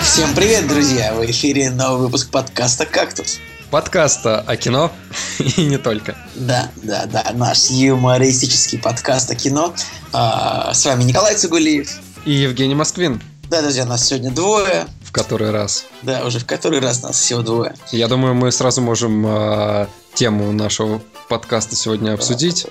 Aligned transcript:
Всем 0.00 0.32
привет, 0.36 0.68
друзья! 0.68 1.12
В 1.12 1.24
эфире 1.28 1.68
новый 1.70 2.02
выпуск 2.02 2.30
подкаста 2.30 2.86
«Кактус». 2.86 3.40
Подкаста 3.72 4.40
о 4.42 4.56
кино 4.56 4.92
и 5.40 5.62
не 5.66 5.76
только. 5.76 6.16
Да, 6.36 6.70
да, 6.76 7.06
да, 7.06 7.32
наш 7.34 7.70
юмористический 7.70 8.78
подкаст 8.78 9.28
о 9.28 9.34
кино. 9.34 9.74
А, 10.12 10.72
с 10.72 10.84
вами 10.84 11.02
Николай 11.02 11.34
Цугулиев. 11.34 11.98
И 12.26 12.30
Евгений 12.30 12.76
Москвин. 12.76 13.20
Да, 13.48 13.60
друзья, 13.60 13.84
нас 13.86 14.06
сегодня 14.06 14.30
двое. 14.30 14.86
В 15.02 15.10
который 15.10 15.50
раз. 15.50 15.86
Да, 16.02 16.24
уже 16.24 16.38
в 16.38 16.46
который 16.46 16.78
раз 16.78 17.02
нас 17.02 17.18
всего 17.18 17.42
двое. 17.42 17.74
Я 17.90 18.06
думаю, 18.06 18.34
мы 18.34 18.52
сразу 18.52 18.82
можем 18.82 19.26
э, 19.26 19.88
тему 20.14 20.52
нашего 20.52 21.02
подкаста 21.28 21.74
сегодня 21.74 22.14
обсудить. 22.14 22.68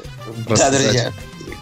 Да, 0.47 0.71
друзья, 0.71 1.11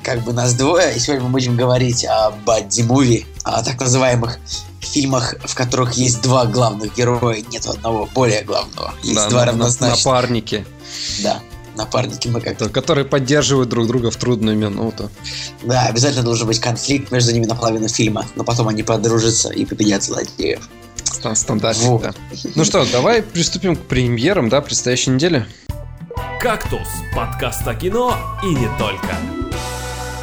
как 0.08 0.22
бы 0.24 0.32
нас 0.32 0.54
двое, 0.54 0.96
и 0.96 1.00
сегодня 1.00 1.26
мы 1.26 1.32
будем 1.32 1.58
говорить 1.58 2.06
о 2.06 2.32
бадди-муви, 2.46 3.26
о 3.44 3.62
так 3.62 3.78
называемых 3.78 4.40
фильмах, 4.80 5.36
в 5.44 5.54
которых 5.54 5.96
есть 5.96 6.22
два 6.22 6.46
главных 6.46 6.96
героя, 6.96 7.44
нет 7.52 7.66
одного 7.66 8.08
более 8.16 8.42
главного. 8.44 8.94
Есть 9.04 9.16
да, 9.16 9.28
два 9.30 9.40
на- 9.42 9.46
равнозначных. 9.48 10.06
Напарники, 10.06 10.66
Да, 11.22 11.42
напарники 11.76 12.30
мы 12.30 12.40
как-то. 12.40 12.70
которые 12.70 13.04
поддерживают 13.04 13.68
друг 13.68 13.86
друга 13.88 14.10
в 14.10 14.16
трудную 14.16 14.56
минуту. 14.58 15.12
Да, 15.64 15.88
обязательно 15.88 16.24
должен 16.24 16.48
быть 16.48 16.62
конфликт 16.62 17.12
между 17.12 17.34
ними 17.34 17.46
на 17.46 17.56
половину 17.56 17.90
фильма, 17.90 18.26
но 18.38 18.46
потом 18.46 18.70
они 18.70 18.84
подружатся 18.84 19.50
и 19.50 19.66
победят 19.66 20.04
злодеев. 20.04 20.70
Стан- 21.04 21.36
Стандартик, 21.36 21.84
Вот. 21.84 22.02
да. 22.04 22.14
Ну 22.56 22.64
что, 22.64 22.86
давай 22.90 23.22
приступим 23.22 23.76
к 23.76 23.82
премьерам, 23.82 24.48
да, 24.48 24.62
предстоящей 24.62 25.10
неделе. 25.12 25.46
«Кактус»– 26.40 26.88
подкаст 27.16 27.68
о 27.68 27.76
кино 27.76 28.16
и 28.42 28.48
не 28.56 28.70
только. 28.80 29.18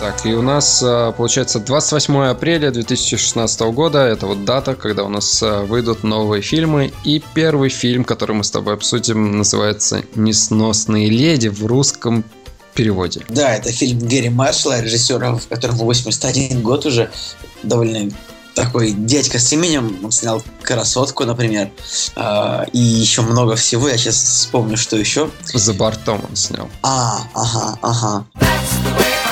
Так, 0.04 0.26
и 0.26 0.34
у 0.34 0.42
нас, 0.42 0.82
э, 0.82 1.14
получается, 1.16 1.60
28 1.60 2.26
апреля 2.26 2.70
2016 2.70 3.72
года, 3.72 4.00
это 4.00 4.26
вот 4.26 4.44
дата, 4.44 4.74
когда 4.74 5.02
у 5.02 5.08
нас 5.08 5.42
э, 5.42 5.62
выйдут 5.62 6.02
новые 6.02 6.42
фильмы, 6.42 6.92
и 7.04 7.22
первый 7.32 7.70
фильм, 7.70 8.04
который 8.04 8.36
мы 8.36 8.44
с 8.44 8.50
тобой 8.50 8.74
обсудим, 8.74 9.38
называется 9.38 10.02
«Несносные 10.14 11.08
леди» 11.08 11.48
в 11.48 11.64
русском 11.64 12.22
переводе. 12.74 13.22
Да, 13.30 13.54
это 13.54 13.72
фильм 13.72 13.98
Гэри 13.98 14.28
Маршалла, 14.28 14.82
режиссера, 14.82 15.36
в 15.36 15.48
которому 15.48 15.84
81 15.84 16.60
год 16.60 16.84
уже, 16.84 17.10
довольно 17.62 18.10
такой 18.54 18.92
дядька 18.92 19.38
с 19.38 19.50
именем, 19.54 20.00
он 20.04 20.12
снял 20.12 20.42
«Красотку», 20.60 21.24
например, 21.24 21.70
а, 22.14 22.66
и 22.74 22.78
еще 22.78 23.22
много 23.22 23.56
всего, 23.56 23.88
я 23.88 23.96
сейчас 23.96 24.16
вспомню, 24.16 24.76
что 24.76 24.98
еще. 24.98 25.30
«За 25.54 25.72
бортом» 25.72 26.20
он 26.28 26.36
снял. 26.36 26.68
А, 26.82 27.22
ага, 27.32 27.78
ага. 27.80 28.26
Ага, 28.34 29.23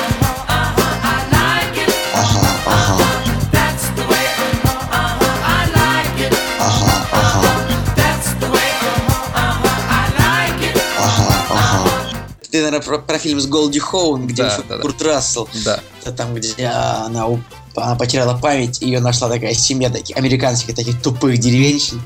Ты, 12.52 12.58
наверное, 12.58 12.80
про, 12.80 12.98
про 12.98 13.18
фильм 13.18 13.40
с 13.40 13.46
Голди 13.46 13.78
Хоун, 13.78 14.26
где 14.26 14.42
Да, 14.42 14.52
еще 14.52 14.62
да, 14.68 14.76
да. 14.76 14.82
Курт 14.82 15.00
Рассел. 15.00 15.48
Да. 15.64 15.80
Это 16.02 16.12
там, 16.12 16.34
где 16.34 16.66
она, 16.66 17.26
она 17.74 17.96
потеряла 17.96 18.36
память, 18.36 18.82
ее 18.82 19.00
нашла 19.00 19.30
такая 19.30 19.54
семья 19.54 19.88
таких 19.88 20.14
американских 20.18 20.74
таких 20.74 21.00
тупых 21.00 21.38
деревенщин, 21.38 22.02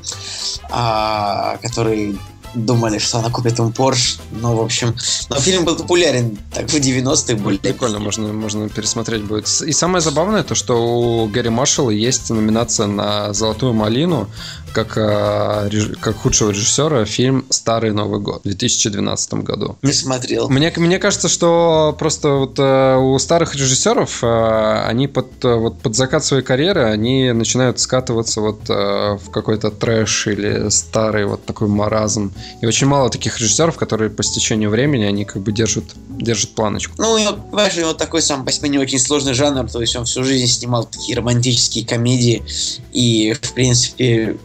а, 0.70 1.56
которые 1.62 2.16
думали, 2.54 2.98
что 2.98 3.18
она 3.18 3.30
купит 3.30 3.58
им 3.58 3.72
Порш. 3.72 4.18
Ну, 4.32 4.56
в 4.56 4.60
общем, 4.60 4.94
но 5.28 5.36
фильм 5.36 5.64
был 5.64 5.76
популярен 5.76 6.38
так 6.52 6.68
в 6.68 6.74
90-х 6.74 7.36
более. 7.42 7.58
Прикольно, 7.58 7.98
можно, 7.98 8.32
можно 8.32 8.68
пересмотреть 8.68 9.22
будет. 9.22 9.46
И 9.62 9.72
самое 9.72 10.00
забавное, 10.00 10.42
то, 10.42 10.54
что 10.54 10.74
у 10.76 11.26
Гэри 11.26 11.50
Маршалла 11.50 11.90
есть 11.90 12.30
номинация 12.30 12.86
на 12.86 13.32
«Золотую 13.32 13.72
малину» 13.72 14.28
как, 14.76 14.98
э, 14.98 15.70
как 16.00 16.16
худшего 16.16 16.50
режиссера 16.50 17.06
фильм 17.06 17.46
«Старый 17.48 17.92
Новый 17.92 18.20
год» 18.20 18.40
в 18.40 18.44
2012 18.44 19.34
году. 19.34 19.78
Не 19.82 19.92
смотрел. 19.92 20.50
Мне, 20.50 20.70
мне 20.76 20.98
кажется, 20.98 21.28
что 21.28 21.96
просто 21.98 22.28
вот 22.30 22.58
э, 22.58 22.96
у 22.96 23.18
старых 23.18 23.54
режиссеров 23.54 24.22
э, 24.22 24.84
они 24.86 25.08
под, 25.08 25.44
вот 25.44 25.80
под 25.80 25.96
закат 25.96 26.24
своей 26.24 26.42
карьеры 26.42 26.84
они 26.84 27.32
начинают 27.32 27.80
скатываться 27.80 28.40
вот 28.42 28.68
в 28.68 29.30
какой-то 29.32 29.70
трэш 29.70 30.26
или 30.26 30.68
старый 30.68 31.24
вот 31.24 31.44
такой 31.46 31.68
маразм. 31.68 32.32
И 32.60 32.66
очень 32.66 32.86
мало 32.86 33.10
таких 33.10 33.38
режиссеров, 33.38 33.76
которые 33.76 34.10
по 34.10 34.22
стечению 34.22 34.70
времени 34.70 35.04
они 35.04 35.24
как 35.24 35.42
бы 35.42 35.52
держат, 35.52 35.84
держат 36.08 36.50
планочку. 36.50 36.94
Ну, 36.98 37.12
у 37.12 37.18
него, 37.18 37.32
понимаешь, 37.34 37.76
него 37.76 37.92
такой 37.92 38.22
сам 38.22 38.44
по 38.44 38.52
себе 38.52 38.68
не 38.68 38.78
очень 38.78 38.98
сложный 38.98 39.34
жанр, 39.34 39.70
то 39.70 39.80
есть 39.80 39.96
он 39.96 40.04
всю 40.04 40.24
жизнь 40.24 40.46
снимал 40.46 40.84
такие 40.84 41.16
романтические 41.16 41.86
комедии, 41.86 42.42
и, 42.92 43.34
в 43.40 43.52
принципе, 43.52 44.36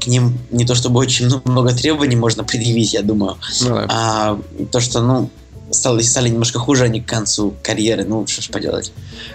к 0.00 0.06
ним 0.06 0.38
не 0.50 0.64
то 0.64 0.74
чтобы 0.74 1.00
очень 1.00 1.28
много 1.44 1.72
требований 1.74 2.16
можно 2.16 2.44
предъявить, 2.44 2.94
я 2.94 3.02
думаю, 3.02 3.36
Ну 3.62 3.68
да. 3.68 3.86
а 3.88 4.40
то, 4.70 4.80
что, 4.80 5.00
ну, 5.02 5.30
стали, 5.70 6.02
стали 6.02 6.28
немножко 6.28 6.58
хуже 6.58 6.84
они 6.84 7.00
к 7.00 7.08
концу 7.08 7.54
карьеры, 7.62 8.04
ну, 8.04 8.26
что 8.26 8.42
ж 8.42 8.48
поделать. 8.50 8.92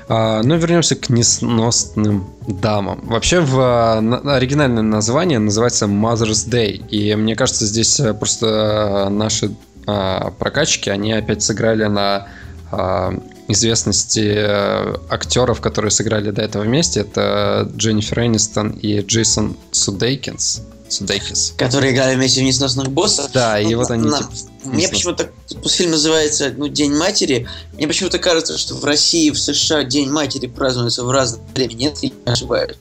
А, 0.07 0.41
ну, 0.43 0.55
вернемся 0.55 0.95
к 0.95 1.09
несносным 1.09 2.29
дамам. 2.47 3.01
Вообще, 3.03 3.39
в 3.39 3.59
а, 3.59 4.01
на- 4.01 4.35
оригинальное 4.35 4.83
название 4.83 5.39
называется 5.39 5.85
Mother's 5.85 6.49
Day. 6.49 6.87
И 6.89 7.15
мне 7.15 7.35
кажется, 7.35 7.65
здесь 7.65 7.99
э, 7.99 8.13
просто 8.13 8.45
э, 8.47 9.09
наши 9.09 9.51
а, 9.87 10.31
прокачки, 10.31 10.89
они 10.89 11.13
опять 11.13 11.43
сыграли 11.43 11.85
на 11.85 12.27
а, 12.71 13.13
известности 13.47 14.33
э, 14.35 14.95
актеров, 15.09 15.61
которые 15.61 15.91
сыграли 15.91 16.31
до 16.31 16.41
этого 16.41 16.63
вместе. 16.63 17.01
Это 17.01 17.69
Дженнифер 17.75 18.21
Энистон 18.21 18.71
и 18.71 19.01
Джейсон 19.01 19.57
Судейкинс. 19.71 20.61
Судейкис. 20.95 21.53
Которые 21.57 21.93
играли 21.93 22.15
вместе 22.15 22.41
в 22.41 22.43
«Несносных 22.43 22.89
боссов». 22.89 23.31
Да, 23.33 23.59
и 23.59 23.73
Ну, 23.73 23.79
вот 23.79 23.91
они... 23.91 24.07
на- 24.07 24.17
типа, 24.19 24.29
Мне 24.65 24.87
почему-то 24.87 25.29
фильм 25.69 25.91
называется 25.91 26.53
ну, 26.55 26.67
День 26.67 26.95
матери. 26.95 27.47
Мне 27.73 27.87
почему-то 27.87 28.17
кажется, 28.19 28.57
что 28.57 28.75
в 28.75 28.83
России, 28.85 29.29
в 29.29 29.37
США 29.37 29.83
День 29.83 30.09
матери 30.09 30.47
празднуется 30.47 31.03
в 31.03 31.11
разное 31.11 31.41
время. 31.53 31.73
Нет, 31.73 31.97
я 32.01 32.11
ошибаюсь. 32.25 32.75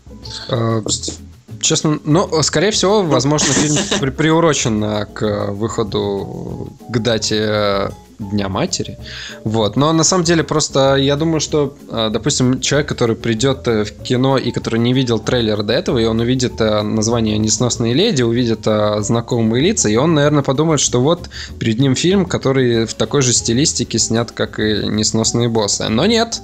э, 0.48 0.80
Просто 0.82 1.12
Честно, 1.60 1.98
ну, 2.04 2.42
скорее 2.42 2.70
всего, 2.72 3.02
возможно, 3.02 3.52
фильм 3.54 3.76
при- 4.00 4.10
приурочен 4.10 4.84
э, 4.84 5.06
к 5.06 5.46
выходу 5.52 6.72
к 6.90 6.98
дате 6.98 7.38
э, 7.40 7.90
Дня 8.18 8.48
матери. 8.48 8.96
Вот. 9.42 9.76
Но 9.76 9.92
на 9.92 10.04
самом 10.04 10.24
деле 10.24 10.44
просто 10.44 10.94
я 10.94 11.16
думаю, 11.16 11.40
что, 11.40 11.76
э, 11.90 12.10
допустим, 12.12 12.60
человек, 12.60 12.88
который 12.88 13.16
придет 13.16 13.66
э, 13.66 13.84
в 13.84 13.92
кино 14.02 14.38
и 14.38 14.52
который 14.52 14.78
не 14.78 14.92
видел 14.92 15.18
трейлера 15.18 15.62
до 15.64 15.72
этого, 15.72 15.98
и 15.98 16.04
он 16.04 16.20
увидит 16.20 16.60
э, 16.60 16.82
название 16.82 17.38
«Несносные 17.38 17.92
леди», 17.92 18.22
увидит 18.22 18.66
э, 18.66 19.00
знакомые 19.00 19.64
лица, 19.64 19.88
и 19.88 19.96
он, 19.96 20.14
наверное, 20.14 20.44
подумает, 20.44 20.80
что 20.80 21.00
вот 21.00 21.28
перед 21.58 21.80
ним 21.80 21.96
фильм, 21.96 22.24
который 22.24 22.86
в 22.86 22.94
такой 22.94 23.22
же 23.22 23.32
стилистике 23.32 23.98
снят, 23.98 24.30
как 24.30 24.60
и 24.60 24.86
«Несносные 24.86 25.48
боссы». 25.48 25.88
Но 25.88 26.06
нет, 26.06 26.40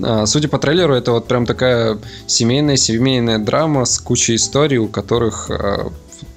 а, 0.00 0.26
Судя 0.26 0.48
по 0.48 0.58
трейлеру, 0.58 0.94
это 0.94 1.10
вот 1.10 1.26
прям 1.26 1.46
такая 1.46 1.98
семейная, 2.28 2.76
семейная 2.76 3.38
драма 3.38 3.84
с 3.84 3.98
кучей 3.98 4.36
историй, 4.36 4.78
у 4.78 4.86
которых 4.86 5.50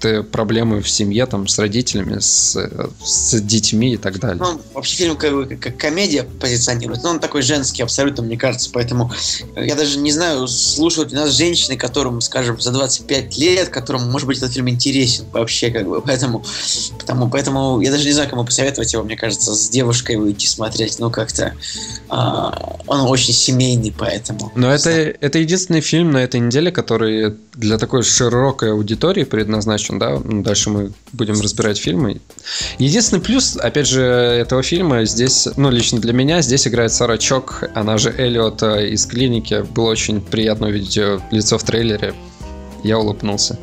э, 0.06 0.24
проблемы 0.24 0.82
в 0.82 0.90
семье, 0.90 1.26
там, 1.26 1.48
с 1.48 1.58
родителями, 1.60 2.20
с, 2.20 2.58
с 3.04 3.42
детьми 3.42 3.94
и 3.94 3.98
так 3.98 4.20
далее. 4.20 4.44
Ну, 4.44 4.62
вообще 4.74 4.96
фильм 4.96 5.18
как, 5.18 5.60
как 5.60 5.78
комедия 5.78 6.24
позиционирует, 6.24 7.04
но 7.04 7.12
он 7.12 7.20
такой 7.20 7.42
женский 7.42 7.84
абсолютно, 7.84 8.24
мне 8.24 8.38
кажется, 8.38 8.70
поэтому 8.72 9.12
я 9.56 9.76
даже 9.76 9.98
не 9.98 10.12
знаю, 10.12 10.48
слушают 10.48 11.12
ли 11.12 11.18
нас 11.18 11.32
женщины, 11.32 11.78
которым, 11.78 12.22
скажем, 12.22 12.60
за 12.60 12.72
25 12.72 13.38
лет, 13.38 13.70
которым, 13.70 14.10
может 14.10 14.28
быть, 14.28 14.38
этот 14.38 14.54
фильм 14.54 14.70
интересен 14.70 15.26
вообще, 15.32 15.72
как 15.72 15.88
бы, 15.88 16.02
поэтому, 16.02 16.44
потому, 17.00 17.30
поэтому 17.30 17.82
я 17.82 17.92
даже 17.92 18.06
не 18.06 18.14
знаю, 18.14 18.30
кому 18.30 18.46
посоветовать 18.46 18.94
его, 18.94 19.04
мне 19.04 19.18
кажется, 19.18 19.54
с 19.54 19.70
девушкой 19.70 20.18
выйти 20.18 20.46
смотреть, 20.46 21.00
ну, 21.00 21.10
как-то 21.10 21.54
а, 22.10 22.80
он 22.88 23.02
очень 23.02 23.34
семейный, 23.34 23.94
поэтому. 23.98 24.52
Но 24.56 24.72
это, 24.72 24.90
это 24.90 25.40
единственный 25.40 25.82
фильм 25.82 26.12
на 26.12 26.18
этой 26.18 26.40
неделе, 26.40 26.72
который 26.72 27.36
для 27.54 27.78
такой 27.78 28.04
широкой 28.04 28.72
аудитории 28.72 29.24
предназначен, 29.24 29.91
да? 30.00 30.20
Ну, 30.24 30.44
Дальше 30.44 30.70
мы 30.70 30.92
будем 31.14 31.40
разбирать 31.40 31.78
фильмы. 31.78 32.22
Единственный 32.78 33.22
плюс, 33.22 33.58
опять 33.58 33.88
же, 33.88 34.02
этого 34.02 34.64
фильма 34.64 35.06
здесь, 35.06 35.48
ну, 35.56 35.70
лично 35.70 36.00
для 36.00 36.14
меня, 36.14 36.42
здесь 36.42 36.68
играет 36.68 36.92
Сара 36.94 37.18
Чок, 37.18 37.64
она 37.76 37.98
же 37.98 38.14
Эллиот 38.16 38.64
э, 38.64 38.90
из 38.90 39.06
клиники. 39.06 39.66
Было 39.74 39.90
очень 39.90 40.22
приятно 40.22 40.68
увидеть 40.68 40.96
ее 40.96 41.22
лицо 41.32 41.58
в 41.58 41.64
трейлере. 41.64 42.14
Я 42.84 43.00
улыбнулся. 43.00 43.58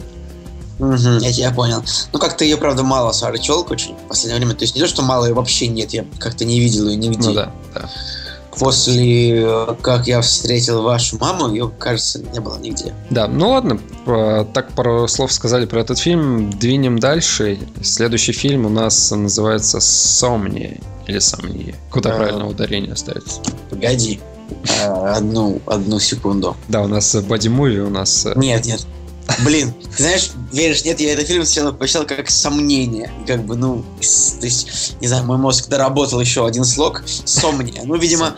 Мгм, 0.79 1.19
я 1.19 1.33
тебя 1.33 1.51
понял. 1.51 1.83
Ну, 2.13 2.19
как-то 2.19 2.45
ее, 2.45 2.57
правда, 2.57 2.85
мало, 2.85 3.13
Сара 3.13 3.39
Челк, 3.39 3.71
очень 3.71 3.97
в 3.97 4.09
последнее 4.09 4.39
время. 4.39 4.55
То 4.55 4.63
есть 4.63 4.77
не 4.77 4.81
то, 4.81 4.87
что 4.87 5.03
мало 5.03 5.27
ее 5.27 5.35
вообще 5.35 5.67
нет, 5.67 5.93
я 5.93 6.05
как-то 6.19 6.45
не 6.45 6.61
видел 6.61 6.89
ее 6.89 6.97
нигде. 6.97 7.29
Ну 7.29 7.35
да, 7.35 7.53
да. 7.75 7.91
После 8.59 9.43
э, 9.43 9.75
как 9.83 10.07
я 10.07 10.21
встретил 10.21 10.83
вашу 10.83 11.19
маму, 11.19 11.49
ее, 11.53 11.71
кажется, 11.79 12.19
не 12.21 12.41
было 12.41 12.59
нигде. 12.59 12.95
Да, 13.11 13.29
ну 13.29 13.51
ладно, 13.51 13.79
э, 14.07 14.45
так 14.53 14.73
пару 14.73 15.07
слов 15.09 15.33
сказали 15.33 15.67
про 15.67 15.81
этот 15.81 15.99
фильм. 15.99 16.51
Двинем 16.51 16.99
дальше. 16.99 17.59
Следующий 17.83 18.33
фильм 18.33 18.67
у 18.67 18.69
нас 18.69 19.11
называется 19.11 19.81
«Сомния» 19.81 20.79
или 21.07 21.19
«Сомния». 21.19 21.75
Куда 21.91 22.11
Да. 22.11 22.17
правильно 22.17 22.47
ударение 22.49 22.97
ставится? 22.97 23.41
Погоди. 23.71 24.21
Э, 24.83 25.13
одну, 25.17 25.61
одну 25.67 25.99
секунду. 26.01 26.57
Да, 26.69 26.83
у 26.83 26.89
нас 26.89 27.15
боди-муви, 27.15 27.81
у 27.81 27.91
нас... 27.91 28.27
э, 28.27 28.33
Нет, 28.37 28.65
нет. 28.67 28.87
Блин, 29.45 29.75
ты 29.97 30.03
знаешь, 30.03 30.31
веришь, 30.53 30.85
нет, 30.85 31.01
я 31.01 31.13
этот 31.13 31.27
фильм 31.27 31.45
сначала 31.45 31.73
посчитал 31.73 32.07
как 32.07 32.31
сомнение. 32.31 33.13
Как 33.27 33.45
бы, 33.45 33.57
ну, 33.57 33.85
то 34.01 34.47
есть, 34.47 34.97
не 35.01 35.09
знаю, 35.09 35.25
мой 35.25 35.39
мозг 35.39 35.69
доработал 35.69 36.21
еще 36.21 36.47
один 36.47 36.65
слог. 36.65 37.03
Сомния. 37.07 37.83
Ну, 37.85 37.97
видимо, 37.97 38.35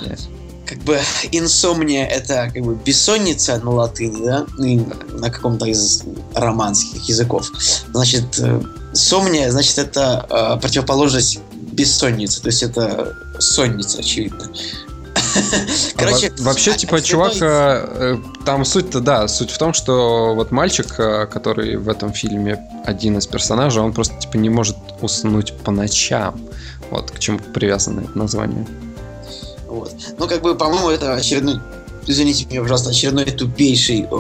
как 0.67 0.79
бы 0.79 1.01
инсомния 1.33 2.07
это 2.07 2.51
как 2.55 2.63
бы 2.63 2.77
бессонница 2.77 3.59
на 3.59 3.71
латыни, 3.71 4.25
да, 4.25 4.47
и 4.65 4.81
на 5.19 5.31
каком-то 5.31 5.67
из 5.67 6.05
романских 6.35 7.09
языков. 7.09 7.51
Значит, 7.93 8.39
э, 8.39 8.63
сомния, 8.93 9.51
значит, 9.51 9.79
это 9.79 10.27
э, 10.31 10.61
противоположность 10.61 11.41
бессонницы, 11.73 12.41
то 12.41 12.49
есть 12.49 12.63
это 12.63 13.17
сонница, 13.41 13.99
очевидно. 13.99 14.49
А 15.97 16.05
во- 16.05 16.45
вообще, 16.45 16.73
а- 16.73 16.77
типа, 16.77 16.97
очередной- 16.97 17.31
чувак, 17.35 17.43
э, 17.43 18.17
э, 18.17 18.45
там 18.45 18.65
суть-то, 18.65 19.01
да, 19.01 19.29
суть 19.29 19.51
в 19.51 19.59
том, 19.59 19.75
что 19.75 20.35
вот 20.35 20.51
мальчик, 20.51 20.95
э, 20.99 21.27
который 21.27 21.77
в 21.77 21.89
этом 21.89 22.13
фильме 22.13 22.59
один 22.85 23.19
из 23.19 23.27
персонажей, 23.27 23.83
он 23.83 23.93
просто, 23.93 24.17
типа, 24.19 24.37
не 24.37 24.49
может 24.51 24.77
уснуть 25.01 25.53
по 25.59 25.71
ночам. 25.71 26.41
Вот 26.91 27.11
к 27.11 27.19
чему 27.19 27.39
привязано 27.39 28.01
это 28.01 28.19
название. 28.19 28.67
Вот. 29.67 29.93
Ну, 30.19 30.27
как 30.27 30.43
бы, 30.43 30.55
по-моему, 30.57 30.89
это 30.91 31.15
очередной, 31.15 31.61
извините 32.07 32.47
меня, 32.47 32.63
пожалуйста, 32.63 32.91
очередной 32.91 33.27
тупейший, 33.27 34.03
э, 34.11 34.15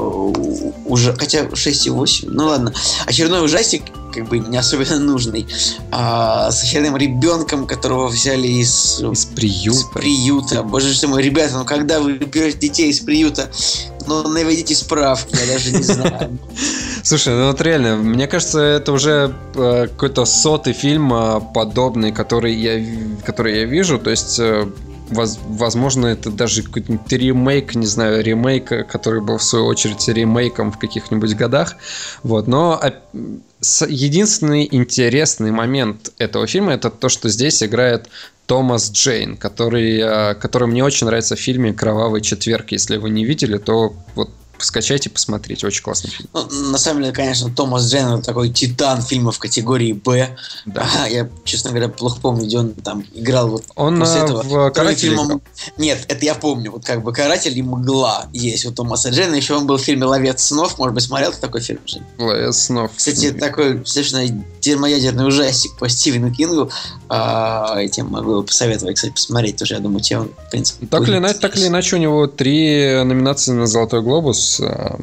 уже, 0.86 1.14
хотя 1.14 1.44
6,8, 1.54 2.28
ну 2.30 2.46
ладно, 2.46 2.72
очередной 3.06 3.44
ужастик, 3.44 3.82
как 4.12 4.28
бы 4.28 4.38
не 4.38 4.56
особенно 4.56 4.98
нужный, 4.98 5.46
а, 5.90 6.50
с 6.50 6.62
очередным 6.62 6.96
ребенком, 6.96 7.66
которого 7.66 8.08
взяли 8.08 8.46
из, 8.46 9.00
Из 9.00 9.12
из 9.12 9.24
приюта. 9.26 9.88
приюта. 9.94 10.62
Боже 10.62 10.98
ты 10.98 11.06
мой, 11.06 11.22
ребята, 11.22 11.58
ну 11.58 11.64
когда 11.64 12.00
вы 12.00 12.14
берете 12.14 12.58
детей 12.58 12.90
из 12.90 13.00
приюта, 13.00 13.50
ну 14.06 14.26
наведите 14.28 14.74
справки, 14.74 15.36
я 15.40 15.52
даже 15.52 15.72
не 15.72 15.82
знаю. 15.82 16.38
Слушай, 17.02 17.34
ну 17.34 17.46
вот 17.48 17.60
реально, 17.60 17.96
мне 17.96 18.26
кажется, 18.26 18.60
это 18.60 18.92
уже 18.92 19.34
э, 19.54 19.86
какой-то 19.88 20.24
сотый 20.24 20.72
фильм 20.72 21.12
э, 21.12 21.40
подобный, 21.54 22.12
который 22.12 22.54
я, 22.54 22.84
который 23.24 23.60
я 23.60 23.64
вижу. 23.64 23.98
То 23.98 24.10
есть, 24.10 24.38
э, 24.38 24.66
возможно, 25.10 26.06
это 26.06 26.30
даже 26.30 26.62
какой-нибудь 26.62 27.12
ремейк, 27.12 27.74
не 27.74 27.86
знаю, 27.86 28.22
ремейк, 28.22 28.68
который 28.88 29.20
был 29.20 29.38
в 29.38 29.42
свою 29.42 29.66
очередь 29.66 30.06
ремейком 30.08 30.72
в 30.72 30.78
каких-нибудь 30.78 31.34
годах. 31.34 31.76
Вот, 32.22 32.46
но 32.46 32.80
единственный 33.88 34.68
интересный 34.70 35.50
момент 35.50 36.12
этого 36.18 36.46
фильма 36.46 36.72
это 36.72 36.90
то, 36.90 37.08
что 37.08 37.28
здесь 37.28 37.62
играет 37.62 38.08
Томас 38.46 38.90
Джейн, 38.90 39.36
который, 39.36 40.00
э, 40.00 40.34
который 40.34 40.66
мне 40.66 40.82
очень 40.82 41.06
нравится 41.06 41.36
в 41.36 41.38
фильме 41.38 41.72
«Кровавый 41.72 42.20
четверг». 42.20 42.72
Если 42.72 42.96
вы 42.96 43.10
не 43.10 43.24
видели, 43.24 43.58
то 43.58 43.94
вот 44.16 44.30
скачайте, 44.62 45.10
посмотрите. 45.10 45.66
Очень 45.66 45.82
классный 45.82 46.10
фильм. 46.10 46.28
Ну, 46.32 46.46
на 46.70 46.78
самом 46.78 47.02
деле, 47.02 47.12
конечно, 47.14 47.50
Томас 47.50 47.90
Джейн 47.90 48.22
такой 48.22 48.50
титан 48.50 49.02
фильмов 49.02 49.38
категории 49.38 49.92
Б. 49.92 50.36
Да. 50.66 50.86
А, 51.02 51.08
я, 51.08 51.28
честно 51.44 51.70
говоря, 51.70 51.88
плохо 51.88 52.20
помню, 52.20 52.44
где 52.46 52.58
он 52.58 52.72
там 52.74 53.04
играл 53.14 53.48
вот 53.48 53.64
Он 53.76 53.98
после 53.98 54.20
э, 54.20 54.24
этого. 54.24 54.42
в 54.42 54.48
Кроме 54.48 54.70
«Карателе» 54.70 55.08
фильма 55.10 55.24
играл. 55.24 55.36
«М- 55.38 55.42
Нет, 55.78 56.04
это 56.08 56.24
я 56.24 56.34
помню. 56.34 56.72
Вот 56.72 56.84
как 56.84 57.02
бы 57.02 57.12
«Каратель» 57.12 57.56
и 57.56 57.62
«Мгла» 57.62 58.26
есть 58.32 58.64
у 58.66 58.72
Томаса 58.72 59.10
Джейна. 59.10 59.34
Еще 59.34 59.54
он 59.54 59.66
был 59.66 59.76
в 59.76 59.82
фильме 59.82 60.04
«Ловец 60.04 60.42
снов». 60.42 60.78
Может 60.78 60.94
быть, 60.94 61.04
смотрел 61.04 61.32
ты 61.32 61.38
такой 61.38 61.60
фильм, 61.60 61.80
Жень? 61.86 62.02
Ловец 62.18 62.56
снов. 62.56 62.90
Кстати, 62.96 63.32
такой 63.32 63.84
совершенно 63.86 64.44
термоядерный 64.60 65.26
ужастик 65.26 65.76
по 65.78 65.88
Стивену 65.88 66.32
Кингу. 66.32 66.70
А, 67.08 67.76
этим 67.78 68.06
могу 68.06 68.42
посоветовать, 68.42 68.96
кстати, 68.96 69.12
посмотреть 69.12 69.56
тоже. 69.56 69.74
Я 69.74 69.80
думаю, 69.80 70.00
тебе 70.00 70.20
он, 70.20 70.30
в 70.46 70.50
принципе, 70.50 70.86
Так 70.86 71.08
или, 71.08 71.16
иначе, 71.16 71.38
так 71.38 71.56
или 71.56 71.66
иначе, 71.66 71.96
у 71.96 71.98
него 71.98 72.26
три 72.26 73.02
номинации 73.04 73.52
на 73.52 73.66
Золотой 73.66 74.02
глобус. 74.02 74.50
Э, 74.58 74.97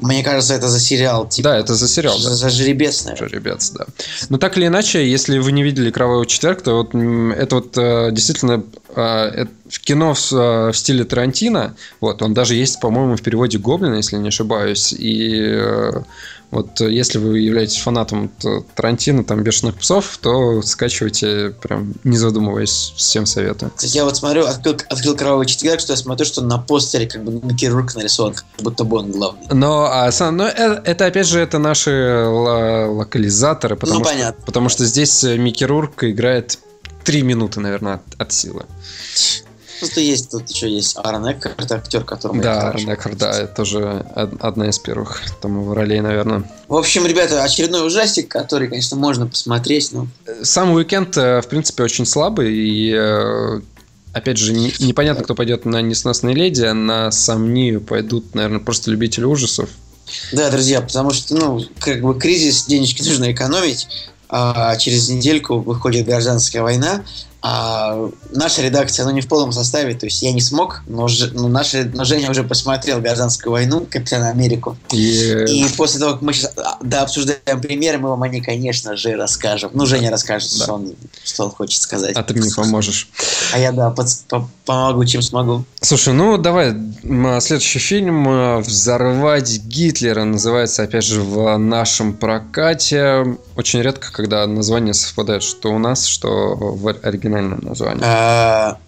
Мне 0.00 0.22
кажется, 0.22 0.54
это 0.54 0.68
за 0.68 0.80
сериал. 0.80 1.28
Типа, 1.28 1.50
Да, 1.50 1.58
это 1.58 1.74
за 1.74 1.88
сериал, 1.88 2.16
за, 2.18 2.30
да. 2.30 2.34
за 2.36 2.50
жеребец, 2.50 3.04
наверное. 3.04 3.28
Жеребец, 3.28 3.70
да. 3.72 3.86
Но 4.28 4.38
так 4.38 4.56
или 4.56 4.66
иначе, 4.66 5.06
если 5.08 5.38
вы 5.38 5.52
не 5.52 5.62
видели 5.62 5.90
«Кровавый 5.90 6.26
четверг», 6.26 6.62
то 6.62 6.76
вот 6.76 6.94
это 6.94 7.56
вот 7.56 7.76
э, 7.76 8.10
действительно 8.12 8.64
в 8.96 9.78
кино 9.80 10.14
в, 10.14 10.18
с- 10.18 10.32
э, 10.32 10.72
в 10.72 10.76
стиле 10.76 11.04
Тарантино. 11.04 11.76
Вот, 12.00 12.22
он 12.22 12.32
даже 12.34 12.54
есть, 12.54 12.80
по-моему, 12.80 13.16
в 13.16 13.22
переводе 13.22 13.58
«Гоблина», 13.58 13.96
если 13.96 14.16
не 14.16 14.28
ошибаюсь. 14.28 14.92
И 14.92 15.38
э, 15.42 16.02
вот 16.50 16.80
э, 16.80 16.90
если 16.90 17.18
вы 17.18 17.40
являетесь 17.40 17.76
фанатом 17.78 18.30
Тарантино, 18.74 19.22
там, 19.24 19.42
«Бешеных 19.42 19.76
псов», 19.76 20.18
то 20.22 20.62
скачивайте, 20.62 21.50
прям 21.60 21.92
не 22.04 22.16
задумываясь, 22.16 22.94
всем 22.96 23.26
советую. 23.26 23.70
Я 23.82 24.04
вот 24.04 24.16
смотрю, 24.16 24.46
открыл, 24.46 24.76
открыл 24.88 25.16
«Кровавый 25.16 25.46
четверг», 25.46 25.80
что 25.80 25.92
я 25.92 25.96
смотрю, 25.96 26.24
что 26.24 26.40
на 26.42 26.58
постере 26.58 27.06
как 27.06 27.22
бы 27.24 27.32
Микки 27.46 27.66
Рурк 27.66 27.94
нарисован, 27.96 28.32
как 28.34 28.44
будто 28.60 28.84
бы 28.84 28.98
он 28.98 29.10
главный. 29.10 29.42
Но, 29.52 29.84
а, 29.92 30.10
сам- 30.12 30.36
но 30.36 30.46
э- 30.46 30.80
это, 30.84 31.06
опять 31.06 31.26
же, 31.26 31.40
это 31.40 31.58
наши 31.58 32.24
локализаторы, 32.26 33.76
потому, 33.76 33.98
Ну, 33.98 34.04
что, 34.04 34.14
понятно. 34.14 34.42
потому 34.46 34.68
что 34.68 34.84
здесь 34.84 35.22
э, 35.24 35.36
Микки 35.36 35.64
Рурк 35.64 36.04
играет 36.04 36.58
три 37.06 37.22
минуты, 37.22 37.60
наверное, 37.60 37.94
от, 37.94 38.02
от 38.20 38.32
силы. 38.32 38.64
Просто 39.78 40.00
есть, 40.00 40.30
тут 40.30 40.48
еще 40.48 40.70
есть 40.70 40.96
Аарон 40.96 41.30
Эккарт, 41.30 41.70
актер, 41.70 42.02
которому 42.02 42.42
да, 42.42 42.60
хорошо 42.60 42.78
Ренекер, 42.84 43.14
да, 43.14 43.30
это 43.42 43.54
тоже 43.54 44.06
од- 44.16 44.40
одна 44.42 44.70
из 44.70 44.78
первых 44.78 45.20
там 45.42 45.60
его 45.60 45.74
ролей, 45.74 46.00
наверное. 46.00 46.50
В 46.68 46.74
общем, 46.76 47.06
ребята, 47.06 47.42
очередной 47.44 47.86
ужастик, 47.86 48.28
который, 48.28 48.68
конечно, 48.68 48.96
можно 48.96 49.26
посмотреть, 49.26 49.92
но 49.92 50.08
Сам 50.42 50.70
уикенд, 50.72 51.16
э, 51.18 51.42
в 51.42 51.48
принципе, 51.48 51.82
очень 51.82 52.06
слабый, 52.06 52.54
и 52.54 52.90
э, 52.90 53.60
опять 54.14 54.38
же, 54.38 54.54
не- 54.54 54.72
непонятно, 54.78 55.24
кто 55.24 55.34
пойдет 55.34 55.66
на 55.66 55.82
«Несносные 55.82 56.34
леди», 56.34 56.62
а 56.62 56.72
на 56.72 57.10
«Сомнию» 57.10 57.82
пойдут, 57.82 58.34
наверное, 58.34 58.60
просто 58.60 58.90
любители 58.90 59.24
ужасов. 59.24 59.68
Да, 60.32 60.50
друзья, 60.50 60.80
потому 60.80 61.10
что, 61.10 61.34
ну, 61.36 61.62
как 61.80 62.00
бы 62.00 62.18
кризис, 62.18 62.64
денежки 62.64 63.02
нужно 63.06 63.30
экономить, 63.30 63.88
через 64.78 65.08
недельку 65.08 65.60
выходит 65.60 66.06
гражданская 66.06 66.62
война, 66.62 67.04
а 67.48 68.10
наша 68.32 68.60
редакция, 68.62 69.04
ну, 69.06 69.12
не 69.12 69.20
в 69.20 69.28
полном 69.28 69.52
составе, 69.52 69.94
то 69.94 70.04
есть 70.06 70.20
я 70.20 70.32
не 70.32 70.40
смог, 70.40 70.82
но, 70.88 71.06
Ж- 71.06 71.30
но, 71.32 71.46
наша, 71.46 71.88
но 71.94 72.04
Женя 72.04 72.28
уже 72.32 72.42
посмотрел 72.42 73.00
гражданскую 73.00 73.52
войну, 73.52 73.86
Капитана 73.88 74.30
Америку, 74.30 74.76
И, 74.90 75.44
и 75.46 75.66
после 75.76 76.00
того, 76.00 76.14
как 76.14 76.22
мы 76.22 76.32
сейчас 76.32 76.52
да, 76.82 77.02
обсуждаем 77.02 77.60
примеры, 77.60 77.98
мы 77.98 78.08
вам 78.08 78.20
о 78.24 78.28
ней, 78.28 78.40
конечно 78.40 78.96
же, 78.96 79.14
расскажем. 79.14 79.70
Ну, 79.74 79.86
Женя 79.86 80.10
расскажет, 80.10 80.50
Да. 80.58 80.64
что, 80.64 80.72
он, 80.74 80.94
что 81.24 81.44
он 81.44 81.50
хочет 81.52 81.80
сказать. 81.80 82.16
а 82.16 82.22
ты 82.24 82.34
мне 82.34 82.50
поможешь. 82.56 83.08
А 83.52 83.60
я, 83.60 83.70
да, 83.70 83.94
подс- 83.96 84.24
по- 84.28 84.48
помогу, 84.64 85.04
чем 85.04 85.22
смогу. 85.22 85.64
Слушай, 85.80 86.14
ну 86.14 86.38
давай, 86.38 86.70
м, 87.04 87.40
следующий 87.40 87.78
фильм 87.78 88.28
э, 88.28 88.58
«Взорвать 88.58 89.58
Гитлера» 89.60 90.24
называется, 90.24 90.82
опять 90.82 91.04
же, 91.04 91.20
в 91.22 91.56
нашем 91.58 92.12
прокате. 92.14 93.36
Очень 93.56 93.82
редко, 93.82 94.10
когда 94.12 94.44
название 94.48 94.94
совпадает, 94.94 95.44
что 95.44 95.70
у 95.72 95.78
нас, 95.78 96.06
что 96.06 96.54
в 96.56 96.88
оригинальном 97.36 97.60
названии. 97.68 98.02
А, 98.04 98.78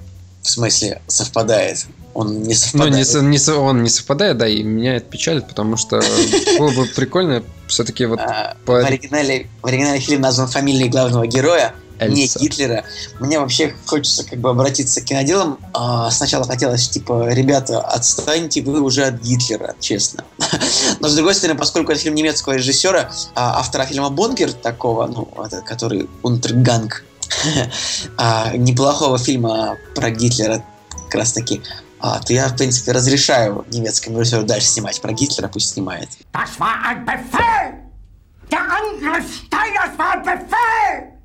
в 0.43 0.49
смысле, 0.49 1.01
совпадает. 1.07 1.87
Он 2.15 2.43
не 2.43 2.49
Ну, 2.49 2.55
совпадает. 2.55 2.95
не, 2.95 3.05
со- 3.05 3.21
не 3.21 3.39
со- 3.39 3.57
он 3.59 3.83
не 3.83 3.91
совпадает, 3.91 4.39
да, 4.39 4.49
и 4.49 4.63
меня 4.63 4.97
это 4.97 5.07
печалит, 5.07 5.47
потому 5.47 5.77
что 5.77 6.01
было 6.59 6.71
бы 6.71 6.87
прикольно 6.87 7.43
все-таки 7.69 8.07
вот 8.07 8.19
А, 8.21 8.57
по- 8.65 8.73
в, 8.81 8.85
оригинале, 8.85 9.49
в 9.63 9.67
оригинале 9.67 10.01
фильм 10.01 10.23
назван 10.23 10.49
фамилией 10.49 10.89
главного 10.89 11.27
героя, 11.27 11.75
не 12.01 12.23
Эльса. 12.23 12.39
Гитлера. 12.39 12.85
Мне 13.19 13.41
вообще 13.41 13.75
хочется 13.87 14.25
как 14.25 14.39
бы 14.39 14.51
обратиться 14.51 15.01
к 15.01 15.05
киноделам. 15.05 15.59
А, 15.75 16.09
сначала 16.13 16.45
хотелось, 16.45 16.89
типа, 16.89 17.29
ребята, 17.33 17.81
отстаньте 17.81 18.63
вы 18.63 18.81
уже 18.81 19.05
от 19.05 19.21
Гитлера, 19.21 19.75
честно. 19.81 20.25
Но, 21.01 21.09
с 21.09 21.15
другой 21.17 21.35
стороны, 21.35 21.59
поскольку 21.59 21.91
это 21.93 22.01
фильм 22.01 22.15
немецкого 22.15 22.53
режиссера, 22.55 23.11
а, 23.35 23.59
автора 23.59 23.85
фильма 23.85 24.11
«Бункер» 24.11 24.53
такого, 24.53 25.07
ну, 25.09 25.29
это, 25.45 25.61
который 25.61 26.09
«Унтерганг», 26.23 27.05
неплохого 28.57 29.19
фильма 29.19 29.77
про 29.95 30.11
Гитлера, 30.11 30.63
как 31.05 31.15
раз 31.15 31.33
таки, 31.33 31.63
а, 32.01 32.21
то 32.21 32.33
я, 32.33 32.49
в 32.49 32.57
принципе, 32.57 32.93
разрешаю 32.93 33.65
немецкому 33.71 34.21
режиссеру 34.21 34.45
дальше 34.45 34.69
снимать 34.69 35.01
про 35.01 35.13
Гитлера, 35.13 35.49
пусть 35.49 35.71
снимает. 35.71 36.09
Das 36.33 36.59
war 36.59 36.77
ein 36.85 37.05
Befehl! 37.05 37.75
Der 38.51 38.61
Angriff 38.61 39.27
Steiners 39.35 39.99
war 39.99 40.13
ein 40.13 40.23
Befehl! 40.23 41.18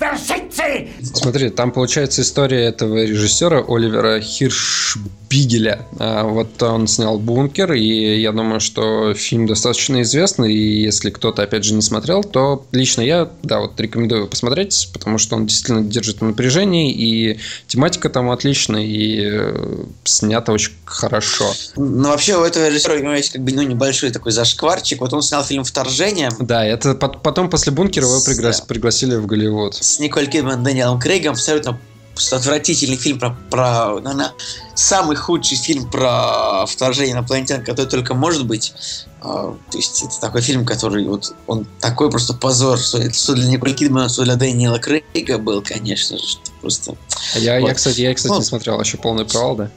Sie? 0.00 0.88
Смотри, 1.14 1.48
там 1.50 1.72
получается 1.72 2.20
история 2.22 2.64
этого 2.66 3.02
режиссера 3.04 3.64
Оливера 3.66 4.20
Хиршбигеля. 4.20 5.86
А, 5.98 6.24
Вот 6.24 6.62
он 6.62 6.86
снял 6.86 7.18
«Бункер», 7.18 7.72
и 7.72 8.20
я 8.20 8.32
думаю, 8.32 8.60
что 8.60 9.14
фильм 9.14 9.46
достаточно 9.46 10.02
известный, 10.02 10.52
и 10.52 10.82
если 10.82 11.10
кто-то, 11.10 11.42
опять 11.42 11.64
же, 11.64 11.74
не 11.74 11.82
смотрел, 11.82 12.22
то 12.24 12.66
лично 12.72 13.00
я, 13.02 13.30
да, 13.42 13.60
вот 13.60 13.80
рекомендую 13.80 14.20
его 14.22 14.28
посмотреть, 14.28 14.90
потому 14.92 15.18
что 15.18 15.36
он 15.36 15.46
действительно 15.46 15.82
держит 15.82 16.20
в 16.20 16.24
напряжении, 16.24 16.92
и 16.92 17.38
тематика 17.66 18.10
там 18.10 18.30
отличная, 18.30 18.82
и 18.84 19.20
э, 19.30 19.84
снято 20.04 20.52
очень 20.52 20.72
хорошо. 20.84 21.52
Ну, 21.76 22.08
вообще, 22.10 22.36
у 22.36 22.42
этого 22.44 22.68
режиссера 22.68 22.94
у 22.94 22.98
него 22.98 23.12
есть 23.12 23.32
как 23.32 23.42
бы 23.42 23.52
ну, 23.52 23.62
небольшой 23.62 24.10
такой 24.10 24.32
зашкварчик. 24.32 25.00
Вот 25.00 25.12
он 25.12 25.22
снял 25.22 25.42
фильм 25.44 25.64
«Вторжение» 25.64 26.30
Да, 26.38 26.64
это 26.64 26.92
пот- 26.94 27.22
потом 27.22 27.48
после 27.50 27.72
«Бункера» 27.72 28.06
его 28.06 28.18
пригла- 28.18 28.66
пригласили 28.66 29.14
в 29.16 29.26
Голливуд. 29.26 29.74
С 29.86 29.98
Николь 29.98 30.26
Кидман 30.26 30.60
и 30.60 30.64
Дэниелом 30.64 30.98
Крейгом. 30.98 31.32
Абсолютно 31.32 31.78
просто 32.12 32.36
отвратительный 32.36 32.96
фильм 32.96 33.18
про, 33.18 33.36
про 33.50 34.00
наверное, 34.00 34.32
самый 34.74 35.16
худший 35.16 35.58
фильм 35.58 35.88
про 35.90 36.64
вторжение 36.66 37.12
инопланетян, 37.12 37.62
который 37.62 37.86
только 37.86 38.14
может 38.14 38.46
быть. 38.46 38.72
А, 39.20 39.54
то 39.70 39.78
есть 39.78 40.02
это 40.02 40.18
такой 40.20 40.40
фильм, 40.40 40.64
который 40.64 41.06
вот 41.06 41.34
он 41.46 41.66
такой 41.80 42.10
просто 42.10 42.32
позор, 42.32 42.78
что, 42.78 43.12
что 43.12 43.34
для 43.34 43.48
Николь 43.48 43.74
Кидмана, 43.74 44.08
что 44.08 44.24
для 44.24 44.36
Дэниела 44.36 44.78
Крейга 44.78 45.38
был, 45.38 45.62
конечно 45.62 46.16
же, 46.18 46.24
просто. 46.60 46.96
А 47.34 47.38
я, 47.38 47.60
Вот. 47.60 47.68
я, 47.68 47.74
кстати, 47.74 48.00
я, 48.00 48.14
кстати, 48.14 48.32
Ну, 48.32 48.38
не 48.38 48.44
смотрел, 48.44 48.80
еще 48.80 48.96
полный 48.96 49.24
провал, 49.24 49.56
да? 49.56 49.70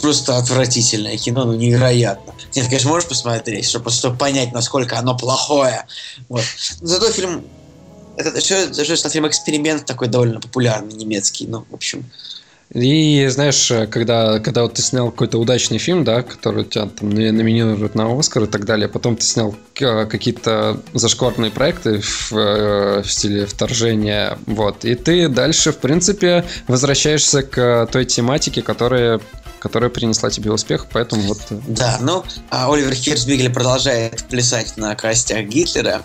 Просто 0.00 0.36
отвратительное 0.36 1.16
кино, 1.16 1.44
ну 1.44 1.54
невероятно. 1.54 2.32
Нет, 2.54 2.66
конечно, 2.66 2.90
можешь 2.90 3.08
посмотреть, 3.08 3.66
чтобы, 3.66 3.90
чтобы 3.90 4.16
понять, 4.16 4.52
насколько 4.52 4.98
оно 4.98 5.16
плохое. 5.16 5.86
Вот. 6.28 6.44
Зато 6.80 7.10
фильм 7.10 7.42
это 8.16 8.40
что, 8.40 8.72
что 8.84 8.94
это 8.94 9.08
фильм 9.08 9.26
эксперимент 9.26 9.86
такой 9.86 10.08
довольно 10.08 10.40
популярный 10.40 10.94
немецкий, 10.94 11.46
ну 11.46 11.64
в 11.70 11.74
общем. 11.74 12.04
И 12.74 13.26
знаешь, 13.28 13.70
когда, 13.90 14.38
когда 14.40 14.62
вот 14.62 14.74
ты 14.74 14.80
снял 14.82 15.10
какой-то 15.10 15.36
удачный 15.36 15.76
фильм, 15.76 16.04
да, 16.04 16.22
который 16.22 16.64
тебя 16.64 16.86
там 16.86 17.10
на- 17.10 17.30
номинируют 17.30 17.94
на 17.94 18.18
Оскар 18.18 18.44
и 18.44 18.46
так 18.46 18.64
далее, 18.64 18.88
потом 18.88 19.16
ты 19.16 19.26
снял 19.26 19.54
э, 19.78 20.06
какие-то 20.06 20.80
зашкварные 20.94 21.50
проекты 21.50 22.00
в, 22.00 22.32
э, 22.32 23.02
в 23.02 23.12
стиле 23.12 23.44
вторжения, 23.44 24.38
вот, 24.46 24.86
и 24.86 24.94
ты 24.94 25.28
дальше, 25.28 25.72
в 25.72 25.78
принципе, 25.78 26.46
возвращаешься 26.66 27.42
к 27.42 27.88
той 27.92 28.06
тематике, 28.06 28.62
которая, 28.62 29.20
которая 29.58 29.90
принесла 29.90 30.30
тебе 30.30 30.50
успех, 30.50 30.86
поэтому 30.90 31.24
вот... 31.24 31.40
э, 31.50 31.58
Да, 31.68 31.98
ну, 32.00 32.24
а 32.48 32.72
Оливер 32.72 32.94
Херцбигель 32.94 33.52
продолжает 33.52 34.24
плясать 34.30 34.78
на 34.78 34.94
костях 34.94 35.44
Гитлера. 35.44 36.02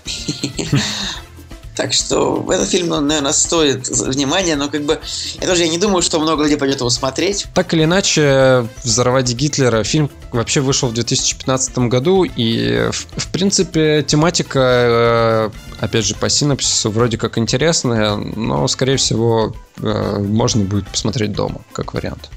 Так 1.77 1.93
что 1.93 2.43
этот 2.51 2.69
фильм, 2.69 2.88
ну, 2.88 3.00
наверное, 3.00 3.34
стоит 3.34 3.88
внимания, 3.88 4.55
но 4.55 4.67
как 4.67 4.81
бы 4.81 5.00
я 5.39 5.48
тоже 5.48 5.65
я 5.65 5.69
не 5.69 5.77
думаю, 5.77 6.01
что 6.01 6.19
много 6.19 6.41
людей 6.41 6.57
пойдет 6.57 6.79
его 6.79 6.89
смотреть. 6.89 7.46
Так 7.53 7.72
или 7.75 7.84
иначе, 7.84 8.67
«Взорвать 8.84 9.31
Гитлера» 9.31 9.84
фильм 9.84 10.10
вообще 10.31 10.62
вышел 10.62 10.89
в 10.89 10.93
2015 10.93 11.77
году, 11.77 12.24
и, 12.24 12.89
в, 12.91 13.05
в 13.17 13.31
принципе, 13.31 14.01
тематика, 14.01 14.60
э, 14.60 15.50
опять 15.79 16.03
же, 16.03 16.15
по 16.15 16.29
синапсису 16.29 16.89
вроде 16.89 17.19
как 17.19 17.38
интересная, 17.38 18.15
но, 18.15 18.67
скорее 18.67 18.98
всего, 18.98 19.55
э, 19.79 20.17
можно 20.17 20.63
будет 20.63 20.88
посмотреть 20.88 21.34
дома, 21.34 21.62
как 21.74 21.93
вариант. 21.93 22.31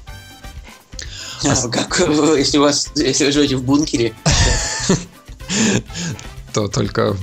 А 1.43 1.67
Как, 1.69 1.99
вы- 2.07 2.37
если 2.37 2.59
у 2.59 2.61
вас, 2.61 2.91
если 2.95 3.25
вы 3.25 3.31
живете 3.31 3.55
в 3.55 3.63
бункере, 3.63 4.13
То 6.53 6.67
только 6.67 7.15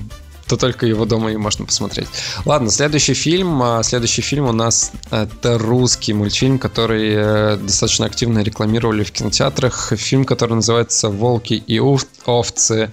то 0.49 0.57
только 0.57 0.87
его 0.87 1.05
дома 1.05 1.31
и 1.33 1.37
можно 1.37 1.65
посмотреть. 1.65 2.09
Ладно, 2.45 2.71
следующий 2.71 3.15
фильм. 3.15 3.63
а, 3.63 3.83
Следующий 3.83 4.23
фильм 4.23 4.47
у 4.47 4.53
нас 4.53 4.93
это 5.11 5.59
русский 5.59 6.13
мультфильм, 6.13 6.59
который 6.59 7.13
э, 7.15 7.57
достаточно 7.57 8.07
активно 8.07 8.41
рекламировали 8.41 9.05
в 9.05 9.13
кинотеатрах. 9.13 9.93
Фильм, 9.97 10.25
который 10.25 10.55
называется 10.55 11.09
«Волки 11.09 11.55
и 11.55 11.79
ов- 11.79 12.07
овцы. 12.27 12.91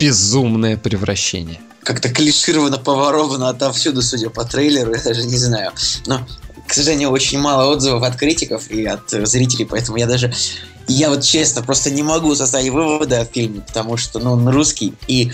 Безумное 0.00 0.76
превращение». 0.76 1.60
как-то 1.82 2.08
клишировано, 2.08 2.78
поворовано 2.78 3.48
отовсюду, 3.48 4.02
судя 4.02 4.28
по 4.28 4.44
трейлеру, 4.44 4.92
я 4.92 5.00
даже 5.00 5.22
не 5.22 5.36
знаю. 5.36 5.70
Но, 6.06 6.26
к 6.66 6.72
сожалению, 6.72 7.10
очень 7.10 7.38
мало 7.38 7.70
отзывов 7.70 8.02
от 8.02 8.16
критиков 8.16 8.68
и 8.72 8.84
от 8.84 9.14
э, 9.14 9.24
зрителей, 9.24 9.66
поэтому 9.66 9.96
я 9.96 10.06
даже, 10.08 10.32
я 10.88 11.10
вот 11.10 11.22
честно 11.22 11.62
просто 11.62 11.90
не 11.90 12.02
могу 12.02 12.34
составить 12.34 12.70
выводы 12.70 13.16
о 13.16 13.24
фильме, 13.24 13.60
потому 13.60 13.96
что, 13.96 14.18
ну, 14.18 14.32
он 14.32 14.48
русский, 14.48 14.94
и 15.06 15.30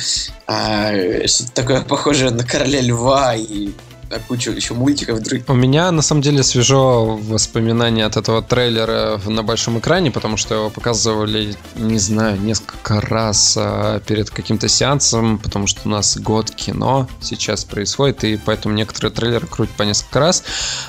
а, 0.46 0.92
что-то 1.26 1.52
такое 1.52 1.82
похожее 1.82 2.30
на 2.30 2.44
Короля 2.44 2.80
Льва 2.80 3.34
и 3.34 3.70
на 4.12 4.18
кучу 4.18 4.50
еще 4.50 4.74
мультиков 4.74 5.20
других. 5.20 5.48
У 5.48 5.54
меня 5.54 5.90
на 5.90 6.02
самом 6.02 6.20
деле 6.20 6.42
свежо 6.42 7.16
воспоминания 7.16 8.04
от 8.04 8.16
этого 8.16 8.42
трейлера 8.42 9.18
на 9.24 9.42
большом 9.42 9.78
экране, 9.78 10.10
потому 10.10 10.36
что 10.36 10.54
его 10.54 10.70
показывали, 10.70 11.56
не 11.76 11.98
знаю, 11.98 12.38
несколько 12.40 13.00
раз 13.00 13.56
а, 13.58 14.00
перед 14.00 14.30
каким-то 14.30 14.68
сеансом, 14.68 15.38
потому 15.38 15.66
что 15.66 15.80
у 15.86 15.88
нас 15.88 16.18
год 16.18 16.50
кино 16.50 17.08
сейчас 17.20 17.64
происходит, 17.64 18.24
и 18.24 18.36
поэтому 18.36 18.74
некоторые 18.74 19.12
трейлеры 19.12 19.46
крутят 19.46 19.74
по 19.76 19.82
несколько 19.82 20.20
раз. 20.20 20.44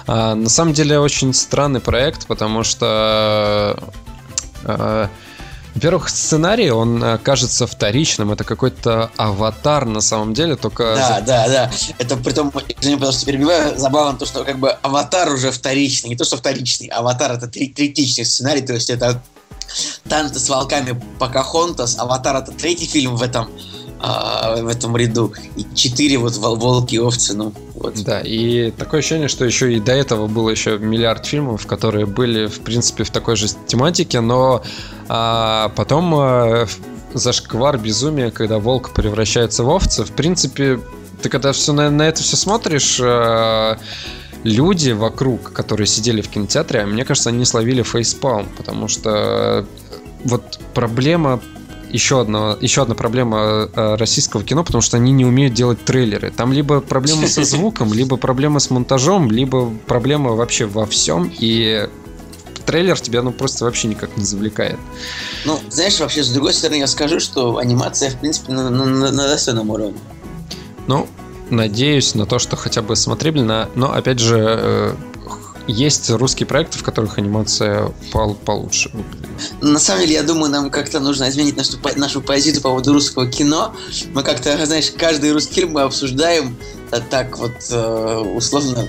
А, 0.05 0.35
на 0.35 0.49
самом 0.49 0.73
деле 0.73 0.99
очень 0.99 1.33
странный 1.33 1.79
проект, 1.79 2.27
потому 2.27 2.63
что 2.63 3.79
во-первых, 5.75 6.09
сценарий, 6.09 6.69
он 6.69 7.03
э, 7.03 7.17
кажется 7.17 7.65
вторичным. 7.65 8.31
Это 8.31 8.43
какой-то 8.43 9.09
аватар 9.17 9.85
на 9.85 10.01
самом 10.01 10.33
деле, 10.35 10.55
только... 10.55 10.95
Да, 10.95 11.21
да, 11.21 11.47
да. 11.47 11.71
Это 11.97 12.15
при 12.15 12.31
том, 12.31 12.53
извини, 12.79 12.95
потому 12.95 13.11
что 13.11 13.25
перебиваю, 13.25 13.77
забавно 13.77 14.17
то, 14.19 14.25
что 14.25 14.43
как 14.43 14.59
бы 14.59 14.69
аватар 14.69 15.33
уже 15.33 15.51
вторичный. 15.51 16.09
Не 16.09 16.15
то, 16.15 16.25
что 16.25 16.37
вторичный, 16.37 16.87
аватар 16.89 17.31
это 17.31 17.47
третичный 17.47 18.25
сценарий, 18.25 18.61
то 18.61 18.73
есть 18.73 18.91
это 18.91 19.21
танцы 20.07 20.39
с 20.39 20.47
волками 20.47 21.01
Покахонтас, 21.17 21.97
аватар 21.97 22.35
это 22.35 22.51
третий 22.51 22.85
фильм 22.85 23.15
в 23.15 23.23
этом 23.23 23.49
а, 24.05 24.57
в 24.61 24.67
этом 24.67 24.97
ряду. 24.97 25.33
И 25.55 25.65
четыре 25.73 26.17
вот 26.17 26.35
вол- 26.35 26.57
волки 26.57 26.97
овцы, 26.97 27.33
ну 27.33 27.53
вот. 27.73 28.03
Да, 28.03 28.19
и 28.19 28.71
такое 28.71 28.99
ощущение, 28.99 29.29
что 29.29 29.45
еще 29.45 29.73
и 29.73 29.79
до 29.79 29.93
этого 29.93 30.27
было 30.27 30.49
еще 30.49 30.77
миллиард 30.77 31.25
фильмов, 31.25 31.65
которые 31.65 32.05
были, 32.05 32.47
в 32.47 32.59
принципе, 32.59 33.05
в 33.05 33.11
такой 33.11 33.37
же 33.37 33.47
тематике, 33.65 34.19
но 34.19 34.61
а, 35.07 35.71
потом 35.77 36.13
а, 36.15 36.67
зашквар 37.13 37.77
безумия, 37.77 38.29
когда 38.29 38.59
волк 38.59 38.93
превращается 38.93 39.63
в 39.63 39.69
овца, 39.69 40.03
в 40.03 40.11
принципе, 40.11 40.81
ты 41.21 41.29
когда 41.29 41.53
все 41.53 41.71
на, 41.71 41.89
на 41.89 42.03
это 42.03 42.23
все 42.23 42.35
смотришь, 42.35 42.99
а, 43.01 43.77
люди 44.43 44.91
вокруг, 44.91 45.53
которые 45.53 45.87
сидели 45.87 46.19
в 46.19 46.27
кинотеатре, 46.27 46.81
а 46.81 46.85
мне 46.85 47.05
кажется, 47.05 47.29
они 47.29 47.45
словили 47.45 47.83
фейспалм, 47.83 48.49
потому 48.57 48.89
что 48.89 49.09
э, 49.09 49.65
вот 50.25 50.59
проблема 50.73 51.39
еще 51.93 52.19
одна, 52.19 52.57
еще 52.59 52.81
одна 52.81 52.95
проблема 52.95 53.69
э, 53.73 53.95
российского 53.95 54.43
кино, 54.43 54.63
потому 54.65 54.81
что 54.81 54.97
они 54.97 55.11
не 55.13 55.23
умеют 55.25 55.53
делать 55.53 55.83
трейлеры. 55.85 56.31
Там 56.31 56.51
либо 56.51 56.81
проблема 56.81 57.27
со 57.27 57.43
звуком, 57.43 57.93
либо 57.99 58.17
проблема 58.17 58.59
с 58.59 58.69
монтажом, 58.69 59.31
либо 59.31 59.69
проблема 59.87 60.31
вообще 60.31 60.65
во 60.65 60.85
всем, 60.85 61.31
и 61.39 61.87
трейлер 62.65 62.99
тебя 62.99 63.21
ну 63.21 63.31
просто 63.31 63.65
вообще 63.65 63.87
никак 63.87 64.17
не 64.17 64.23
завлекает. 64.23 64.77
Ну, 65.45 65.59
знаешь, 65.69 65.99
вообще, 65.99 66.23
с 66.23 66.29
другой 66.29 66.53
стороны, 66.53 66.79
я 66.79 66.87
скажу, 66.87 67.19
что 67.19 67.57
анимация, 67.57 68.09
в 68.09 68.19
принципе, 68.19 68.53
на, 68.53 68.69
на- 68.69 68.85
на- 68.85 69.11
на 69.11 69.27
достойном 69.27 69.69
уровне. 69.69 69.97
Ну, 70.87 71.07
надеюсь 71.49 72.15
на 72.15 72.25
то, 72.25 72.39
что 72.39 72.55
хотя 72.55 72.81
бы 72.81 72.95
смотрибельно, 72.95 73.69
но 73.75 73.93
опять 73.93 74.19
же 74.19 74.37
э, 74.39 74.95
есть 75.67 76.09
русские 76.09 76.47
проекты, 76.47 76.77
в 76.77 76.83
которых 76.83 77.17
анимация 77.17 77.91
пол- 78.11 78.35
получше. 78.35 78.91
На 79.61 79.79
самом 79.79 80.01
деле, 80.01 80.15
я 80.15 80.23
думаю, 80.23 80.51
нам 80.51 80.69
как-то 80.69 80.99
нужно 80.99 81.29
изменить 81.29 81.55
нашу, 81.57 81.77
нашу 81.95 82.21
позицию 82.21 82.61
по 82.61 82.69
поводу 82.69 82.93
русского 82.93 83.27
кино. 83.27 83.73
Мы 84.13 84.23
как-то, 84.23 84.65
знаешь, 84.65 84.91
каждый 84.91 85.31
русский 85.31 85.55
фильм 85.55 85.71
мы 85.71 85.81
обсуждаем 85.81 86.55
а, 86.91 86.99
так 86.99 87.37
вот 87.37 87.53
э, 87.71 88.17
условно, 88.35 88.87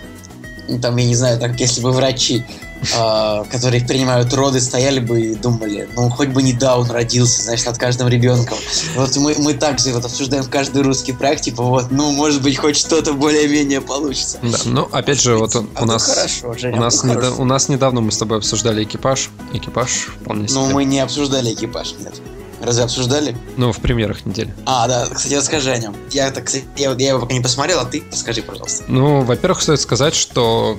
там, 0.83 0.97
я 0.97 1.07
не 1.07 1.15
знаю, 1.15 1.41
так, 1.41 1.59
если 1.59 1.81
бы 1.81 1.93
врачи, 1.93 2.45
э, 2.93 3.45
которые 3.51 3.85
принимают 3.85 4.33
роды, 4.35 4.61
стояли 4.61 5.01
бы 5.01 5.21
и 5.21 5.35
думали, 5.35 5.89
ну, 5.97 6.09
хоть 6.11 6.29
бы 6.29 6.43
не 6.43 6.53
Даун 6.53 6.91
родился, 6.91 7.43
знаешь, 7.43 7.65
над 7.65 7.79
каждым 7.79 8.09
ребенком. 8.09 8.59
Вот 8.97 9.17
мы, 9.17 9.35
мы 9.39 9.55
также 9.55 9.93
вот 9.93 10.05
обсуждаем 10.05 10.45
каждый 10.45 10.83
русский 10.83 11.13
проект, 11.13 11.43
типа 11.43 11.63
вот, 11.63 11.91
ну, 11.91 12.11
может 12.13 12.43
быть, 12.43 12.57
хоть 12.59 12.77
что-то 12.77 13.13
более-менее 13.15 13.81
получится. 13.81 14.39
Да, 14.43 14.59
ну 14.65 14.89
опять 14.93 15.21
же, 15.21 15.37
вот 15.37 15.55
он- 15.57 15.69
А 15.75 15.83
у 15.83 15.87
нас 15.87 16.05
хорошо, 16.07 16.53
Женя, 16.55 16.77
у 16.77 16.81
нас, 16.81 17.03
ну, 17.03 17.13
недо- 17.13 17.21
хорошо. 17.21 17.43
у 17.43 17.45
нас 17.45 17.69
недавно 17.69 18.01
мы 18.01 18.13
с 18.13 18.19
тобой 18.19 18.39
обсуждали 18.39 18.83
экипаж. 18.85 19.31
Экипаж 19.53 19.91
вполне 20.21 20.49
себе. 20.49 20.61
Ну, 20.61 20.71
мы 20.71 20.85
не 20.85 21.01
обсуждали 21.01 21.53
экипаж, 21.55 21.95
нет. 22.01 22.15
Разве 22.63 22.85
обсуждали? 22.85 23.37
Ну, 23.59 23.73
в 23.73 23.79
премьерах 23.81 24.25
недели. 24.25 24.55
А, 24.65 24.89
да, 24.89 25.07
кстати, 25.13 25.35
расскажи 25.35 25.71
о 25.71 25.77
нем. 25.77 25.95
Я, 26.11 26.31
так, 26.31 26.49
я, 26.77 26.93
я 26.93 27.09
его 27.09 27.21
пока 27.21 27.35
не 27.35 27.41
посмотрел, 27.41 27.81
а 27.81 27.85
ты 27.85 28.03
расскажи, 28.11 28.41
пожалуйста. 28.41 28.85
Ну, 28.89 29.21
во-первых, 29.21 29.61
стоит 29.61 29.81
сказать, 29.83 30.15
что 30.15 30.79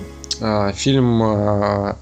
фильм 0.76 1.24
э, 1.24 1.96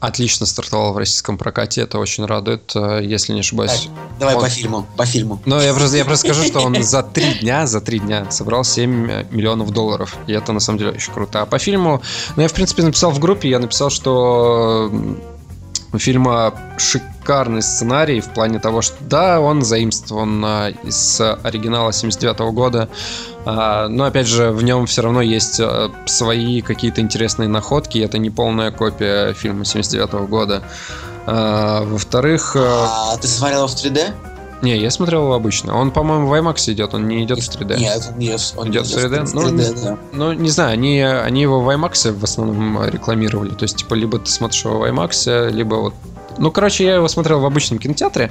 отлично 0.00 0.46
стартовал 0.46 0.92
в 0.92 0.98
российском 0.98 1.38
прокате. 1.38 1.82
Это 1.82 1.98
очень 1.98 2.24
радует, 2.24 2.72
э, 2.74 3.00
если 3.02 3.32
не 3.32 3.40
ошибаюсь. 3.40 3.88
Давай 4.18 4.36
Он- 4.36 4.42
по 4.42 4.48
фильму, 4.48 4.86
по 4.96 5.06
фильму. 5.06 5.40
Но 5.44 5.60
я 5.60 5.74
просто, 5.74 5.96
я 5.96 6.04
просто 6.04 6.28
скажу, 6.28 6.46
что 6.46 6.60
он 6.60 6.74
за 6.82 7.02
три 7.02 7.34
дня, 7.34 7.66
за 7.66 7.80
три 7.80 7.98
дня 7.98 8.30
собрал 8.30 8.64
7 8.64 8.90
миллионов 9.30 9.70
долларов. 9.70 10.16
И 10.26 10.32
это 10.32 10.52
на 10.52 10.60
самом 10.60 10.78
деле 10.78 10.92
очень 10.92 11.12
круто. 11.12 11.42
А 11.42 11.46
по 11.46 11.58
фильму, 11.58 12.02
ну 12.36 12.42
я 12.42 12.48
в 12.48 12.52
принципе 12.52 12.82
написал 12.82 13.10
в 13.10 13.18
группе, 13.18 13.48
я 13.48 13.58
написал, 13.58 13.90
что 13.90 14.90
у 15.92 15.98
фильма 15.98 16.54
шикарный 16.76 17.62
сценарий 17.62 18.20
в 18.20 18.28
плане 18.30 18.58
того, 18.58 18.82
что 18.82 18.96
да, 19.00 19.40
он 19.40 19.62
заимствован 19.62 20.44
а, 20.44 20.68
из 20.68 21.20
оригинала 21.20 21.92
79 21.92 22.38
года, 22.52 22.88
а, 23.44 23.88
но 23.88 24.04
опять 24.04 24.26
же 24.26 24.50
в 24.50 24.62
нем 24.62 24.86
все 24.86 25.02
равно 25.02 25.22
есть 25.22 25.58
а, 25.60 25.90
свои 26.06 26.60
какие-то 26.60 27.00
интересные 27.00 27.48
находки, 27.48 27.98
это 27.98 28.18
не 28.18 28.30
полная 28.30 28.70
копия 28.70 29.32
фильма 29.32 29.64
79 29.64 30.28
года. 30.28 30.62
Во-вторых, 31.26 32.56
а, 32.58 33.16
ты 33.20 33.28
смотрел 33.28 33.66
в 33.66 33.72
3D? 33.72 34.14
Не, 34.62 34.76
я 34.76 34.90
смотрел 34.90 35.22
его 35.24 35.34
обычно. 35.34 35.76
Он, 35.78 35.90
по-моему, 35.90 36.26
в 36.26 36.32
IMAX 36.32 36.72
идет, 36.72 36.94
он 36.94 37.06
не 37.06 37.22
идет 37.24 37.38
в 37.42 37.48
3D. 37.48 37.78
Нет, 37.78 38.10
нет, 38.16 38.54
он 38.56 38.70
Идет 38.70 38.86
в 38.86 38.96
3D? 38.96 39.24
в 39.26 39.34
Ну, 39.34 39.42
3D, 39.48 39.84
да. 39.84 39.98
Ну, 40.12 40.32
не 40.32 40.50
знаю, 40.50 40.72
они, 40.72 41.00
они 41.00 41.42
его 41.42 41.60
в 41.60 41.68
IMAX 41.68 42.12
в 42.12 42.24
основном 42.24 42.84
рекламировали. 42.86 43.50
То 43.50 43.62
есть, 43.64 43.76
типа, 43.76 43.94
либо 43.94 44.18
ты 44.18 44.30
смотришь 44.30 44.64
его 44.64 44.78
в 44.78 44.84
IMAX, 44.84 45.50
либо 45.50 45.74
вот... 45.76 45.94
Ну, 46.40 46.52
короче, 46.52 46.84
я 46.84 46.94
его 46.94 47.08
смотрел 47.08 47.40
в 47.40 47.46
обычном 47.46 47.80
кинотеатре, 47.80 48.30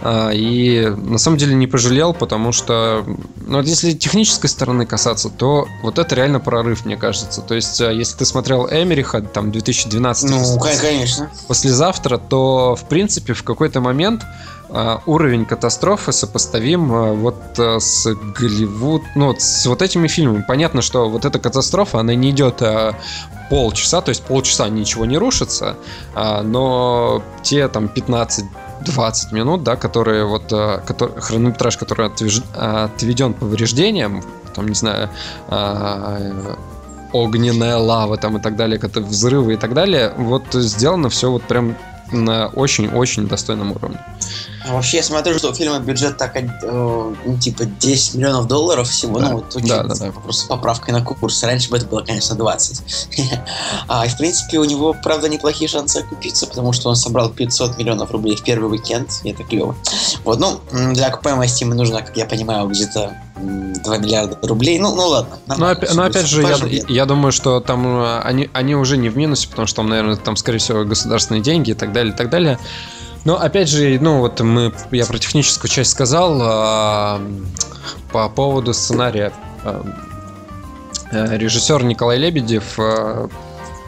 а, 0.00 0.30
и 0.30 0.86
на 0.90 1.18
самом 1.18 1.38
деле 1.38 1.56
не 1.56 1.66
пожалел, 1.66 2.14
потому 2.14 2.52
что, 2.52 3.04
ну, 3.46 3.56
вот 3.58 3.66
если 3.66 3.90
технической 3.94 4.48
стороны 4.48 4.86
касаться, 4.86 5.28
то 5.28 5.66
вот 5.82 5.98
это 5.98 6.14
реально 6.14 6.38
прорыв, 6.38 6.84
мне 6.84 6.96
кажется. 6.96 7.40
То 7.40 7.54
есть, 7.56 7.80
а, 7.80 7.90
если 7.90 8.16
ты 8.18 8.26
смотрел 8.26 8.68
Эмериха, 8.70 9.22
там, 9.22 9.50
2012 9.50 10.30
Ну, 10.30 10.58
кон- 10.58 10.70
конечно. 10.80 11.30
послезавтра, 11.48 12.18
то, 12.18 12.76
в 12.76 12.84
принципе, 12.88 13.32
в 13.32 13.42
какой-то 13.42 13.80
момент 13.80 14.22
а, 14.22 14.26
уровень 15.06 15.44
катастрофы 15.44 16.12
сопоставим 16.12 16.92
а, 16.92 17.12
вот 17.12 17.36
а, 17.58 17.78
с 17.78 18.08
Голливуд, 18.14 19.02
ну, 19.14 19.26
вот 19.26 19.42
с 19.42 19.66
вот 19.66 19.82
этими 19.82 20.08
фильмами. 20.08 20.44
Понятно, 20.46 20.80
что 20.82 21.08
вот 21.08 21.24
эта 21.24 21.38
катастрофа, 21.38 22.00
она 22.00 22.14
не 22.14 22.30
идет 22.30 22.62
а, 22.62 22.94
полчаса, 23.50 24.00
то 24.00 24.08
есть 24.08 24.22
полчаса 24.22 24.68
ничего 24.68 25.04
не 25.04 25.18
рушится, 25.18 25.76
а, 26.14 26.42
но 26.42 27.22
те 27.42 27.68
там 27.68 27.88
15 27.88 28.44
20 28.84 29.32
минут, 29.32 29.62
да, 29.62 29.76
которые 29.76 30.24
вот 30.24 30.52
а, 30.52 30.78
который, 30.78 31.20
хронометраж, 31.20 31.76
который 31.76 32.08
отвеж- 32.08 32.44
а, 32.54 32.84
отведен 32.84 33.34
повреждениям, 33.34 34.22
там, 34.54 34.68
не 34.68 34.74
знаю, 34.74 35.10
а, 35.48 36.56
огненная 37.12 37.76
лава 37.76 38.16
там 38.16 38.38
и 38.38 38.40
так 38.40 38.56
далее, 38.56 38.80
взрывы 38.82 39.54
и 39.54 39.56
так 39.56 39.74
далее, 39.74 40.14
вот 40.16 40.44
сделано 40.52 41.10
все 41.10 41.30
вот 41.30 41.42
прям 41.42 41.76
на 42.10 42.48
очень-очень 42.48 43.28
достойном 43.28 43.72
уровне. 43.72 43.98
А 44.64 44.74
вообще, 44.74 44.98
я 44.98 45.02
смотрю, 45.02 45.36
что 45.38 45.50
у 45.50 45.54
фильма 45.54 45.78
бюджет 45.80 46.16
так, 46.18 46.36
э, 46.36 46.42
ну, 46.62 47.38
типа 47.38 47.64
10 47.64 48.14
миллионов 48.14 48.46
долларов 48.46 48.88
всего, 48.88 49.18
Да. 49.18 49.28
ну, 49.30 49.36
вот 49.38 49.56
очень 49.56 49.68
Да, 49.68 49.82
да, 49.82 49.94
да. 49.94 50.12
просто 50.12 50.44
с 50.44 50.46
поправкой 50.46 50.94
на 50.94 51.02
курс. 51.04 51.42
Раньше 51.42 51.68
бы 51.70 51.76
это 51.78 51.86
было, 51.86 52.02
конечно, 52.02 52.36
20. 52.36 53.08
а, 53.88 54.06
и, 54.06 54.08
в 54.08 54.16
принципе, 54.16 54.58
у 54.58 54.64
него, 54.64 54.94
правда, 55.02 55.28
неплохие 55.28 55.68
шансы 55.68 55.98
окупиться, 55.98 56.46
потому 56.46 56.72
что 56.72 56.88
он 56.88 56.96
собрал 56.96 57.30
500 57.30 57.76
миллионов 57.78 58.10
рублей 58.12 58.36
в 58.36 58.42
первый 58.42 58.70
уикенд, 58.70 59.10
и 59.24 59.30
это 59.30 59.42
клево. 59.44 59.74
Вот, 60.24 60.38
ну, 60.38 60.60
для 60.92 61.08
окупаемости 61.08 61.64
ему 61.64 61.74
нужно, 61.74 62.02
как 62.02 62.16
я 62.16 62.24
понимаю, 62.26 62.68
где-то 62.68 63.16
м, 63.36 63.72
2 63.82 63.96
миллиарда 63.98 64.38
рублей. 64.46 64.78
Ну, 64.78 64.94
ну 64.94 65.08
ладно. 65.08 65.38
Но, 65.46 65.54
нормально 65.56 65.78
опя- 65.80 65.86
всё 65.86 65.94
но 65.96 66.02
опять 66.04 66.26
же, 66.26 66.42
я, 66.42 66.48
Пожалуй. 66.48 66.84
я 66.88 67.06
думаю, 67.06 67.32
что 67.32 67.58
там 67.60 67.84
э, 68.02 68.20
они, 68.20 68.48
они 68.52 68.76
уже 68.76 68.96
не 68.96 69.08
в 69.08 69.16
минусе, 69.16 69.48
потому 69.48 69.66
что 69.66 69.76
там, 69.76 69.88
наверное, 69.88 70.16
там, 70.16 70.36
скорее 70.36 70.58
всего, 70.58 70.84
государственные 70.84 71.42
деньги 71.42 71.70
и 71.72 71.74
так 71.74 71.92
далее, 71.92 72.14
и 72.14 72.16
так 72.16 72.30
далее. 72.30 72.58
Но 73.24 73.40
опять 73.40 73.68
же, 73.68 73.98
ну 74.00 74.18
вот 74.18 74.40
мы, 74.40 74.72
я 74.90 75.06
про 75.06 75.18
техническую 75.18 75.70
часть 75.70 75.90
сказал 75.90 76.38
а, 76.42 77.20
по 78.10 78.28
поводу 78.28 78.74
сценария. 78.74 79.32
А, 79.64 79.84
э, 81.12 81.38
Режиссер 81.38 81.84
Николай 81.84 82.18
Лебедев, 82.18 82.78
а, 82.78 83.28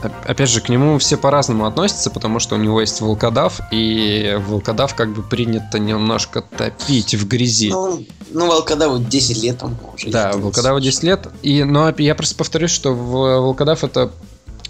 оп- 0.05 0.12
опять 0.25 0.50
же, 0.50 0.61
к 0.61 0.69
нему 0.69 0.99
все 0.99 1.17
по-разному 1.17 1.67
относятся, 1.67 2.11
потому 2.11 2.38
что 2.38 2.55
у 2.55 2.59
него 2.59 2.81
есть 2.81 3.00
волкодав, 3.00 3.61
и 3.73 4.38
волкодав 4.47 4.95
как 4.95 5.12
бы 5.12 5.23
принято 5.23 5.79
немножко 5.79 6.43
топить 6.43 7.14
в 7.14 7.26
грязи. 7.26 7.71
Ну, 7.71 8.05
ну, 8.31 8.47
волкодаву 8.47 8.99
10 8.99 9.43
лет 9.43 9.62
он 9.62 9.76
уже. 9.95 10.11
Да. 10.11 10.33
Волкодаву 10.35 10.81
10 10.81 11.03
лет. 11.03 11.29
И, 11.43 11.64
но 11.64 11.93
я 11.99 12.14
просто 12.14 12.37
повторюсь, 12.37 12.71
что 12.71 12.95
Волкодав 12.95 13.85
это 13.85 14.11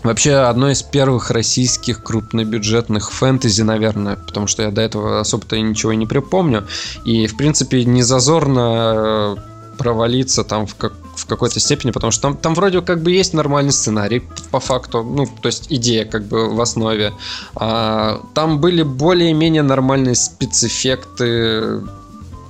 вообще 0.04 0.34
одно 0.34 0.70
из 0.70 0.82
первых 0.82 1.30
российских 1.30 2.02
крупнобюджетных 2.02 3.10
фэнтези, 3.10 3.62
наверное, 3.62 4.16
потому 4.16 4.46
что 4.46 4.62
я 4.62 4.70
до 4.70 4.82
этого 4.82 5.20
особо-то 5.20 5.58
ничего 5.58 5.94
не 5.94 6.06
припомню. 6.06 6.66
И, 7.04 7.26
в 7.26 7.36
принципе, 7.36 7.84
не 7.84 8.02
зазорно 8.02 9.36
э, 9.36 9.36
провалиться 9.78 10.44
там 10.44 10.66
в, 10.66 10.74
как, 10.74 10.92
в 11.16 11.26
какой-то 11.26 11.58
степени, 11.60 11.90
потому 11.90 12.10
что 12.10 12.22
там, 12.22 12.36
там 12.36 12.54
вроде 12.54 12.80
как 12.80 13.02
бы 13.02 13.10
есть 13.12 13.34
нормальный 13.34 13.72
сценарий 13.72 14.22
по 14.50 14.60
факту, 14.60 15.02
ну, 15.02 15.26
то 15.26 15.46
есть 15.46 15.66
идея 15.70 16.04
как 16.04 16.24
бы 16.24 16.54
в 16.54 16.60
основе. 16.60 17.12
А, 17.54 18.20
там 18.34 18.60
были 18.60 18.82
более-менее 18.82 19.62
нормальные 19.62 20.14
спецэффекты, 20.14 21.82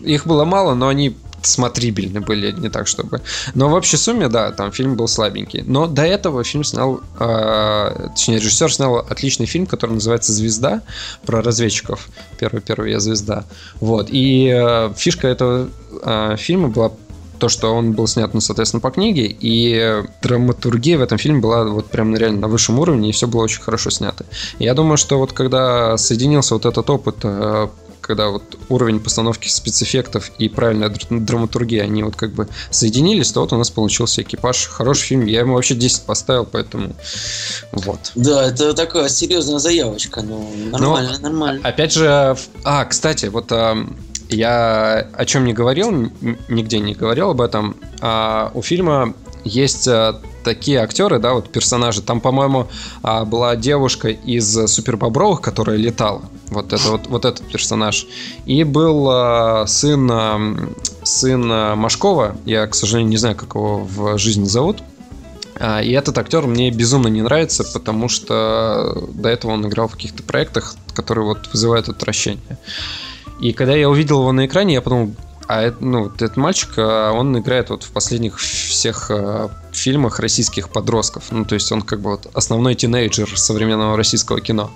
их 0.00 0.26
было 0.26 0.44
мало, 0.44 0.74
но 0.74 0.88
они 0.88 1.16
смотрибельны 1.46 2.20
были, 2.20 2.52
не 2.52 2.68
так 2.68 2.87
чтобы. 2.87 3.20
Но 3.54 3.68
в 3.68 3.74
общей 3.74 3.96
сумме, 3.96 4.28
да, 4.28 4.50
там 4.52 4.72
фильм 4.72 4.96
был 4.96 5.09
слабенький. 5.09 5.62
Но 5.66 5.87
до 5.87 6.02
этого 6.02 6.44
фильм 6.44 6.64
снял, 6.64 7.00
э, 7.18 8.09
точнее, 8.14 8.38
режиссер 8.38 8.72
снял 8.72 8.96
отличный 8.96 9.46
фильм, 9.46 9.66
который 9.66 9.92
называется 9.92 10.33
«Звезда», 10.33 10.83
про 11.26 11.42
разведчиков. 11.42 12.09
Первый, 12.38 12.61
первый 12.61 12.92
я 12.92 13.00
звезда. 13.00 13.44
Вот. 13.80 14.09
И 14.11 14.52
э, 14.54 14.92
фишка 14.96 15.28
этого 15.28 15.68
э, 16.02 16.37
фильма 16.38 16.68
была 16.68 16.92
то, 17.38 17.48
что 17.48 17.74
он 17.74 17.92
был 17.92 18.07
снят, 18.07 18.33
ну, 18.33 18.40
соответственно, 18.40 18.80
по 18.80 18.90
книге, 18.90 19.26
и 19.28 20.02
драматургия 20.22 20.98
в 20.98 21.02
этом 21.02 21.18
фильме 21.18 21.40
была 21.40 21.64
вот 21.64 21.87
прям 21.87 22.16
реально 22.16 22.40
на 22.40 22.48
высшем 22.48 22.78
уровне, 22.78 23.11
и 23.11 23.12
все 23.12 23.26
было 23.26 23.42
очень 23.42 23.61
хорошо 23.61 23.90
снято. 23.90 24.24
Я 24.59 24.74
думаю, 24.74 24.96
что 24.96 25.18
вот 25.18 25.33
когда 25.33 25.96
соединился 25.98 26.54
вот 26.54 26.64
этот 26.64 26.88
опыт 26.88 27.16
э, 27.22 27.68
когда 28.06 28.28
вот 28.28 28.58
уровень 28.68 29.00
постановки 29.00 29.48
спецэффектов 29.48 30.30
и 30.38 30.48
правильная 30.48 30.88
др- 30.88 31.06
драматургия, 31.10 31.82
они 31.82 32.02
вот 32.02 32.16
как 32.16 32.32
бы 32.32 32.48
соединились, 32.70 33.32
то 33.32 33.40
вот 33.40 33.52
у 33.52 33.56
нас 33.56 33.70
получился 33.70 34.22
экипаж. 34.22 34.66
Хороший 34.66 35.06
фильм. 35.06 35.26
Я 35.26 35.40
ему 35.40 35.54
вообще 35.54 35.74
10 35.74 36.02
поставил, 36.02 36.44
поэтому 36.44 36.94
вот. 37.72 38.12
Да, 38.14 38.48
это 38.48 38.74
такая 38.74 39.08
серьезная 39.08 39.58
заявочка. 39.58 40.22
Ну, 40.22 40.50
нормально, 40.70 41.18
нормально. 41.20 41.60
Опять 41.64 41.92
же, 41.92 42.36
а, 42.64 42.84
кстати, 42.84 43.26
вот 43.26 43.50
а, 43.50 43.76
я 44.28 45.08
о 45.12 45.24
чем 45.24 45.44
не 45.44 45.52
говорил, 45.52 46.10
нигде 46.48 46.78
не 46.80 46.94
говорил 46.94 47.30
об 47.30 47.40
этом. 47.40 47.76
А, 48.00 48.50
у 48.54 48.62
фильма 48.62 49.14
есть 49.44 49.88
а, 49.88 50.20
такие 50.44 50.80
актеры, 50.80 51.18
да, 51.18 51.34
вот 51.34 51.50
персонажи. 51.50 52.02
Там, 52.02 52.20
по-моему, 52.20 52.68
а, 53.02 53.24
была 53.24 53.56
девушка 53.56 54.08
из 54.08 54.66
Супербобровых, 54.66 55.40
которая 55.40 55.76
летала. 55.76 56.22
Вот 56.50 56.72
это 56.72 56.90
вот, 56.90 57.07
вот 57.07 57.24
этот 57.24 57.46
персонаж. 57.48 58.07
И 58.46 58.64
был 58.64 59.09
а, 59.11 59.66
сын, 59.66 60.09
а, 60.11 60.38
сын 61.02 61.48
а, 61.50 61.74
Машкова. 61.74 62.37
Я, 62.44 62.66
к 62.66 62.74
сожалению, 62.74 63.11
не 63.11 63.16
знаю, 63.16 63.37
как 63.37 63.54
его 63.54 63.78
в 63.78 64.18
жизни 64.18 64.44
зовут. 64.44 64.83
И 65.85 65.92
этот 65.92 66.18
актер 66.18 66.46
мне 66.48 66.72
безумно 66.72 67.07
не 67.07 67.22
нравится, 67.22 67.62
потому 67.62 68.09
что 68.09 69.07
до 69.14 69.28
этого 69.28 69.52
он 69.52 69.64
играл 69.68 69.87
в 69.87 69.92
каких-то 69.92 70.24
проектах, 70.24 70.74
которые 70.94 71.26
вот 71.26 71.48
вызывают 71.52 71.88
отвращение. 71.88 72.59
И 73.40 73.52
когда 73.52 73.72
я 73.72 73.88
увидел 73.88 74.18
его 74.18 74.33
на 74.33 74.46
экране, 74.46 74.74
я 74.74 74.83
подумал, 74.83 75.14
а 75.46 75.62
это, 75.62 75.76
ну, 75.85 76.07
этот 76.07 76.37
мальчик, 76.37 76.76
он 76.76 77.38
играет 77.38 77.70
вот 77.70 77.85
в 77.85 77.92
последних 77.92 78.40
всех 78.40 79.12
фильмах 79.70 80.18
российских 80.18 80.70
подростков. 80.70 81.30
Ну, 81.30 81.44
то 81.44 81.54
есть 81.54 81.70
он 81.70 81.83
как 81.83 82.00
бы 82.00 82.11
вот 82.11 82.28
основной 82.35 82.74
тинейджер 82.74 83.38
современного 83.38 83.96
российского 83.96 84.40
кино. 84.40 84.72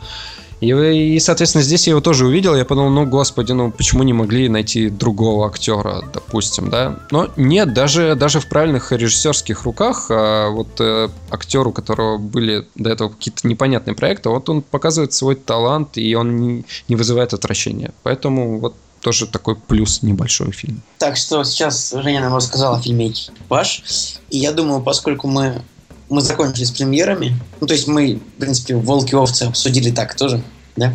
И, 0.60 0.68
и, 0.68 1.18
соответственно, 1.20 1.62
здесь 1.62 1.86
я 1.86 1.92
его 1.92 2.00
тоже 2.00 2.26
увидел, 2.26 2.56
я 2.56 2.64
подумал, 2.64 2.90
ну, 2.90 3.06
господи, 3.06 3.52
ну, 3.52 3.70
почему 3.70 4.02
не 4.02 4.12
могли 4.12 4.48
найти 4.48 4.88
другого 4.88 5.46
актера, 5.46 6.02
допустим, 6.12 6.70
да? 6.70 6.98
Но 7.10 7.28
нет, 7.36 7.72
даже, 7.72 8.14
даже 8.16 8.40
в 8.40 8.48
правильных 8.48 8.90
режиссерских 8.92 9.64
руках, 9.64 10.06
а, 10.10 10.50
вот 10.50 10.68
э, 10.80 11.08
актер, 11.30 11.66
у 11.66 11.72
которого 11.72 12.18
были 12.18 12.66
до 12.74 12.90
этого 12.90 13.10
какие-то 13.10 13.46
непонятные 13.46 13.94
проекты, 13.94 14.30
вот 14.30 14.48
он 14.48 14.62
показывает 14.62 15.12
свой 15.12 15.36
талант, 15.36 15.96
и 15.96 16.14
он 16.14 16.36
не, 16.36 16.64
не 16.88 16.96
вызывает 16.96 17.32
отвращения. 17.34 17.92
Поэтому 18.02 18.58
вот 18.58 18.74
тоже 19.00 19.26
такой 19.26 19.56
плюс 19.56 20.02
небольшой 20.02 20.52
фильм. 20.52 20.82
Так 20.98 21.16
что 21.16 21.44
сейчас 21.44 21.94
Женя 21.96 22.20
нам 22.20 22.34
рассказала 22.34 22.78
о 22.78 22.80
фильме 22.80 23.08
«Экипаж». 23.08 23.82
И 24.30 24.38
я 24.38 24.52
думаю, 24.52 24.82
поскольку 24.82 25.28
мы, 25.28 25.62
мы 26.08 26.20
закончили 26.20 26.64
с 26.64 26.70
премьерами, 26.70 27.38
ну, 27.60 27.66
то 27.66 27.74
есть 27.74 27.86
мы, 27.86 28.16
в 28.36 28.40
принципе, 28.40 28.76
«Волки 28.76 29.12
и 29.12 29.16
овцы» 29.16 29.44
обсудили 29.44 29.90
так 29.90 30.14
тоже, 30.14 30.42
да? 30.76 30.92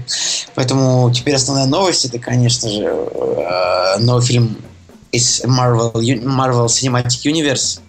Поэтому 0.55 1.11
теперь 1.13 1.35
основная 1.35 1.67
новость– 1.67 2.05
это, 2.05 2.19
конечно 2.19 2.69
же, 2.69 2.83
э, 2.83 3.99
новый 3.99 4.23
фильм 4.23 4.57
из 5.11 5.41
Marvel, 5.43 5.93
Marvel 5.93 6.65
Cinematic 6.65 7.25
Universe, 7.25 7.79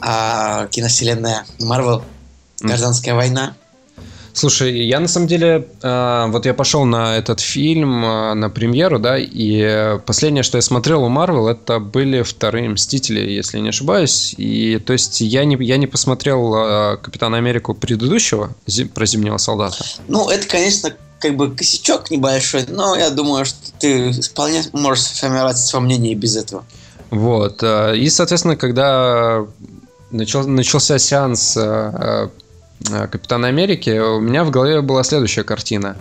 а, 0.00 0.66
киновселенная 0.68 1.44
Marvel 1.60 2.02
«Гражданская 2.60 3.14
война». 3.14 3.54
Слушай, 4.38 4.86
я 4.86 5.00
на 5.00 5.08
самом 5.08 5.26
деле, 5.26 5.66
э, 5.82 6.26
вот 6.28 6.46
я 6.46 6.54
пошел 6.54 6.84
на 6.84 7.16
этот 7.16 7.40
фильм, 7.40 8.04
э, 8.04 8.34
на 8.34 8.48
премьеру, 8.48 9.00
да, 9.00 9.18
и 9.18 9.98
последнее, 10.06 10.44
что 10.44 10.58
я 10.58 10.62
смотрел 10.62 11.02
у 11.02 11.08
Марвел, 11.08 11.48
это 11.48 11.80
были 11.80 12.22
вторые 12.22 12.68
Мстители, 12.68 13.18
если 13.18 13.58
не 13.58 13.70
ошибаюсь. 13.70 14.36
И 14.38 14.78
то 14.78 14.92
есть 14.92 15.20
я 15.22 15.44
не, 15.44 15.56
я 15.64 15.76
не 15.76 15.88
посмотрел 15.88 16.54
э, 16.54 16.96
Капитана 16.98 17.36
Америку 17.36 17.74
предыдущего 17.74 18.54
про 18.94 19.06
Зимнего 19.06 19.38
солдата. 19.38 19.84
Ну, 20.06 20.30
это, 20.30 20.46
конечно, 20.46 20.92
как 21.18 21.34
бы 21.34 21.50
косячок 21.50 22.08
небольшой, 22.12 22.64
но 22.68 22.94
я 22.94 23.10
думаю, 23.10 23.44
что 23.44 23.58
ты 23.80 24.12
вполне 24.12 24.62
можешь 24.72 25.02
сформировать 25.02 25.58
свое 25.58 25.84
мнение 25.84 26.14
без 26.14 26.36
этого. 26.36 26.64
Вот. 27.10 27.64
И, 27.64 28.08
соответственно, 28.08 28.54
когда 28.54 29.44
начал, 30.12 30.46
начался 30.46 30.96
сеанс 31.00 31.58
Капитана 32.84 33.48
Америки, 33.48 33.98
у 33.98 34.20
меня 34.20 34.44
в 34.44 34.50
голове 34.50 34.80
была 34.80 35.02
следующая 35.04 35.44
картина. 35.44 35.96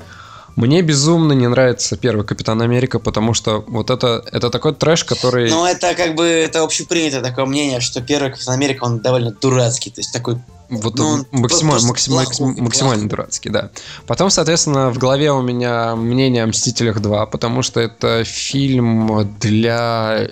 Мне 0.55 0.81
безумно 0.81 1.33
не 1.33 1.47
нравится 1.47 1.97
первый 1.97 2.25
Капитан 2.25 2.61
Америка, 2.63 2.97
потому 2.97 3.35
что 3.35 3.63
вот 3.67 3.91
это, 3.91 4.23
это 4.31 4.49
такой 4.49 4.73
трэш, 4.73 5.03
который... 5.03 5.51
Ну, 5.51 5.65
это 5.65 5.93
как 5.93 6.15
бы, 6.15 6.25
это 6.25 6.63
общепринято 6.63 7.21
такое 7.21 7.45
мнение, 7.45 7.79
что 7.79 8.01
первый 8.01 8.31
Капитан 8.31 8.55
Америка, 8.55 8.83
он 8.83 8.99
довольно 8.99 9.31
дурацкий, 9.31 9.91
то 9.91 9.99
есть 9.99 10.11
такой 10.11 10.39
вот 10.69 10.97
Ну, 10.97 11.25
максимально, 11.31 11.87
максимально, 11.87 12.31
плохой, 12.31 12.61
максимально 12.61 13.03
плохой. 13.03 13.09
дурацкий, 13.09 13.49
да. 13.49 13.69
Потом, 14.07 14.29
соответственно, 14.31 14.89
в 14.89 14.97
голове 14.97 15.31
у 15.31 15.41
меня 15.41 15.95
мнение 15.95 16.43
о 16.43 16.47
Мстителях 16.47 17.01
2, 17.01 17.27
потому 17.27 17.61
что 17.61 17.79
это 17.79 18.23
фильм 18.23 19.29
для 19.39 20.29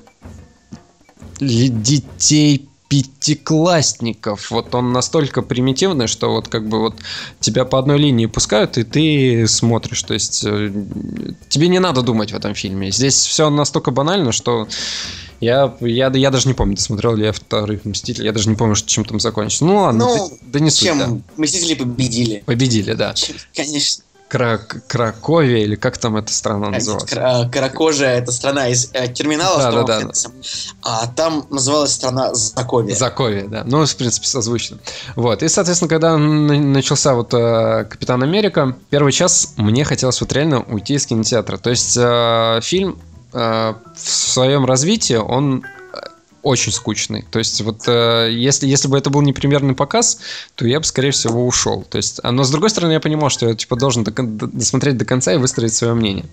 детей 1.40 2.68
пятиклассников. 3.04 4.52
Вот 4.52 4.74
он 4.76 4.92
настолько 4.94 5.42
примитивный, 5.42 6.08
что 6.08 6.32
вот 6.32 6.48
как 6.48 6.68
бы 6.68 6.80
вот 6.80 6.96
тебя 7.40 7.66
по 7.66 7.80
одной 7.80 7.98
линии 8.00 8.26
пускают, 8.26 8.78
и 8.78 8.84
ты 8.84 9.48
смотришь. 9.48 10.04
То 10.04 10.14
есть 10.14 10.44
э, 10.46 10.72
тебе 11.50 11.68
не 11.68 11.80
надо 11.80 12.02
думать 12.02 12.32
в 12.32 12.36
этом 12.36 12.54
фильме. 12.56 12.92
Здесь 12.92 13.16
все 13.16 13.50
настолько 13.50 13.92
банально, 13.92 14.32
что 14.32 14.68
я, 15.42 15.76
я, 15.82 16.12
я 16.14 16.32
даже 16.32 16.48
не 16.48 16.54
помню, 16.54 16.76
досмотрел 16.76 17.16
ли 17.16 17.26
я 17.26 17.32
вторых 17.32 17.86
Мстителей, 17.86 18.26
я 18.28 18.32
даже 18.32 18.50
не 18.50 18.56
помню, 18.56 18.76
чем 18.76 19.04
там 19.06 19.20
закончится. 19.20 19.66
Ну 19.66 19.78
ладно, 19.78 20.06
Ну, 20.06 20.30
да, 20.30 20.36
да 20.54 20.60
не 20.60 20.70
суть, 20.70 20.88
Чем 20.88 21.00
да. 21.00 21.10
Мстители 21.38 21.76
победили. 21.76 22.44
Победили, 22.46 22.94
да. 22.94 23.14
Чем- 23.14 23.36
Конечно. 23.54 24.04
Крак- 24.28 24.82
Краковия, 24.88 25.60
или 25.60 25.76
как 25.76 25.98
там 25.98 26.18
эта 26.18 26.34
страна 26.34 26.70
называлась? 26.70 27.10
Кра- 27.10 27.48
Каракожая 27.52 28.18
это 28.18 28.32
страна 28.32 28.70
из 28.70 28.90
э, 28.94 29.08
терминала. 29.08 29.60
Да, 29.60 29.72
да, 29.72 29.84
да. 29.84 30.00
Фэнтези. 30.00 30.30
А 30.82 31.08
там 31.08 31.46
называлась 31.52 31.92
страна 31.94 32.34
Заковия. 32.34 32.96
Заковия, 32.96 33.48
да. 33.48 33.64
Ну, 33.66 33.86
в 33.86 33.96
принципе, 33.96 34.26
созвучно. 34.28 34.80
Вот. 35.16 35.44
И, 35.44 35.48
соответственно, 35.48 35.90
когда 35.90 36.18
начался 36.18 37.14
вот 37.14 37.34
э, 37.34 37.86
Капитан 37.86 38.24
Америка, 38.24 38.76
первый 38.90 39.12
час 39.12 39.54
мне 39.58 39.84
хотелось 39.84 40.20
вот 40.22 40.34
реально 40.34 40.62
уйти 40.62 40.96
из 40.96 41.06
кинотеатра. 41.06 41.58
То 41.58 41.70
есть 41.70 41.96
э, 41.96 42.60
фильм 42.64 42.98
э, 43.32 43.74
в 43.96 44.10
своем 44.10 44.66
развитии, 44.66 45.16
он 45.16 45.64
очень 46.46 46.72
скучный. 46.72 47.26
То 47.32 47.40
есть 47.40 47.60
вот 47.62 47.88
э, 47.88 48.30
если, 48.32 48.68
если 48.68 48.88
бы 48.88 48.98
это 48.98 49.10
был 49.10 49.22
не 49.22 49.34
премьерный 49.34 49.74
показ, 49.74 50.20
то 50.54 50.68
я 50.68 50.80
бы, 50.80 50.86
скорее 50.86 51.10
всего, 51.10 51.46
ушел. 51.46 51.84
То 51.90 51.98
есть, 51.98 52.20
а, 52.24 52.32
но 52.32 52.44
с 52.44 52.52
другой 52.52 52.70
стороны, 52.70 52.94
я 52.94 53.00
понимал, 53.00 53.30
что 53.30 53.50
я 53.50 53.56
типа 53.56 53.76
должен 53.76 54.04
досмотреть 54.04 54.98
до 54.98 55.06
конца 55.06 55.34
и 55.34 55.38
выстроить 55.38 55.74
свое 55.74 55.96
мнение. 55.96 56.26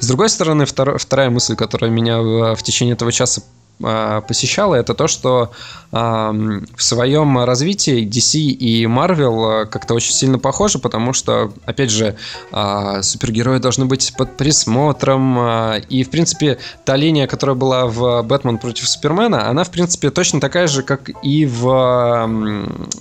С 0.00 0.06
другой 0.08 0.28
стороны, 0.30 0.64
второ- 0.64 0.98
вторая 0.98 1.30
мысль, 1.30 1.54
которая 1.54 1.92
меня 1.92 2.20
в, 2.20 2.56
в 2.56 2.62
течение 2.64 2.94
этого 2.94 3.12
часа 3.12 3.42
а, 3.82 4.20
посещала, 4.22 4.74
это 4.74 4.94
то, 4.94 5.08
что 5.08 5.50
в 5.92 6.62
своем 6.78 7.44
развитии 7.44 8.08
DC 8.08 8.38
и 8.38 8.86
Marvel 8.86 9.62
а, 9.62 9.66
как-то 9.66 9.92
очень 9.92 10.14
сильно 10.14 10.38
похожи, 10.38 10.78
потому 10.78 11.12
что, 11.12 11.52
опять 11.66 11.90
же, 11.90 12.16
а, 12.50 13.02
супергерои 13.02 13.58
должны 13.58 13.84
быть 13.84 14.14
под 14.16 14.38
присмотром, 14.38 15.38
и, 15.90 16.02
в 16.02 16.08
принципе, 16.08 16.58
та 16.86 16.96
линия, 16.96 17.26
которая 17.26 17.56
была 17.56 17.86
в 17.86 18.22
«Бэтмен 18.22 18.56
против 18.56 18.88
Супермена», 18.88 19.50
она, 19.50 19.64
в 19.64 19.70
принципе, 19.70 20.10
точно 20.10 20.40
такая 20.40 20.66
же, 20.66 20.82
как 20.82 21.10
и 21.22 21.44
в, 21.44 22.26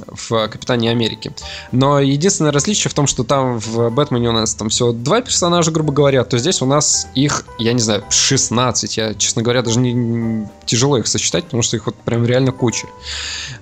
в 0.07 0.47
«Капитане 0.49 0.91
Америки». 0.91 1.31
Но 1.71 2.01
единственное 2.01 2.51
различие 2.51 2.91
в 2.91 2.93
том, 2.93 3.07
что 3.07 3.23
там 3.23 3.57
в 3.57 3.89
«Бэтмене» 3.89 4.29
у 4.29 4.33
нас 4.33 4.53
там 4.53 4.67
всего 4.67 4.91
два 4.91 5.21
персонажа, 5.21 5.71
грубо 5.71 5.93
говоря, 5.93 6.25
то 6.25 6.37
здесь 6.37 6.61
у 6.61 6.65
нас 6.65 7.07
их, 7.15 7.45
я 7.57 7.71
не 7.71 7.79
знаю, 7.79 8.03
16. 8.09 8.97
Я, 8.97 9.13
честно 9.13 9.43
говоря, 9.43 9.61
даже 9.61 9.79
не 9.79 10.45
тяжело 10.65 10.97
их 10.97 11.07
сосчитать, 11.07 11.45
потому 11.45 11.63
что 11.63 11.75
их 11.77 11.85
вот 11.85 11.95
прям 11.95 12.25
реально 12.25 12.51
куча. 12.51 12.87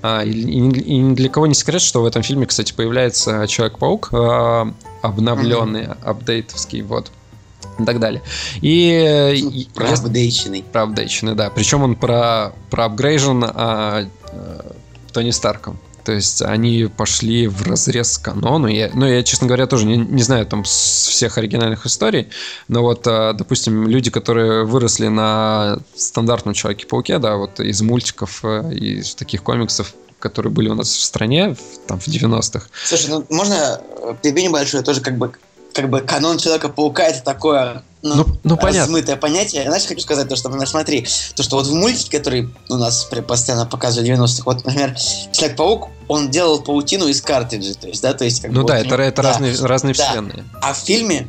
А, 0.01 0.23
и, 0.23 0.29
и 0.31 0.59
и 0.79 0.97
ни 0.97 1.15
для 1.15 1.29
кого 1.29 1.47
не 1.47 1.53
секрет, 1.53 1.81
что 1.81 2.01
в 2.01 2.05
этом 2.05 2.23
фильме, 2.23 2.45
кстати, 2.45 2.73
появляется 2.73 3.47
Человек-паук, 3.47 4.09
а, 4.13 4.73
обновленный, 5.01 5.87
апдейтовский, 6.03 6.81
вот. 6.81 7.11
И 7.77 7.85
так 7.85 7.99
далее. 7.99 8.21
И, 8.61 8.69
если- 9.35 9.69
Правдечный. 9.73 10.63
правдачный, 10.63 11.35
да. 11.35 11.49
Причем 11.49 11.83
он 11.83 11.95
про, 11.95 12.53
про 12.69 12.85
апгрейжен 12.85 13.43
а, 13.43 14.05
а, 14.31 14.75
Тони 15.13 15.31
Старком. 15.31 15.79
То 16.03 16.11
есть 16.11 16.41
они 16.41 16.85
пошли 16.85 17.47
в 17.47 17.63
разрез 17.63 18.17
канону. 18.17 18.67
Я, 18.67 18.89
ну, 18.93 19.05
я, 19.05 19.23
честно 19.23 19.47
говоря, 19.47 19.67
тоже 19.67 19.85
не, 19.85 19.97
не 19.97 20.23
знаю 20.23 20.45
там 20.45 20.63
всех 20.63 21.37
оригинальных 21.37 21.85
историй. 21.85 22.29
Но 22.67 22.81
вот, 22.81 23.05
а, 23.07 23.33
допустим, 23.33 23.87
люди, 23.87 24.09
которые 24.09 24.65
выросли 24.65 25.07
на 25.07 25.79
стандартном 25.95 26.53
Человеке-пауке, 26.53 27.19
да, 27.19 27.35
вот 27.35 27.59
из 27.59 27.81
мультиков, 27.81 28.39
э, 28.43 28.73
из 28.73 29.15
таких 29.15 29.43
комиксов, 29.43 29.93
которые 30.19 30.51
были 30.51 30.69
у 30.69 30.75
нас 30.75 30.89
в 30.89 31.01
стране, 31.01 31.55
там, 31.87 31.99
в 31.99 32.07
90-х. 32.07 32.67
Слушай, 32.83 33.09
ну 33.09 33.25
можно 33.29 33.81
э, 34.01 34.15
тебе 34.21 34.43
небольшое 34.43 34.83
тоже 34.83 35.01
как 35.01 35.17
бы 35.17 35.31
как 35.73 35.89
бы 35.89 36.01
канон 36.01 36.37
Человека-паука 36.37 37.03
это 37.03 37.23
такое 37.23 37.83
ну, 38.01 38.15
Ну, 38.15 38.25
ну, 38.43 38.57
понятно. 38.57 38.81
размытое 38.81 39.15
понятие. 39.17 39.63
Знаешь, 39.63 39.85
хочу 39.85 40.01
сказать 40.01 40.27
то, 40.29 40.35
что, 40.35 40.49
ну, 40.49 40.65
смотри, 40.65 41.05
то, 41.35 41.43
что 41.43 41.57
вот 41.57 41.67
в 41.67 41.73
мультике, 41.73 42.17
который 42.17 42.49
у 42.69 42.75
нас 42.75 43.09
постоянно 43.27 43.65
показывали 43.65 44.11
в 44.13 44.19
90-х, 44.19 44.43
вот, 44.45 44.63
например, 44.65 44.95
Человек-паук, 45.33 45.89
он 46.07 46.29
делал 46.29 46.61
паутину 46.61 47.07
из 47.07 47.21
картриджей, 47.21 47.73
то 47.75 47.87
есть, 47.87 48.01
да, 48.01 48.13
то 48.13 48.25
есть, 48.25 48.41
как 48.41 48.51
Ну 48.51 48.61
бы, 48.61 48.67
да, 48.67 48.77
вот, 48.77 48.85
это, 48.87 48.95
это 49.01 49.21
да. 49.21 49.29
разные, 49.29 49.55
разные 49.61 49.93
да. 49.93 50.05
вселенные. 50.05 50.45
А 50.61 50.73
в 50.73 50.77
фильме, 50.77 51.27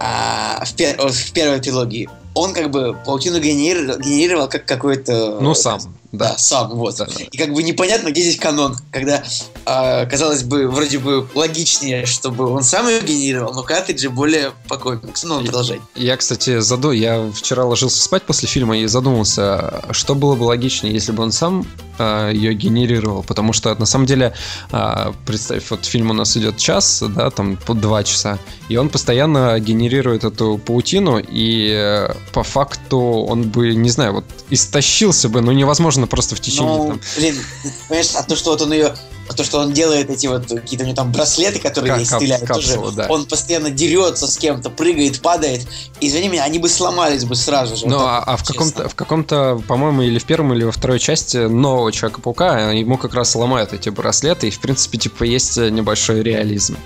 а, 0.00 0.64
в, 0.64 0.74
пер- 0.74 1.08
в 1.10 1.32
первой 1.32 1.60
трилогии, 1.60 2.08
он 2.34 2.52
как 2.52 2.70
бы 2.70 2.96
паутину 3.06 3.38
генерировал, 3.38 3.98
генерировал 3.98 4.48
как 4.48 4.66
какой-то... 4.66 5.38
Ну, 5.40 5.54
сам, 5.54 5.80
Да, 6.16 6.36
сам, 6.38 6.70
вот. 6.70 6.96
Да, 6.96 7.06
да. 7.06 7.24
И 7.30 7.36
как 7.36 7.52
бы 7.52 7.62
непонятно, 7.62 8.10
где 8.10 8.22
здесь 8.22 8.38
канон, 8.38 8.76
когда, 8.90 9.22
а, 9.66 10.06
казалось 10.06 10.44
бы, 10.44 10.68
вроде 10.68 10.98
бы 10.98 11.28
логичнее, 11.34 12.06
чтобы 12.06 12.48
он 12.48 12.62
сам 12.62 12.88
ее 12.88 13.00
генерировал, 13.00 13.52
но 13.52 13.62
картриджи 13.62 14.08
более 14.10 14.52
по 14.68 14.76
комиксу. 14.76 15.26
Ну, 15.26 15.40
продолжай. 15.42 15.80
Я, 15.94 16.16
кстати, 16.16 16.60
заду... 16.60 16.92
я 16.92 17.30
вчера 17.32 17.64
ложился 17.64 18.02
спать 18.02 18.22
после 18.22 18.48
фильма 18.48 18.78
и 18.78 18.86
задумался, 18.86 19.84
что 19.90 20.14
было 20.14 20.34
бы 20.36 20.44
логичнее, 20.44 20.92
если 20.92 21.12
бы 21.12 21.22
он 21.22 21.32
сам 21.32 21.66
а, 21.98 22.30
ее 22.30 22.54
генерировал, 22.54 23.22
потому 23.22 23.52
что 23.52 23.74
на 23.74 23.86
самом 23.86 24.06
деле, 24.06 24.34
а, 24.72 25.14
представь, 25.26 25.70
вот 25.70 25.84
фильм 25.84 26.10
у 26.10 26.14
нас 26.14 26.36
идет 26.36 26.56
час, 26.56 27.02
да, 27.08 27.30
там 27.30 27.56
по 27.56 27.74
два 27.74 28.02
часа, 28.02 28.38
и 28.68 28.76
он 28.76 28.88
постоянно 28.88 29.58
генерирует 29.60 30.24
эту 30.24 30.58
паутину, 30.58 31.18
и 31.18 31.70
э, 31.72 32.14
по 32.32 32.42
факту 32.42 32.98
он 32.98 33.44
бы, 33.44 33.74
не 33.74 33.90
знаю, 33.90 34.14
вот 34.14 34.24
истощился 34.50 35.28
бы, 35.28 35.40
ну 35.40 35.52
невозможно 35.52 36.03
просто 36.06 36.36
в 36.36 36.40
течение 36.40 36.76
Ну, 36.76 36.88
там, 36.88 37.00
блин, 37.16 37.38
понимаешь, 37.88 38.10
а 38.14 38.22
то, 38.22 38.36
что 38.36 38.50
вот 38.50 38.62
он 38.62 38.72
ее 38.72 38.94
а 39.28 39.32
то, 39.32 39.42
что 39.42 39.58
он 39.60 39.72
делает 39.72 40.10
эти 40.10 40.26
вот 40.26 40.48
какие-то 40.48 40.84
у 40.84 40.86
него 40.86 40.96
там 40.96 41.10
браслеты, 41.10 41.58
которые 41.58 41.94
Ка- 41.94 41.98
ей 41.98 42.06
стреляют, 42.06 42.46
капсулы, 42.46 42.84
тоже. 42.84 42.96
да. 42.96 43.06
Он 43.08 43.24
постоянно 43.24 43.70
дерется 43.70 44.26
с 44.26 44.36
кем-то, 44.36 44.68
прыгает, 44.70 45.20
падает. 45.22 45.66
Извини 46.00 46.28
меня, 46.28 46.44
они 46.44 46.58
бы 46.58 46.68
сломались 46.68 47.24
бы 47.24 47.34
сразу 47.34 47.76
же. 47.76 47.86
Ну, 47.86 47.98
вот 47.98 48.04
а, 48.06 48.18
вот, 48.20 48.24
а 48.26 48.36
в 48.36 48.44
каком-то, 48.44 48.88
в 48.88 48.94
каком-то, 48.94 49.62
по-моему, 49.66 50.02
или 50.02 50.18
в 50.18 50.24
первом, 50.24 50.52
или 50.52 50.64
во 50.64 50.72
второй 50.72 50.98
части 50.98 51.38
нового 51.38 51.90
Человека-паука 51.90 52.72
ему 52.72 52.98
как 52.98 53.14
раз 53.14 53.34
ломают 53.34 53.72
эти 53.72 53.88
браслеты, 53.88 54.48
и, 54.48 54.50
в 54.50 54.60
принципе, 54.60 54.98
типа, 54.98 55.24
есть 55.24 55.56
небольшой 55.56 56.22
реализм. 56.22 56.76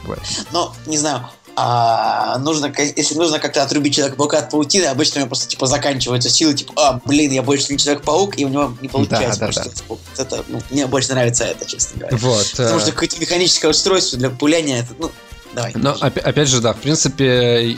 Ну, 0.53 0.71
не 0.87 0.97
знаю, 0.97 1.29
а, 1.61 2.39
нужно, 2.39 2.73
если 2.77 3.17
нужно 3.17 3.41
как-то 3.41 3.65
отрубить 3.65 3.97
Человека-паука 3.97 4.39
от 4.39 4.51
паутины, 4.51 4.85
обычно 4.85 5.17
у 5.17 5.19
него 5.21 5.29
просто, 5.29 5.49
типа, 5.49 5.67
заканчиваются 5.67 6.31
силы, 6.31 6.55
типа, 6.55 6.73
а, 6.77 7.01
блин, 7.05 7.33
я 7.33 7.43
больше 7.43 7.73
не 7.73 7.79
Человек-паук, 7.79 8.39
и 8.39 8.45
у 8.45 8.49
него 8.49 8.77
не 8.81 8.87
получается. 8.87 9.41
Да, 9.41 9.51
да, 9.51 9.65
типа, 9.65 9.99
это, 10.17 10.45
ну, 10.47 10.63
мне 10.71 10.87
больше 10.87 11.11
нравится 11.11 11.45
это, 11.45 11.67
честно 11.67 11.99
говоря. 11.99 12.17
Вот. 12.19 12.49
Потому 12.53 12.79
э, 12.79 12.81
что 12.81 12.93
какое-то 12.93 13.21
механическое 13.21 13.67
устройство 13.67 14.19
для 14.19 14.31
пуляния, 14.31 14.83
это, 14.83 14.95
ну, 15.01 15.11
давай. 15.53 15.73
Но 15.75 15.95
опя- 15.95 16.21
опять 16.21 16.49
же, 16.49 16.61
да, 16.61 16.75
в 16.75 16.79
принципе, 16.79 17.77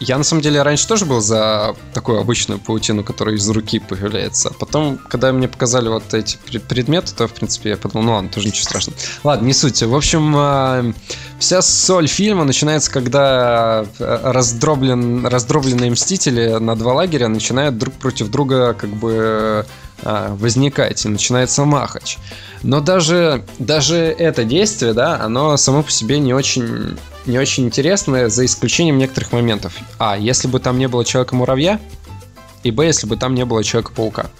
я 0.00 0.18
на 0.18 0.24
самом 0.24 0.42
деле 0.42 0.62
раньше 0.62 0.86
тоже 0.86 1.04
был 1.04 1.20
за 1.20 1.74
такую 1.92 2.20
обычную 2.20 2.60
паутину, 2.60 3.04
которая 3.04 3.36
из 3.36 3.48
руки 3.48 3.78
появляется. 3.78 4.50
А 4.50 4.52
потом, 4.52 4.98
когда 5.08 5.32
мне 5.32 5.48
показали 5.48 5.88
вот 5.88 6.12
эти 6.14 6.38
пре- 6.46 6.60
предметы, 6.60 7.14
то, 7.14 7.26
в 7.26 7.32
принципе, 7.32 7.70
я 7.70 7.76
подумал, 7.76 8.04
ну 8.04 8.12
ладно, 8.14 8.30
тоже 8.30 8.48
ничего 8.48 8.64
страшного. 8.64 8.98
Ладно, 9.22 9.46
не 9.46 9.52
суть. 9.54 9.82
В 9.82 9.94
общем, 9.94 10.34
э, 10.36 10.92
вся 11.38 11.62
соль 11.62 12.08
фильма 12.08 12.44
начинается, 12.44 12.90
когда 12.90 13.84
э, 13.98 14.20
раздроблен, 14.24 15.26
раздробленные 15.26 15.90
мстители 15.90 16.58
на 16.58 16.76
два 16.76 16.94
лагеря 16.94 17.28
начинают 17.28 17.78
друг 17.78 17.94
против 17.94 18.28
друга 18.28 18.74
как 18.74 18.90
бы 18.90 19.66
возникать, 20.02 21.04
и 21.04 21.08
начинается 21.08 21.64
махач. 21.64 22.18
Но 22.62 22.80
даже, 22.80 23.44
даже 23.58 23.96
это 23.96 24.44
действие, 24.44 24.92
да, 24.92 25.20
оно 25.20 25.56
само 25.56 25.82
по 25.82 25.90
себе 25.90 26.18
не 26.18 26.32
очень, 26.32 26.98
не 27.26 27.38
очень 27.38 27.66
интересное, 27.66 28.28
за 28.28 28.44
исключением 28.44 28.98
некоторых 28.98 29.32
моментов. 29.32 29.74
А, 29.98 30.16
если 30.16 30.48
бы 30.48 30.60
там 30.60 30.78
не 30.78 30.88
было 30.88 31.04
Человека-муравья, 31.04 31.78
и 32.62 32.70
Б, 32.70 32.86
если 32.86 33.06
бы 33.06 33.16
там 33.16 33.34
не 33.34 33.44
было 33.44 33.62
Человека-паука. 33.62 34.30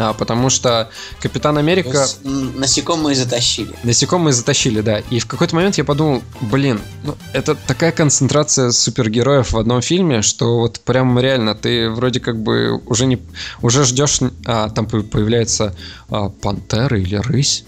А, 0.00 0.14
потому 0.14 0.48
что 0.48 0.88
Капитан 1.20 1.58
Америка... 1.58 2.06
Насекомые 2.24 3.14
затащили. 3.14 3.74
Насекомые 3.82 4.32
затащили, 4.32 4.80
да. 4.80 5.00
И 5.10 5.18
в 5.18 5.26
какой-то 5.26 5.54
момент 5.54 5.76
я 5.76 5.84
подумал, 5.84 6.22
блин, 6.40 6.80
ну 7.04 7.16
это 7.34 7.54
такая 7.54 7.92
концентрация 7.92 8.70
супергероев 8.70 9.52
в 9.52 9.58
одном 9.58 9.82
фильме, 9.82 10.22
что 10.22 10.60
вот 10.60 10.80
прям 10.80 11.18
реально 11.18 11.54
ты 11.54 11.90
вроде 11.90 12.20
как 12.20 12.40
бы 12.42 12.80
уже 12.86 13.04
не 13.04 13.18
уже 13.60 13.84
ждешь, 13.84 14.20
а, 14.46 14.70
там 14.70 14.86
по- 14.86 15.02
появляется 15.02 15.74
а, 16.08 16.30
пантера 16.30 16.98
или 16.98 17.16
рысь. 17.16 17.64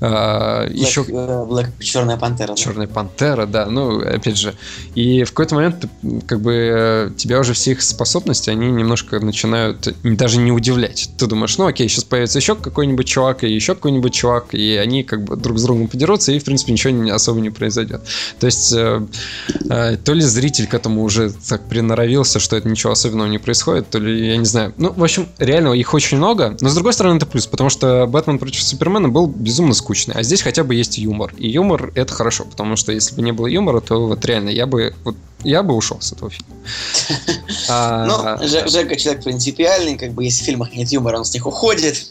А, 0.00 0.66
Black, 0.66 0.72
еще 0.74 1.04
э, 1.08 1.44
Black- 1.48 1.70
Черная 1.80 2.16
пантера. 2.16 2.48
да. 2.48 2.54
Черная 2.54 2.86
пантера, 2.86 3.46
да, 3.46 3.66
ну, 3.66 4.00
опять 4.00 4.38
же. 4.38 4.54
И 4.94 5.24
в 5.24 5.30
какой-то 5.30 5.54
момент, 5.54 5.80
ты, 5.80 5.88
как 6.26 6.40
бы, 6.40 6.52
э, 6.54 7.10
тебя 7.16 7.38
уже 7.40 7.52
все 7.52 7.72
их 7.72 7.82
способности, 7.82 8.50
они 8.50 8.70
немножко 8.70 9.20
начинают 9.20 9.94
даже 10.02 10.38
не 10.38 10.52
удивлять. 10.52 11.10
Ты 11.18 11.26
думаешь, 11.26 11.56
ну, 11.58 11.66
окей, 11.66 11.88
сейчас 11.88 12.04
появится 12.04 12.38
еще 12.38 12.54
какой-нибудь 12.56 13.06
чувак, 13.06 13.44
и 13.44 13.52
еще 13.52 13.74
какой-нибудь 13.74 14.14
чувак, 14.14 14.54
и 14.54 14.76
они 14.76 15.02
как 15.04 15.24
бы 15.24 15.36
друг 15.36 15.58
с 15.58 15.62
другом 15.64 15.86
подерутся, 15.88 16.32
и, 16.32 16.38
в 16.38 16.44
принципе, 16.44 16.72
ничего 16.72 16.92
не- 16.92 17.10
особо 17.10 17.40
не 17.40 17.50
произойдет. 17.50 18.00
То 18.38 18.46
есть, 18.46 18.72
э, 18.72 19.06
э, 19.68 19.96
то 20.02 20.12
ли 20.14 20.22
зритель 20.22 20.66
к 20.66 20.72
этому 20.74 21.02
уже 21.02 21.30
так 21.30 21.68
приноровился, 21.68 22.38
что 22.40 22.56
это 22.56 22.68
ничего 22.68 22.92
особенного 22.92 23.28
не 23.28 23.38
происходит, 23.38 23.90
то 23.90 23.98
ли, 23.98 24.28
я 24.28 24.36
не 24.38 24.44
знаю. 24.46 24.72
Ну, 24.78 24.92
в 24.92 25.02
общем, 25.02 25.28
реально, 25.38 25.72
их 25.74 25.92
очень 25.92 26.16
много, 26.16 26.56
но, 26.60 26.68
с 26.70 26.74
другой 26.74 26.94
стороны, 26.94 27.16
это 27.18 27.26
плюс, 27.26 27.46
потому 27.46 27.68
что 27.68 28.06
«Бэтмен 28.06 28.38
против 28.38 28.62
Супермена» 28.62 29.08
был 29.08 29.26
безумно 29.26 29.74
скучный, 29.74 29.89
а 30.14 30.22
здесь 30.22 30.42
хотя 30.42 30.64
бы 30.64 30.74
есть 30.74 30.98
юмор. 30.98 31.32
И 31.38 31.48
юмор— 31.48 31.92
это 31.94 32.12
хорошо, 32.12 32.44
потому 32.44 32.76
что 32.76 32.92
если 32.92 33.14
бы 33.14 33.22
не 33.22 33.32
было 33.32 33.46
юмора, 33.46 33.80
то 33.80 34.06
вот 34.06 34.24
реально 34.24 34.50
я 34.50 34.66
бы, 34.66 34.94
вот, 35.04 35.16
я 35.42 35.62
бы 35.62 35.74
ушел 35.74 36.00
с 36.00 36.12
этого 36.12 36.30
фильма. 36.30 36.54
А, 37.68 38.06
Ну, 38.06 38.46
Жека 38.68 38.96
человек 38.96 39.22
принципиальный, 39.22 39.96
как 39.96 40.12
бы 40.12 40.24
если 40.24 40.42
в 40.42 40.46
фильмах 40.46 40.74
нет 40.74 40.90
юмора, 40.90 41.18
он 41.18 41.24
с 41.24 41.32
них 41.34 41.46
уходит. 41.46 42.08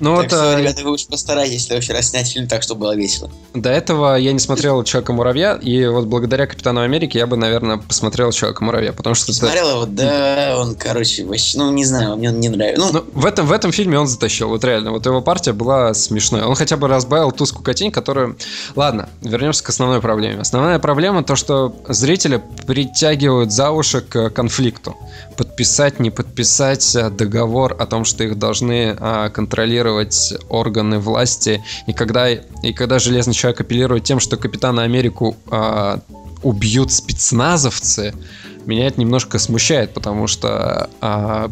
ну 0.00 0.16
так 0.22 0.32
вот 0.32 0.32
а, 0.32 0.58
ребята, 0.58 0.82
вы 0.82 0.92
уж 0.92 1.06
постарайтесь 1.06 1.62
в 1.62 1.66
следующий 1.66 1.92
раз 1.92 2.08
снять 2.08 2.28
фильм 2.28 2.48
так, 2.48 2.62
чтобы 2.62 2.80
было 2.82 2.96
весело. 2.96 3.30
до 3.54 3.70
этого 3.70 4.16
я 4.16 4.32
не 4.32 4.38
смотрел 4.38 4.82
Человека-муравья, 4.82 5.54
и 5.54 5.86
вот 5.86 6.06
благодаря 6.06 6.46
Капитану 6.46 6.80
Америки 6.80 7.16
я 7.16 7.26
бы, 7.26 7.36
наверное, 7.36 7.76
посмотрел 7.76 8.32
Человека-муравья, 8.32 8.92
потому 8.92 9.14
что... 9.14 9.32
Смотрел 9.32 9.70
его, 9.70 9.86
да, 9.86 10.56
он, 10.58 10.74
короче, 10.74 11.24
вообще, 11.24 11.58
ну, 11.58 11.70
не 11.70 11.84
знаю, 11.84 12.16
мне 12.16 12.30
он 12.30 12.40
не 12.40 12.48
нравится. 12.48 12.92
Ну, 12.92 12.92
Ну, 12.92 13.04
в 13.12 13.26
этом, 13.26 13.46
в 13.46 13.52
этом 13.52 13.70
фильме 13.72 13.98
он 13.98 14.06
затащил, 14.06 14.48
вот 14.48 14.64
реально. 14.64 14.90
Вот 14.90 15.06
его 15.06 15.20
партия 15.20 15.52
была 15.52 15.94
смешной. 16.28 16.48
Он 16.48 16.54
хотя 16.54 16.76
бы 16.76 16.88
разбавил 16.88 17.32
ту 17.32 17.46
скукотень, 17.46 17.90
которую... 17.90 18.36
Ладно, 18.76 19.08
вернемся 19.22 19.64
к 19.64 19.68
основной 19.68 20.00
проблеме. 20.00 20.40
Основная 20.40 20.78
проблема 20.78 21.22
то, 21.22 21.36
что 21.36 21.74
зрителя 21.88 22.38
притягивают 22.66 23.52
за 23.52 23.70
уши 23.70 24.00
к 24.00 24.30
конфликту. 24.30 24.96
Подписать, 25.36 26.00
не 26.00 26.10
подписать 26.10 26.94
э, 26.94 27.10
договор 27.10 27.76
о 27.78 27.86
том, 27.86 28.04
что 28.04 28.24
их 28.24 28.38
должны 28.38 28.96
а, 28.98 29.28
контролировать 29.30 30.34
органы 30.48 30.98
власти. 30.98 31.62
И 31.86 31.92
когда, 31.92 32.30
и 32.30 32.72
когда 32.72 32.98
Железный 32.98 33.34
Человек 33.34 33.60
апеллирует 33.60 34.04
тем, 34.04 34.20
что 34.20 34.36
Капитана 34.36 34.82
Америку 34.82 35.36
а, 35.50 36.00
убьют 36.42 36.92
спецназовцы, 36.92 38.14
меня 38.66 38.86
это 38.86 39.00
немножко 39.00 39.38
смущает, 39.38 39.94
потому 39.94 40.26
что 40.26 40.90
а, 41.00 41.50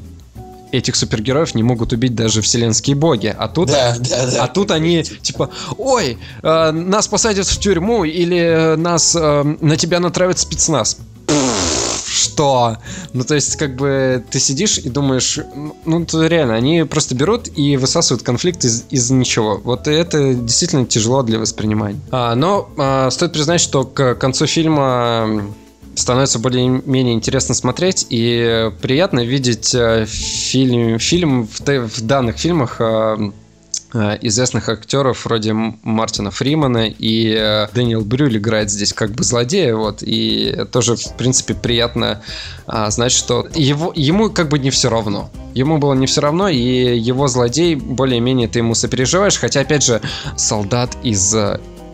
этих 0.79 0.97
супергероев 0.97 1.55
не 1.55 1.62
могут 1.62 1.93
убить 1.93 2.15
даже 2.15 2.43
вселенские 2.43 2.97
боги. 2.97 3.35
А 3.37 3.49
тут, 3.49 3.69
да, 3.69 3.97
да, 3.99 4.31
да. 4.31 4.45
а 4.45 4.49
тут 4.49 4.71
они 4.71 5.03
типа, 5.03 5.51
ой, 5.79 6.19
э, 6.43 6.71
нас 6.71 7.09
посадят 7.09 7.47
в 7.47 7.59
тюрьму 7.59 8.05
или 8.05 8.39
э, 8.39 8.77
нас 8.77 9.17
э, 9.17 9.57
на 9.61 9.77
тебя 9.77 10.01
натравят 10.01 10.39
спецназ. 10.39 10.99
Что? 12.07 12.79
Ну, 13.12 13.25
то 13.25 13.35
есть, 13.35 13.57
как 13.57 13.77
бы 13.77 14.25
ты 14.31 14.39
сидишь 14.39 14.79
и 14.79 14.89
думаешь, 14.89 15.39
ну, 15.85 16.07
то 16.07 16.27
реально, 16.27 16.55
они 16.55 16.85
просто 16.85 17.15
берут 17.15 17.49
и 17.57 17.77
высасывают 17.77 18.23
конфликт 18.23 18.65
из, 18.65 18.85
из 18.91 19.11
ничего. 19.11 19.61
Вот 19.62 19.89
это 19.89 20.35
действительно 20.35 20.87
тяжело 20.87 21.23
для 21.23 21.39
воспринимания. 21.39 21.99
А, 22.11 22.35
но 22.35 22.71
а, 22.79 23.11
стоит 23.11 23.33
признать, 23.33 23.61
что 23.61 23.85
к 23.85 24.15
концу 24.15 24.47
фильма 24.47 25.43
становится 25.97 26.39
более-менее 26.39 27.15
интересно 27.15 27.55
смотреть 27.55 28.07
и 28.11 28.71
приятно 28.83 29.25
видеть 29.25 29.75
э, 29.75 30.05
фильм, 30.07 30.99
фильм 30.99 31.47
в, 31.47 31.61
в 31.61 32.01
данных 32.03 32.37
фильмах 32.37 32.77
э, 32.81 33.31
э, 33.95 34.19
известных 34.21 34.69
актеров 34.69 35.25
вроде 35.25 35.55
Мартина 35.55 36.31
Фримана 36.31 36.87
и 36.87 37.67
Дэниел 37.73 38.03
Брюль 38.05 38.37
играет 38.37 38.71
здесь 38.71 38.93
как 38.93 39.13
бы 39.13 39.25
злодея, 39.25 39.75
вот, 39.75 40.03
и 40.03 40.67
тоже, 40.71 40.97
в 40.97 41.17
принципе, 41.17 41.55
приятно 41.55 42.23
а, 42.67 42.91
знать, 42.91 43.13
что 43.13 43.49
его, 43.55 43.93
ему 43.97 44.29
как 44.29 44.51
бы 44.51 44.59
не 44.59 44.71
все 44.71 44.91
равно. 44.91 45.31
Ему 45.55 45.79
было 45.79 45.95
не 45.95 46.07
все 46.07 46.21
равно, 46.21 46.51
и 46.51 46.99
его 46.99 47.27
злодей 47.27 47.75
более-менее 47.75 48.49
ты 48.49 48.59
ему 48.59 48.75
сопереживаешь, 48.75 49.39
хотя, 49.39 49.61
опять 49.61 49.85
же, 49.85 50.03
солдат 50.37 50.95
из... 51.03 51.35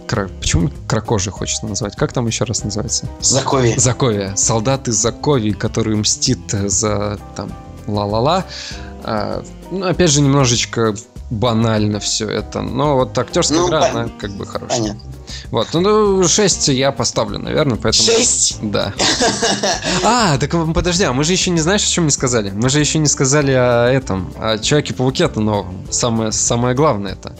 кра- 0.06 0.28
Почему 0.40 0.70
кракожи 0.86 1.30
хочется 1.30 1.66
назвать? 1.66 1.96
Как 1.96 2.12
там 2.12 2.26
еще 2.26 2.44
раз 2.44 2.64
называется? 2.64 3.08
Закови. 3.20 3.74
Заковия. 3.76 4.34
Солдат 4.36 4.88
из 4.88 4.96
Заковии, 4.96 5.52
который 5.52 5.96
мстит 5.96 6.50
за 6.50 7.18
там 7.36 7.52
ла-ла-ла. 7.86 8.44
А, 9.04 9.42
ну, 9.70 9.86
опять 9.86 10.10
же, 10.10 10.20
немножечко 10.20 10.94
банально 11.30 11.98
все 11.98 12.28
это. 12.28 12.60
Но 12.62 12.96
вот 12.96 13.16
актерская 13.18 13.58
Ну, 13.58 13.68
игра, 13.68 13.80
пон- 13.88 13.90
она 13.90 14.08
как 14.20 14.30
бы 14.32 14.46
хорошая. 14.46 14.78
Понятно. 14.78 15.00
Вот, 15.50 15.68
ну, 15.72 16.26
6 16.28 16.68
я 16.68 16.92
поставлю, 16.92 17.38
наверное, 17.38 17.76
поэтому... 17.76 18.04
Шесть? 18.04 18.58
Да. 18.62 18.92
А, 20.04 20.36
так 20.38 20.50
подожди, 20.74 21.04
а 21.04 21.12
мы 21.12 21.24
же 21.24 21.32
еще 21.32 21.50
не 21.50 21.60
знаешь, 21.60 21.84
о 21.84 21.88
чем 21.90 22.04
не 22.04 22.10
сказали? 22.10 22.50
Мы 22.50 22.68
же 22.68 22.80
еще 22.80 22.98
не 22.98 23.06
сказали 23.06 23.52
о 23.52 23.86
этом, 23.88 24.32
о 24.38 24.58
Человеке-пауке-то 24.58 25.40
новом. 25.40 25.86
Самое, 25.90 26.32
самое 26.32 26.74
главное 26.74 27.12
это. 27.12 27.34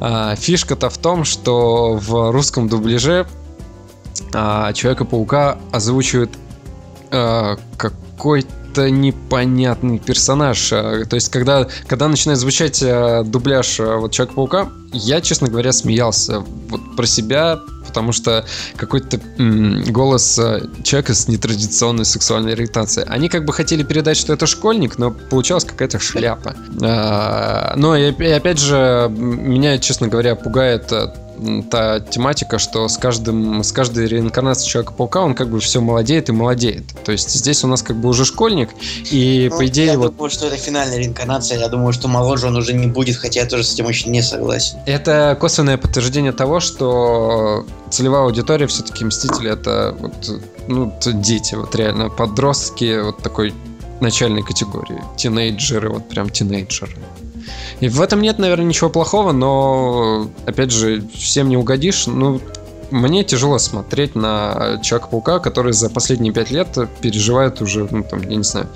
А, 0.00 0.34
фишка-то 0.36 0.90
в 0.90 0.98
том, 0.98 1.24
что 1.24 1.94
в 1.94 2.32
русском 2.32 2.68
дубляже 2.68 3.26
а, 4.32 4.72
Человека-паука 4.72 5.58
озвучивает 5.72 6.30
а, 7.10 7.56
какой-то 7.76 8.90
непонятный 8.90 9.98
персонаж. 9.98 10.68
То 10.68 11.08
есть, 11.12 11.28
когда, 11.28 11.68
когда 11.86 12.08
начинает 12.08 12.40
звучать 12.40 12.84
дубляж 13.24 13.78
вот 13.78 14.10
Человека-паука, 14.10 14.68
я, 14.92 15.20
честно 15.20 15.48
говоря, 15.48 15.70
смеялся 15.70 16.40
вот 16.68 16.96
про 16.96 17.06
себя, 17.06 17.60
потому 17.94 18.10
что 18.12 18.44
какой-то 18.76 19.20
м, 19.38 19.84
голос 19.84 20.36
а, 20.38 20.60
человека 20.82 21.14
с 21.14 21.28
нетрадиционной 21.28 22.04
сексуальной 22.04 22.52
ориентацией. 22.54 23.06
Они 23.08 23.28
как 23.28 23.44
бы 23.44 23.52
хотели 23.52 23.84
передать, 23.84 24.16
что 24.16 24.32
это 24.32 24.46
школьник, 24.48 24.98
но 24.98 25.12
получалась 25.12 25.64
какая-то 25.64 26.00
шляпа. 26.00 26.56
А, 26.82 27.74
Но 27.76 27.96
и, 27.96 28.10
опя- 28.10 28.28
и 28.28 28.32
опять 28.32 28.58
же, 28.58 29.08
меня, 29.16 29.78
честно 29.78 30.08
говоря, 30.08 30.34
пугает 30.34 30.90
м, 30.90 31.12
та 31.70 32.00
тематика, 32.00 32.58
что 32.58 32.88
с 32.88 32.96
каждым, 32.96 33.62
с 33.62 33.72
каждой 33.72 34.06
реинкарнацией 34.06 34.70
Человека-паука 34.70 35.22
он 35.22 35.34
как 35.34 35.48
бы 35.48 35.60
все 35.60 35.80
молодеет 35.80 36.28
и 36.28 36.32
молодеет. 36.32 36.84
То 37.04 37.12
есть 37.12 37.30
здесь 37.30 37.64
у 37.64 37.66
нас 37.66 37.82
как 37.82 37.96
бы 37.96 38.08
уже 38.08 38.24
школьник, 38.24 38.70
и 39.10 39.48
Ну, 39.50 39.58
по 39.58 39.66
идее 39.66 39.86
я 39.86 39.98
вот 39.98 40.14
думаю, 40.14 40.30
что 40.30 40.46
это 40.46 40.56
финальная 40.56 40.98
реинкарнация. 40.98 41.58
Я 41.58 41.68
думаю, 41.68 41.92
что 41.92 42.08
моложе 42.08 42.46
он 42.46 42.56
уже 42.56 42.72
не 42.72 42.86
будет, 42.86 43.16
хотя 43.16 43.40
я 43.40 43.46
тоже 43.46 43.64
с 43.64 43.74
этим 43.74 43.86
очень 43.86 44.10
не 44.10 44.22
согласен. 44.22 44.78
это 44.86 45.36
косвенное 45.40 45.76
подтверждение 45.76 46.32
того, 46.32 46.60
что 46.60 47.66
целевая 47.90 48.22
аудитория 48.22 48.66
все-таки 48.66 49.04
Мстители 49.04 49.50
это 49.50 49.94
вот, 49.98 50.14
ну, 50.68 50.92
дети, 51.04 51.54
вот 51.54 51.74
реально 51.74 52.10
подростки 52.10 53.00
вот 53.00 53.22
такой 53.22 53.54
начальной 54.00 54.42
категории. 54.42 55.02
Тинейджеры, 55.16 55.90
вот 55.90 56.08
прям 56.08 56.30
тинейджеры. 56.30 56.96
И 57.84 57.88
в 57.90 58.00
этом 58.00 58.22
нет, 58.22 58.38
наверное, 58.38 58.64
ничего 58.64 58.88
плохого, 58.88 59.32
но, 59.32 60.30
опять 60.46 60.70
же, 60.70 61.06
всем 61.12 61.50
не 61.50 61.58
угодишь. 61.58 62.06
Ну, 62.06 62.40
мне 62.90 63.24
тяжело 63.24 63.58
смотреть 63.58 64.14
на 64.14 64.80
Человека-паука, 64.82 65.38
который 65.38 65.74
за 65.74 65.90
последние 65.90 66.32
пять 66.32 66.50
лет 66.50 66.78
переживает 67.02 67.60
уже, 67.60 67.86
ну, 67.90 68.02
там, 68.02 68.22
я 68.22 68.36
не 68.36 68.42
знаю, 68.42 68.68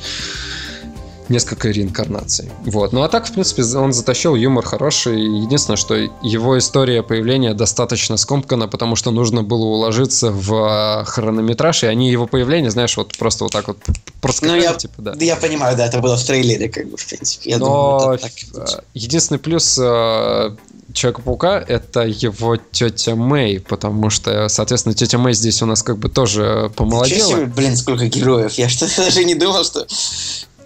несколько 1.29 1.69
реинкарнаций. 1.69 2.51
Вот. 2.65 2.93
Ну 2.93 3.03
а 3.03 3.09
так, 3.09 3.27
в 3.29 3.33
принципе, 3.33 3.63
он 3.77 3.93
затащил 3.93 4.35
юмор 4.35 4.65
хороший. 4.65 5.21
Единственное, 5.43 5.77
что 5.77 5.95
его 6.23 6.59
история 6.59 7.03
появления 7.03 7.55
достаточно 7.55 8.17
скомкана, 8.17 8.69
потому 8.69 8.97
что 8.97 9.11
нужно 9.11 9.43
было 9.43 9.65
уложиться 9.65 10.31
в 10.31 11.05
хронометраж, 11.07 11.85
и 11.85 11.87
они 11.87 12.11
его 12.11 12.27
появление, 12.27 12.71
знаешь, 12.71 12.97
вот 12.97 13.17
просто 13.17 13.45
вот 13.45 13.53
так 13.53 13.69
вот 13.69 13.79
проскакали, 14.21 14.59
Ну, 14.59 14.63
я- 14.65 14.75
типа, 14.75 14.95
да. 14.99 15.15
Я 15.19 15.37
понимаю, 15.37 15.77
да, 15.77 15.87
это 15.87 16.01
было 16.01 16.17
в 16.17 16.25
трейлере, 16.25 16.69
как 16.69 16.89
бы, 16.89 16.97
в 16.97 17.07
принципе. 17.07 17.51
Я 17.51 17.59
Но 17.59 17.67
думаю, 18.01 18.15
это 18.15 18.23
так 18.25 18.79
э, 18.79 18.83
единственный 18.95 19.39
плюс 19.39 19.79
э, 19.81 20.57
Человека-паука 20.93 21.59
это 21.69 22.01
его 22.07 22.57
тетя 22.57 23.15
Мэй, 23.15 23.61
потому 23.61 24.09
что, 24.09 24.49
соответственно, 24.49 24.95
тетя 24.95 25.19
Мэй 25.19 25.35
здесь 25.35 25.61
у 25.63 25.67
нас 25.67 25.83
как 25.83 25.99
бы 25.99 26.09
тоже 26.09 26.73
помолодела. 26.75 27.29
себе, 27.29 27.45
блин, 27.45 27.77
сколько 27.77 28.07
героев. 28.07 28.53
Я 28.55 28.69
что-то 28.71 28.97
даже 29.05 29.25
не 29.25 29.35
думал, 29.35 29.65
что... 29.65 29.87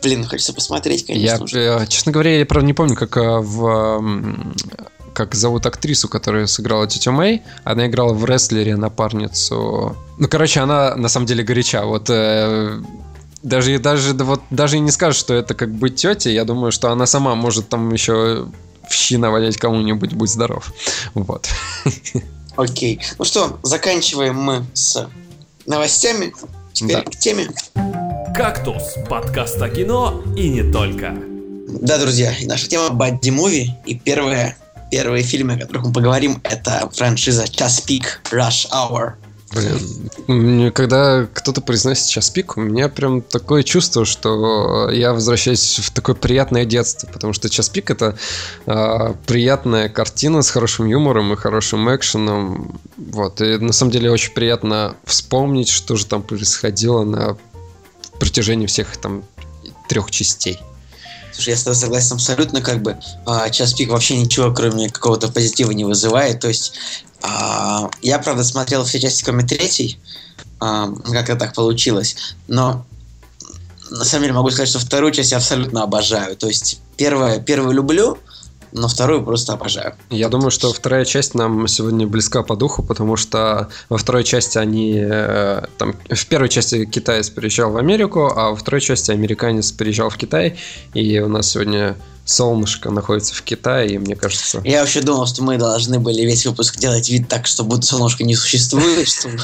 Блин, 0.03 0.27
хочется 0.27 0.53
посмотреть, 0.53 1.05
Я, 1.09 1.15
конечно. 1.15 1.45
уже. 1.45 1.61
э, 1.61 1.87
честно 1.87 2.13
говоря, 2.13 2.39
я 2.39 2.47
правда 2.47 2.67
не 2.67 2.73
помню, 2.73 2.97
как 2.97 3.17
э, 3.17 3.39
в 3.39 4.03
как 5.15 5.35
зовут 5.35 5.67
актрису, 5.67 6.09
которая 6.09 6.47
сыграла 6.47 6.87
тетю 6.87 7.13
Мэй. 7.13 7.43
Она 7.65 7.87
играла 7.87 8.15
в 8.15 8.25
рестлере 8.25 8.77
напарницу. 8.77 9.97
Ну, 10.19 10.29
короче, 10.29 10.61
она 10.61 10.97
на 10.97 11.09
самом 11.09 11.27
деле 11.27 11.45
горяча. 11.45 11.85
Вот 11.85 12.09
э, 12.09 12.81
даже 13.43 13.79
даже 13.79 14.15
да 14.15 14.25
вот 14.25 14.41
даже 14.51 14.77
и 14.77 14.81
не 14.81 14.91
скажешь, 14.91 15.21
что 15.21 15.35
это 15.35 15.55
как 15.55 15.73
быть 15.73 15.97
тетей. 15.97 16.33
Я 16.33 16.45
думаю, 16.45 16.73
что 16.73 16.91
она 16.91 17.07
сама 17.07 17.35
может 17.35 17.69
там 17.69 17.93
еще 17.93 18.47
в 18.89 18.93
щи 18.93 19.17
навалять 19.17 19.57
кому-нибудь, 19.57 20.15
будь 20.15 20.31
здоров. 20.31 20.73
Вот. 21.15 21.49
Окей. 22.57 23.01
Ну 23.19 23.25
что, 23.25 23.59
заканчиваем 23.63 24.37
мы 24.37 24.65
с 24.75 25.09
новостями. 25.67 26.33
Теперь 26.73 27.05
Да. 27.05 27.11
к 27.11 27.17
теме. 27.17 27.49
«Кактус»– 28.35 28.95
подкаст 29.09 29.61
о 29.61 29.69
кино 29.69 30.23
и 30.37 30.49
не 30.49 30.71
только. 30.73 31.15
Да, 31.69 31.99
друзья, 31.99 32.33
и 32.39 32.47
наша 32.47 32.69
тема 32.69 32.91
Бадди 32.91 33.31
Муви. 33.31 33.75
И 33.87 33.95
первая 33.95 34.57
Первые 34.93 35.25
фильмы, 35.25 35.55
о 35.55 35.59
которых 35.59 35.87
мы 35.87 35.93
поговорим, 35.95 36.43
это 36.45 36.87
франшиза 36.93 37.49
«Час 37.49 37.81
пик», 37.81 38.21
«Rush 38.31 38.69
Hour». 38.71 39.15
Блин, 39.55 40.73
когда 40.73 41.27
кто-то 41.27 41.61
произносит 41.61 42.07
сейчас 42.07 42.31
пик, 42.31 42.57
у 42.57 42.61
меня 42.61 42.89
прям 42.89 43.21
такое 43.21 43.63
чувство, 43.63 44.07
что 44.07 44.89
я 44.91 45.13
возвращаюсь 45.13 45.79
в 45.79 45.91
такое 45.91 46.15
приятное 46.15 46.65
детство, 46.65 47.07
потому 47.07 47.35
что 47.35 47.51
час 47.51 47.69
пик 47.69 47.91
это 47.91 48.17
э, 48.67 49.15
приятная 49.27 49.91
картина 49.91 50.41
с 50.41 50.51
хорошим 50.51 50.87
юмором 50.87 51.33
и 51.35 51.37
хорошим 51.37 51.95
экшеном, 51.95 52.81
вот. 52.97 53.43
И 53.43 53.59
на 53.59 53.73
самом 53.73 53.93
деле 53.93 54.11
очень 54.11 54.33
приятно 54.33 54.97
вспомнить, 55.05 55.69
что 55.69 55.97
же 55.97 56.07
там 56.07 56.23
происходило 56.23 57.05
на 57.05 57.37
протяжении 58.19 58.67
всех 58.67 58.97
там 58.97 59.23
трех 59.89 60.11
частей. 60.11 60.59
Слушай, 61.33 61.51
я 61.51 61.57
с 61.57 61.63
тобой 61.63 61.77
согласен 61.77 62.15
абсолютно, 62.15 62.61
как 62.61 62.83
бы 62.83 62.97
а, 63.27 63.49
час 63.51 63.73
пик 63.73 63.89
вообще 63.89 64.19
ничего, 64.19 64.53
кроме 64.53 64.91
какого-то 64.91 65.29
позитива 65.29 65.71
не 65.71 65.85
вызывает. 65.85 66.41
То 66.41 66.49
есть 66.49 66.75
а, 67.23 67.89
я, 68.03 68.19
правда, 68.19 68.45
смотрел 68.45 68.85
все 68.85 69.01
части, 69.01 69.23
кроме 69.23 69.45
третьей, 69.45 69.99
а, 70.61 70.93
как-то 71.11 71.37
так 71.37 71.55
получилось. 71.55 72.35
Но 72.49 72.85
на 73.91 74.05
самом 74.05 74.25
деле 74.25 74.35
могу 74.35 74.51
сказать, 74.51 74.69
что 74.69 74.79
вторую 74.79 75.13
часть 75.13 75.33
я 75.33 75.39
абсолютно 75.39 75.83
обожаю. 75.83 76.37
То 76.37 76.49
есть 76.49 76.81
первое, 76.97 77.41
первую 77.41 77.75
люблю, 77.75 78.19
но 78.73 78.89
вторую 78.89 79.23
просто 79.23 79.53
обожаю. 79.53 79.95
Я 80.11 80.29
думаю, 80.29 80.51
что 80.51 80.73
вторая 80.73 81.05
часть 81.05 81.35
нам 81.35 81.69
сегодня 81.69 82.07
близка 82.07 82.43
по 82.43 82.57
духу, 82.57 82.83
потому 82.83 83.17
что 83.17 83.69
во 83.89 83.99
второй 83.99 84.25
части 84.25 84.59
они... 84.59 84.99
Э, 84.99 85.67
там, 85.79 85.95
в 86.09 86.27
первой 86.27 86.49
части 86.49 86.85
китаец 86.85 87.29
переезжал 87.31 87.73
в 87.73 87.77
Америку, 87.77 88.33
а 88.35 88.51
во 88.51 88.57
второй 88.57 88.81
части 88.81 89.11
американец 89.11 89.73
переезжал 89.73 90.09
в 90.09 90.17
Китай, 90.17 90.59
и 90.95 91.19
у 91.21 91.29
нас 91.29 91.51
сегодня 91.51 91.97
солнышко 92.25 92.91
находится 92.91 93.35
в 93.35 93.43
Китае, 93.43 93.95
и 93.95 93.99
мне 93.99 94.17
кажется... 94.17 94.63
Я 94.65 94.81
вообще 94.81 95.03
думал, 95.03 95.27
что 95.27 95.43
мы 95.43 95.59
должны 95.59 95.99
были 95.99 96.23
весь 96.23 96.47
выпуск 96.47 96.79
делать 96.79 97.09
вид 97.11 97.29
так, 97.29 97.47
что 97.47 97.65
будто 97.65 97.85
солнышко 97.85 98.25
не 98.25 98.37
существует, 98.37 99.09
чтобы, 99.09 99.39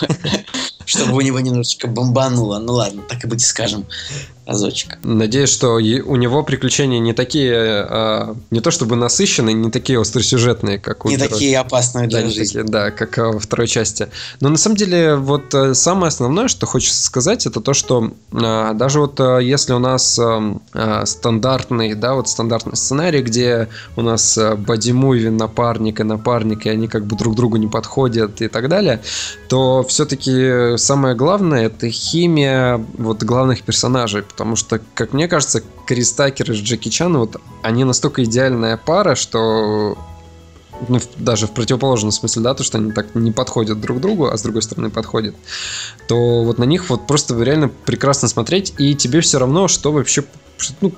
чтобы 0.85 1.17
у 1.17 1.21
него 1.21 1.41
немножечко 1.41 1.87
бомбануло. 1.89 2.59
Ну 2.59 2.75
ладно, 2.75 3.03
так 3.09 3.25
и 3.25 3.27
быть 3.27 3.45
скажем 3.45 3.85
разочек. 4.49 4.99
Надеюсь, 5.03 5.51
что 5.51 5.75
у 5.75 6.17
него 6.17 6.43
приключения 6.43 6.99
не 7.01 7.13
такие, 7.13 7.55
а, 7.55 8.35
не 8.51 8.61
то 8.61 8.71
чтобы 8.71 8.97
насыщенные, 8.97 9.53
не 9.53 9.71
такие 9.71 10.01
остросюжетные, 10.01 10.79
как 10.79 11.05
у 11.05 11.11
Не 11.11 11.17
героев. 11.17 11.33
такие 11.33 11.59
опасные 11.59 12.09
для 12.09 12.23
да, 12.23 12.29
жизни. 12.29 12.45
Такие, 12.45 12.65
да, 12.65 12.91
как 12.91 13.19
во 13.19 13.39
второй 13.39 13.67
части. 13.67 14.09
Но 14.41 14.49
на 14.49 14.57
самом 14.57 14.77
деле, 14.77 15.17
вот 15.17 15.53
э, 15.53 15.75
самое 15.75 16.09
основное, 16.09 16.49
что 16.49 16.65
хочется 16.65 17.03
сказать, 17.03 17.45
это 17.45 17.61
то, 17.61 17.75
что 17.75 18.13
а, 18.33 18.73
даже 18.73 19.01
вот 19.01 19.21
э, 19.21 19.41
если 19.43 19.75
у 19.75 19.79
нас 19.79 20.19
а, 20.19 21.05
стандартный, 21.05 21.95
да, 21.95 22.15
вот 22.15 22.29
стандартный 22.31 22.77
сценарий, 22.77 23.21
где 23.21 23.69
у 23.97 24.03
нас 24.03 24.39
боди-муви, 24.39 25.29
напарник 25.29 26.01
и 26.01 26.05
напарник, 26.05 26.65
и 26.65 26.71
они 26.71 26.89
как 26.89 27.05
бы 27.05 27.17
друг 27.17 27.37
другу 27.37 27.59
не 27.59 27.67
подходят 27.67 28.41
и 28.41 28.49
так 28.49 28.71
далее, 28.71 29.03
то 29.51 29.85
все-таки 29.87 30.79
самое 30.79 31.15
главное 31.15 31.67
это 31.67 31.91
химия 31.91 32.83
вот 32.97 33.23
главных 33.23 33.63
персонажей, 33.63 34.23
Потому 34.39 34.55
что, 34.55 34.81
как 34.95 35.15
мне 35.15 35.27
кажется, 35.27 35.65
Крис 35.85 36.13
Такер 36.13 36.53
и 36.53 36.55
Джеки 36.55 36.91
Чан, 36.91 37.19
вот 37.19 37.39
они 37.63 37.83
настолько 37.83 38.23
идеальная 38.23 38.77
пара, 38.77 39.17
что 39.17 39.99
ну, 40.87 41.01
даже 41.17 41.49
в 41.49 41.51
противоположном 41.51 42.13
смысле, 42.13 42.43
да, 42.43 42.55
то, 42.55 42.63
что 42.63 42.79
они 42.79 42.93
так 42.93 43.17
не 43.17 43.33
подходят 43.33 43.81
друг 43.81 44.01
другу, 44.01 44.29
а 44.29 44.39
с 44.39 44.43
другой 44.43 44.63
стороны 44.63 44.91
подходят, 44.91 45.35
то 46.07 46.45
вот 46.45 46.59
на 46.59 46.63
них 46.63 46.89
вот 46.89 47.09
просто 47.09 47.37
реально 47.43 47.69
прекрасно 47.69 48.29
смотреть, 48.29 48.75
и 48.79 48.95
тебе 48.95 49.23
все 49.23 49.41
равно, 49.41 49.67
что 49.67 49.91
вообще, 49.91 50.23
ну, 50.81 50.93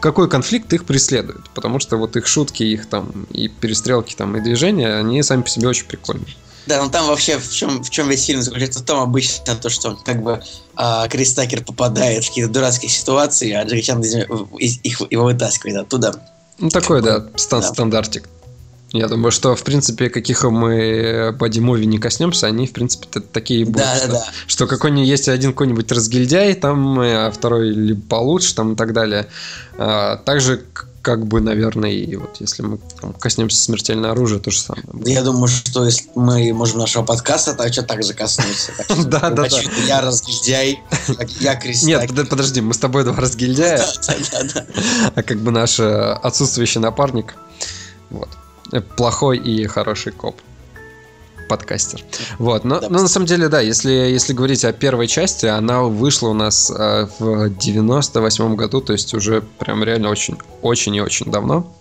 какой 0.00 0.28
конфликт 0.28 0.72
их 0.72 0.86
преследует, 0.86 1.48
потому 1.54 1.78
что 1.78 1.96
вот 1.96 2.16
их 2.16 2.26
шутки, 2.26 2.64
их 2.64 2.86
там 2.88 3.28
и 3.30 3.46
перестрелки 3.46 4.16
там 4.16 4.36
и 4.36 4.40
движения, 4.40 4.96
они 4.96 5.22
сами 5.22 5.42
по 5.42 5.48
себе 5.48 5.68
очень 5.68 5.86
прикольные. 5.86 6.34
Да, 6.66 6.82
ну 6.82 6.90
там 6.90 7.06
вообще 7.08 7.38
в 7.38 7.50
чем, 7.52 7.82
в 7.82 7.90
чем 7.90 8.08
весь 8.08 8.24
фильм 8.24 8.42
заключается 8.42 8.80
в 8.80 8.84
том 8.84 9.00
обычно, 9.00 9.54
то, 9.56 9.68
что 9.68 9.96
как 10.04 10.22
бы 10.22 10.42
э, 10.76 11.08
Крис 11.10 11.34
Такер 11.34 11.62
попадает 11.62 12.24
в 12.24 12.28
какие-то 12.28 12.50
дурацкие 12.50 12.90
ситуации, 12.90 13.52
а 13.52 13.64
Джеки 13.64 13.82
Чан 13.82 14.00
из, 14.00 14.78
их, 14.82 15.02
его 15.10 15.24
вытаскивает 15.24 15.76
оттуда. 15.76 16.20
Ну 16.58 16.70
такой, 16.70 17.02
да, 17.02 17.26
стан- 17.36 17.60
да, 17.60 17.68
стандартик. 17.68 18.28
Я 18.92 19.08
думаю, 19.08 19.32
что, 19.32 19.56
в 19.56 19.64
принципе, 19.64 20.08
каких 20.08 20.44
мы 20.44 21.34
боди-муви 21.36 21.84
не 21.84 21.98
коснемся, 21.98 22.46
они, 22.46 22.68
в 22.68 22.72
принципе, 22.72 23.20
такие 23.20 23.64
будут. 23.64 23.78
Да, 23.78 23.96
что, 23.96 24.06
да, 24.06 24.12
да. 24.12 24.26
Что 24.46 24.66
какой-нибудь 24.68 25.08
есть 25.08 25.28
один 25.28 25.50
какой-нибудь 25.50 25.90
разгильдяй, 25.90 26.54
там, 26.54 27.00
а 27.00 27.32
второй 27.32 27.70
либо 27.70 28.00
получше, 28.02 28.54
там 28.54 28.74
и 28.74 28.76
так 28.76 28.92
далее. 28.92 29.26
А, 29.76 30.18
также 30.18 30.62
как 31.04 31.26
бы, 31.26 31.42
наверное, 31.42 31.90
и 31.90 32.16
вот 32.16 32.38
если 32.40 32.62
мы 32.62 32.78
там, 32.98 33.12
коснемся 33.12 33.58
смертельного 33.62 34.14
оружия, 34.14 34.38
то 34.38 34.50
же 34.50 34.58
самое. 34.58 34.84
Я 35.04 35.22
думаю, 35.22 35.48
что 35.48 35.84
если 35.84 36.08
мы 36.14 36.50
можем 36.54 36.78
нашего 36.78 37.04
подкаста, 37.04 37.52
то 37.52 37.70
что 37.70 37.82
так 37.82 38.02
же 38.02 38.14
коснуться. 38.14 38.72
Да, 39.04 39.28
да, 39.28 39.46
да. 39.48 39.60
Я 39.86 40.00
разгильдяй, 40.00 40.80
я 41.40 41.56
крестьян. 41.56 42.00
Нет, 42.00 42.28
подожди, 42.30 42.62
мы 42.62 42.72
с 42.72 42.78
тобой 42.78 43.04
два 43.04 43.14
разгильдяя. 43.16 43.84
А 45.14 45.22
как 45.22 45.38
бы 45.40 45.50
наш 45.50 45.78
э, 45.78 46.12
отсутствующий 46.22 46.80
напарник. 46.80 47.34
Вот. 48.08 48.30
Плохой 48.96 49.38
и 49.38 49.66
хороший 49.66 50.12
коп 50.12 50.40
подкастер. 51.48 52.02
Вот, 52.38 52.64
но, 52.64 52.80
да, 52.80 52.88
но 52.88 53.02
на 53.02 53.08
самом 53.08 53.26
деле, 53.26 53.48
да, 53.48 53.60
если, 53.60 53.90
если 53.90 54.32
говорить 54.32 54.64
о 54.64 54.72
первой 54.72 55.06
части, 55.06 55.46
она 55.46 55.82
вышла 55.82 56.28
у 56.28 56.34
нас 56.34 56.70
э, 56.70 57.06
в 57.18 57.50
98 57.50 58.56
году, 58.56 58.80
то 58.80 58.92
есть 58.92 59.14
уже 59.14 59.42
прям 59.58 59.84
реально 59.84 60.10
очень, 60.10 60.36
очень 60.62 60.94
и 60.96 61.00
очень 61.00 61.30
давно. 61.30 61.72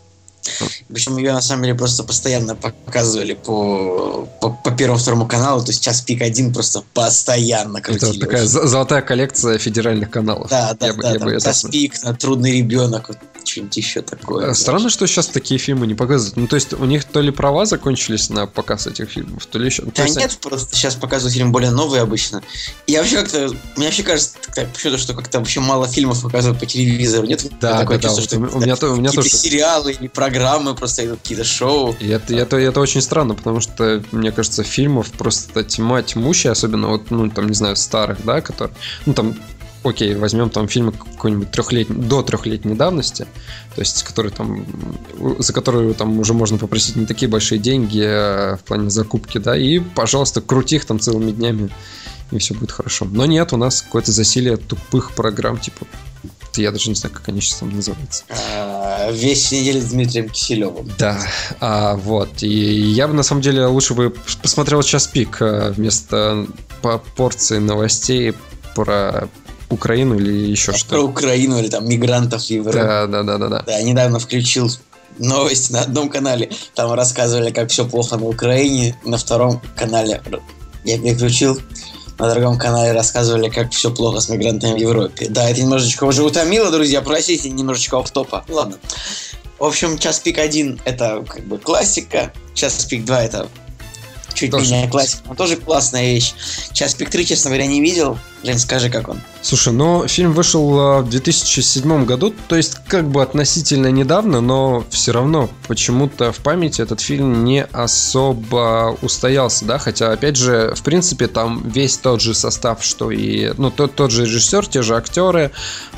Причем 0.90 1.18
ее 1.18 1.34
на 1.34 1.42
самом 1.42 1.64
деле 1.64 1.76
просто 1.76 2.04
постоянно 2.04 2.56
показывали 2.56 3.34
по, 3.34 4.28
по, 4.42 4.50
по 4.50 4.72
первому 4.72 5.00
второму 5.00 5.28
каналу, 5.28 5.62
то 5.62 5.72
есть 5.72 5.84
час 5.84 6.02
пик 6.02 6.22
один 6.22 6.54
просто 6.54 6.84
постоянно 6.94 7.82
крутили. 7.82 8.18
Это 8.18 8.20
такая 8.20 8.46
золотая 8.46 9.02
коллекция 9.02 9.58
федеральных 9.58 10.10
каналов. 10.10 10.50
Да, 10.50 10.76
да, 10.80 10.88
я 10.88 10.94
да, 10.94 11.20
бы, 11.20 11.32
да 11.34 11.40
час 11.40 11.64
пик, 11.64 11.96
трудный 12.20 12.58
ребенок, 12.58 13.10
вот 13.10 13.18
что-нибудь 13.46 13.78
еще 13.78 14.02
такое. 14.02 14.52
Э, 14.52 14.54
странно, 14.54 14.90
что 14.90 15.06
сейчас 15.06 15.28
такие 15.28 15.60
фильмы 15.60 15.86
не 15.86 15.96
показывают. 15.96 16.38
Ну, 16.38 16.48
то 16.48 16.56
есть, 16.56 16.74
у 16.74 16.86
них 16.86 17.04
то 17.04 17.20
ли 17.22 17.32
права 17.32 17.66
закончились 17.66 18.30
на 18.30 18.48
показ 18.48 18.88
этих 18.88 19.10
фильмов, 19.10 19.46
то 19.46 19.60
ли 19.60 19.66
еще... 19.66 19.84
Да 19.84 20.04
есть... 20.04 20.16
нет, 20.16 20.38
просто 20.42 20.76
сейчас 20.76 20.96
показывают 20.96 21.34
фильм 21.34 21.52
более 21.52 21.72
новый 21.72 22.02
обычно. 22.02 22.42
И 22.88 22.96
вообще 22.98 23.18
как-то... 23.22 23.52
Мне 23.76 23.88
вообще 23.88 24.04
кажется, 24.04 24.38
почему-то, 24.74 24.98
что 24.98 25.14
как-то 25.14 25.40
вообще 25.40 25.60
мало 25.60 25.88
фильмов 25.88 26.22
показывают 26.22 26.60
по 26.60 26.66
телевизору. 26.66 27.28
Нет 27.28 27.46
да, 27.60 27.80
такое 27.80 27.98
да, 27.98 28.08
чувство, 28.08 28.40
да, 28.40 28.48
что 28.48 28.58
у 28.58 28.62
меня, 28.62 28.76
то, 28.76 28.92
у 28.92 28.96
меня 28.96 29.12
тоже... 29.12 29.30
сериалы 29.30 29.92
или 29.92 30.08
программы 30.08 30.33
просто 30.76 31.06
идут, 31.06 31.20
какие-то 31.20 31.44
шоу. 31.44 31.96
И 32.00 32.08
это, 32.08 32.36
это, 32.36 32.58
это 32.58 32.80
очень 32.80 33.02
странно, 33.02 33.36
потому 33.36 33.60
что, 33.60 34.04
мне 34.12 34.32
кажется, 34.32 34.64
фильмов 34.64 35.12
просто 35.12 35.64
тьма 35.64 36.02
тьмущая, 36.02 36.52
особенно 36.52 36.88
вот, 36.88 37.12
ну, 37.12 37.30
там, 37.30 37.48
не 37.48 37.56
знаю, 37.56 37.76
старых, 37.76 38.24
да, 38.26 38.42
которые... 38.42 38.76
Ну, 39.06 39.14
там 39.14 39.36
окей, 39.84 40.16
возьмем 40.16 40.50
там 40.50 40.68
фильмы 40.68 40.94
какой-нибудь 40.94 41.52
трехлетней, 41.52 41.96
до 41.96 42.24
трехлетней 42.24 42.76
давности, 42.76 43.28
то 43.76 43.82
есть, 43.82 44.04
который 44.04 44.32
там, 44.32 44.66
за 45.40 45.54
которую 45.54 45.94
там 45.94 46.20
уже 46.20 46.34
можно 46.34 46.58
попросить 46.58 46.96
не 46.96 47.06
такие 47.06 47.30
большие 47.30 47.60
деньги 47.60 48.04
а 48.04 48.58
в 48.58 48.64
плане 48.64 48.90
закупки, 48.90 49.38
да, 49.38 49.58
и, 49.58 49.80
пожалуйста, 49.80 50.42
крути 50.42 50.78
их 50.78 50.86
там 50.86 51.00
целыми 51.00 51.32
днями, 51.32 51.70
и 52.32 52.38
все 52.38 52.54
будет 52.54 52.72
хорошо. 52.72 53.06
Но 53.06 53.26
нет, 53.26 53.54
у 53.54 53.58
нас 53.58 53.82
какое-то 53.82 54.12
засилие 54.12 54.58
тупых 54.58 55.12
программ, 55.12 55.58
типа, 55.58 55.86
я 56.58 56.72
даже 56.72 56.90
не 56.90 56.96
знаю, 56.96 57.16
как 57.16 57.28
они 57.30 57.42
сейчас 57.42 57.60
там 57.60 57.70
называются. 57.70 58.24
А, 58.30 59.12
весь 59.12 59.52
неделю 59.52 59.82
с 59.82 59.86
Дмитрием 59.86 60.30
Киселевым. 60.30 60.92
Да, 60.98 61.20
а, 61.60 61.96
вот. 61.96 62.44
И 62.44 62.48
я 62.48 63.08
бы 63.08 63.14
на 63.14 63.24
самом 63.24 63.42
деле 63.42 63.66
лучше 63.66 63.94
бы 63.94 64.14
посмотрел 64.42 64.84
час 64.84 65.08
пик 65.08 65.42
а, 65.42 65.72
вместо 65.72 66.48
по 66.82 66.98
порции 66.98 67.58
новостей 67.58 68.34
про 68.76 69.30
Украину 69.70 70.16
или 70.16 70.32
еще 70.32 70.74
что? 70.74 70.90
Про 70.90 71.02
Украину 71.02 71.60
или 71.60 71.68
там 71.68 71.88
мигрантов 71.88 72.44
в 72.44 72.50
Европе. 72.50 72.80
Да, 72.80 73.08
да, 73.08 73.24
да, 73.24 73.38
да, 73.38 73.48
да. 73.48 73.64
Да, 73.66 73.82
недавно 73.82 74.20
включил 74.20 74.72
новости 75.20 75.72
на 75.72 75.82
одном 75.82 76.10
канале. 76.10 76.50
Там 76.76 76.92
рассказывали, 76.94 77.52
как 77.52 77.70
все 77.70 77.86
плохо 77.86 78.18
на 78.18 78.26
Украине. 78.26 78.96
На 79.04 79.18
втором 79.18 79.62
канале 79.76 80.22
я 80.84 81.00
переключил. 81.00 81.60
На 82.20 82.34
другом 82.34 82.58
канале 82.58 82.92
рассказывали, 82.92 83.50
как 83.50 83.72
все 83.72 83.92
плохо 83.92 84.20
с 84.20 84.30
мигрантами 84.30 84.74
в 84.74 84.78
Европе. 84.78 85.28
Да, 85.30 85.50
это 85.50 85.62
немножечко 85.62 86.04
уже 86.04 86.24
утомило, 86.24 86.72
друзья. 86.72 87.02
Простите, 87.02 87.50
немножечко 87.50 87.98
оф 88.00 88.12
топа. 88.12 88.46
Ладно. 88.48 88.78
В 89.60 89.64
общем, 89.66 89.98
час 89.98 90.20
пик 90.20 90.38
1 90.40 90.82
это 90.86 91.24
как 91.28 91.46
бы 91.46 91.58
классика. 91.58 92.32
Час 92.54 92.86
пик 92.86 93.06
2 93.06 93.24
это 93.24 93.48
чуть 94.34 94.52
тоже. 94.52 94.72
менее 94.72 94.90
классика, 94.90 95.24
но 95.28 95.36
тоже 95.36 95.56
классная 95.56 96.14
вещь. 96.14 96.34
Час 96.72 96.94
пик 96.96 97.10
3, 97.10 97.26
честно 97.26 97.50
говоря, 97.50 97.68
не 97.68 97.82
видел. 97.82 98.18
Жень, 98.44 98.60
скажи, 98.60 98.90
как 98.90 99.08
он. 99.08 99.22
Слушай, 99.42 99.72
ну, 99.72 100.06
фильм 100.08 100.34
вышел 100.34 100.78
а, 100.78 101.02
в 101.02 101.10
2007 101.10 102.06
году, 102.06 102.34
то 102.50 102.58
есть 102.58 102.76
как 102.88 103.10
бы 103.10 103.22
относительно 103.22 103.88
недавно, 103.88 104.42
но 104.42 104.84
все 104.90 105.14
равно 105.14 105.50
почему-то 105.68 106.34
в 106.34 106.40
памяти 106.40 106.82
этот 106.82 107.00
фильм 107.00 107.46
не 107.46 107.64
особо 107.64 108.98
устоялся, 109.02 109.64
да, 109.64 109.78
хотя, 109.78 110.12
опять 110.12 110.36
же, 110.36 110.74
в 110.76 110.84
принципе, 110.84 111.28
там 111.28 111.70
весь 111.70 111.98
тот 111.98 112.20
же 112.22 112.34
состав, 112.34 112.84
что 112.84 113.12
и, 113.12 113.54
ну, 113.58 113.72
тот, 113.72 113.96
тот 113.96 114.12
же 114.12 114.24
режиссер, 114.24 114.68
те 114.68 114.82
же 114.82 114.98
актеры, 114.98 115.52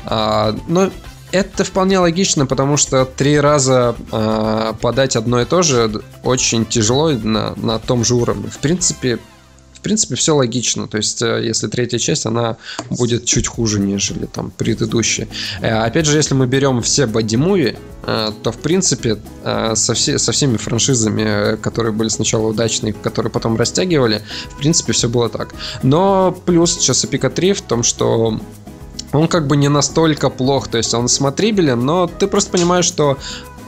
а, 0.04 0.56
но 0.68 0.90
это 1.36 1.64
вполне 1.64 1.98
логично, 1.98 2.46
потому 2.46 2.76
что 2.76 3.04
три 3.04 3.38
раза 3.38 3.94
э, 4.12 4.72
подать 4.80 5.16
одно 5.16 5.40
и 5.40 5.44
то 5.44 5.62
же 5.62 6.02
очень 6.22 6.66
тяжело 6.66 7.10
на, 7.10 7.54
на 7.56 7.78
том 7.78 8.04
же 8.04 8.14
уровне. 8.14 8.48
В 8.48 8.58
принципе, 8.58 9.18
в 9.76 9.80
принципе, 9.80 10.14
все 10.16 10.34
логично. 10.34 10.88
То 10.88 10.96
есть, 10.96 11.22
э, 11.22 11.44
если 11.44 11.68
третья 11.68 11.98
часть, 11.98 12.26
она 12.26 12.56
будет 12.90 13.24
чуть 13.24 13.46
хуже, 13.46 13.78
нежели 13.78 14.26
там 14.26 14.50
предыдущая. 14.50 15.28
Э, 15.60 15.84
опять 15.84 16.06
же, 16.06 16.16
если 16.16 16.34
мы 16.34 16.46
берем 16.46 16.82
все 16.82 17.06
боди-муви, 17.06 17.76
э, 18.06 18.32
то, 18.42 18.52
в 18.52 18.58
принципе, 18.58 19.18
со, 19.44 19.94
все, 19.94 20.18
со 20.18 20.32
всеми 20.32 20.56
франшизами, 20.56 21.56
которые 21.56 21.92
были 21.92 22.08
сначала 22.08 22.46
удачные, 22.46 22.92
которые 22.94 23.30
потом 23.30 23.56
растягивали, 23.56 24.22
в 24.50 24.56
принципе, 24.58 24.92
все 24.92 25.08
было 25.08 25.28
так. 25.28 25.54
Но 25.82 26.36
плюс 26.46 26.78
Часопика 26.78 27.30
3 27.30 27.52
в 27.52 27.62
том, 27.62 27.82
что 27.82 28.40
он 29.12 29.28
как 29.28 29.46
бы 29.46 29.56
не 29.56 29.68
настолько 29.68 30.30
плох, 30.30 30.68
то 30.68 30.78
есть 30.78 30.94
он 30.94 31.08
смотрибелен, 31.08 31.80
но 31.84 32.06
ты 32.06 32.26
просто 32.26 32.50
понимаешь, 32.50 32.84
что 32.84 33.18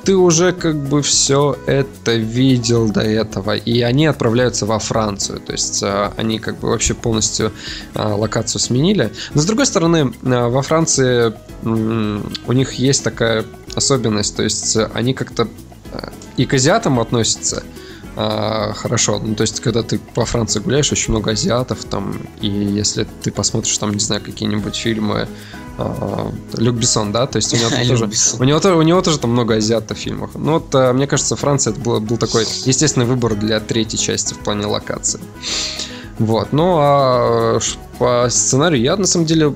ты 0.08 0.16
уже 0.16 0.52
как 0.52 0.76
бы 0.76 1.02
все 1.02 1.58
это 1.66 2.14
видел 2.14 2.90
до 2.90 3.02
этого, 3.02 3.54
и 3.54 3.82
они 3.82 4.06
отправляются 4.06 4.64
во 4.64 4.78
Францию, 4.78 5.40
то 5.40 5.52
есть 5.52 5.82
э, 5.82 6.12
они 6.16 6.38
как 6.38 6.58
бы 6.60 6.68
вообще 6.70 6.94
полностью 6.94 7.52
э, 7.94 8.02
локацию 8.02 8.58
сменили. 8.58 9.12
Но 9.34 9.42
с 9.42 9.44
другой 9.44 9.66
стороны, 9.66 10.14
э, 10.22 10.48
во 10.48 10.62
Франции 10.62 11.34
у 11.62 12.52
них 12.52 12.72
есть 12.74 13.04
такая 13.04 13.44
особенность, 13.74 14.34
то 14.34 14.42
есть 14.42 14.78
они 14.94 15.12
как-то 15.12 15.46
и 16.38 16.46
к 16.46 16.54
азиатам 16.54 17.00
относятся, 17.00 17.62
а, 18.20 18.72
хорошо. 18.72 19.20
Ну, 19.24 19.36
то 19.36 19.42
есть, 19.42 19.60
когда 19.60 19.84
ты 19.84 20.00
по 20.00 20.24
Франции 20.24 20.58
гуляешь, 20.58 20.90
очень 20.90 21.12
много 21.12 21.30
азиатов 21.30 21.84
там, 21.84 22.20
и 22.40 22.48
если 22.48 23.06
ты 23.22 23.30
посмотришь 23.30 23.78
там, 23.78 23.92
не 23.92 24.00
знаю, 24.00 24.20
какие-нибудь 24.20 24.74
фильмы 24.74 25.28
а, 25.78 26.32
Люк 26.54 26.74
Бессон, 26.74 27.12
да, 27.12 27.28
то 27.28 27.36
есть 27.36 27.54
у 27.54 27.56
него, 27.56 27.70
тоже, 27.88 28.10
у, 28.40 28.44
него, 28.44 28.58
у 28.76 28.82
него 28.82 29.02
тоже 29.02 29.20
там 29.20 29.30
много 29.30 29.54
азиатов 29.54 29.98
в 29.98 30.00
фильмах. 30.00 30.30
Ну 30.34 30.54
вот, 30.54 30.74
а, 30.74 30.92
мне 30.92 31.06
кажется, 31.06 31.36
Франция 31.36 31.72
это 31.72 31.80
был, 31.80 32.00
был 32.00 32.16
такой 32.16 32.42
естественный 32.64 33.06
выбор 33.06 33.36
для 33.36 33.60
третьей 33.60 34.00
части 34.00 34.34
в 34.34 34.38
плане 34.38 34.66
локации. 34.66 35.20
Вот, 36.18 36.52
ну 36.52 36.76
а 36.80 37.60
по 38.00 38.26
сценарию 38.30 38.82
я 38.82 38.96
на 38.96 39.06
самом 39.06 39.26
деле 39.26 39.54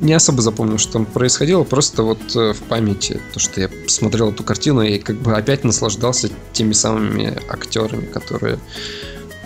не 0.00 0.12
особо 0.12 0.42
запомнил, 0.42 0.78
что 0.78 0.94
там 0.94 1.06
происходило, 1.06 1.64
просто 1.64 2.02
вот 2.02 2.20
э, 2.36 2.52
в 2.52 2.62
памяти, 2.62 3.20
то, 3.32 3.40
что 3.40 3.60
я 3.60 3.70
смотрел 3.86 4.30
эту 4.30 4.44
картину 4.44 4.82
и 4.82 4.98
как 4.98 5.16
бы 5.16 5.34
опять 5.36 5.64
наслаждался 5.64 6.30
теми 6.52 6.72
самыми 6.72 7.36
актерами, 7.48 8.06
которые 8.06 8.58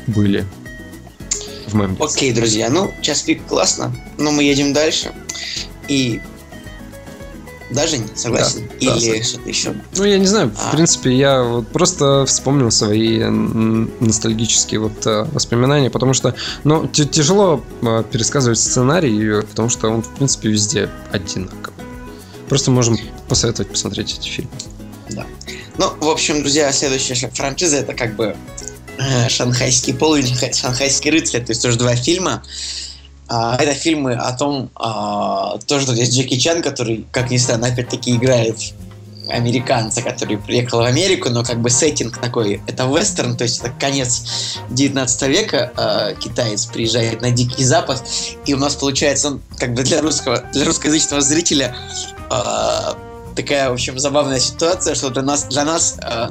были 0.07 0.46
в 1.66 1.74
моем 1.74 1.96
детстве. 1.96 2.28
Окей, 2.28 2.32
друзья, 2.32 2.68
ну, 2.70 2.92
час 3.00 3.22
пик 3.22 3.46
классно, 3.46 3.94
но 4.18 4.30
мы 4.30 4.44
едем 4.44 4.72
дальше. 4.72 5.12
И 5.88 6.20
даже 7.72 7.98
не 7.98 8.08
согласен? 8.14 8.68
Да, 8.80 8.96
Или 8.96 9.18
да, 9.18 9.24
что-то 9.24 9.48
еще? 9.48 9.74
Ну, 9.96 10.04
я 10.04 10.18
не 10.18 10.26
знаю. 10.26 10.52
А. 10.58 10.68
В 10.68 10.72
принципе, 10.72 11.16
я 11.16 11.42
вот 11.42 11.68
просто 11.68 12.24
вспомнил 12.26 12.70
свои 12.70 13.22
ностальгические 13.24 14.80
вот 14.80 15.06
э, 15.06 15.24
воспоминания, 15.32 15.90
потому 15.90 16.14
что, 16.14 16.34
ну, 16.64 16.86
тяжело 16.86 17.64
э, 17.82 18.04
пересказывать 18.10 18.58
сценарий, 18.58 19.42
потому 19.42 19.68
что 19.68 19.88
он, 19.88 20.02
в 20.02 20.14
принципе, 20.14 20.48
везде 20.48 20.90
одинаковый. 21.10 21.72
Просто 22.48 22.70
можем 22.70 22.98
посоветовать 23.28 23.70
посмотреть 23.70 24.18
эти 24.18 24.28
фильмы. 24.28 24.50
Да. 25.10 25.26
Ну, 25.78 25.92
в 26.00 26.08
общем, 26.08 26.40
друзья, 26.40 26.70
следующая 26.72 27.28
франшиза 27.28 27.78
это 27.78 27.94
как 27.94 28.16
бы 28.16 28.36
э, 28.98 29.28
шанхайский 29.28 29.94
пол 29.94 30.16
шанхайский 30.16 31.10
рыцарь, 31.10 31.44
то 31.44 31.52
есть 31.52 31.62
тоже 31.62 31.78
два 31.78 31.96
фильма. 31.96 32.42
А, 33.32 33.56
это 33.56 33.72
фильмы 33.72 34.12
о 34.12 34.32
том, 34.32 34.70
а, 34.74 35.56
тоже 35.66 35.86
тут 35.86 35.96
есть 35.96 36.12
Джеки 36.12 36.36
Чан, 36.36 36.60
который, 36.60 37.06
как 37.12 37.30
ни 37.30 37.38
странно, 37.38 37.68
опять-таки 37.68 38.14
играет 38.14 38.58
американца, 39.30 40.02
который 40.02 40.36
приехал 40.36 40.80
в 40.80 40.84
Америку, 40.84 41.30
но 41.30 41.42
как 41.42 41.62
бы 41.62 41.70
сеттинг 41.70 42.18
такой, 42.18 42.60
это 42.66 42.84
вестерн, 42.84 43.34
то 43.34 43.44
есть 43.44 43.60
это 43.60 43.70
конец 43.70 44.58
19 44.68 45.22
века, 45.28 45.72
э, 45.74 46.14
китаец 46.20 46.66
приезжает 46.66 47.22
на 47.22 47.30
Дикий 47.30 47.64
Запад, 47.64 48.02
и 48.44 48.52
у 48.52 48.58
нас 48.58 48.74
получается, 48.74 49.38
как 49.56 49.72
бы 49.72 49.82
для 49.82 50.02
русского, 50.02 50.44
для 50.52 50.66
русскоязычного 50.66 51.22
зрителя 51.22 51.74
э, 52.30 52.94
такая, 53.34 53.70
в 53.70 53.72
общем, 53.72 53.98
забавная 53.98 54.40
ситуация, 54.40 54.94
что 54.94 55.08
для 55.08 55.22
нас, 55.22 55.44
для 55.44 55.64
нас, 55.64 55.96
э, 56.02 56.28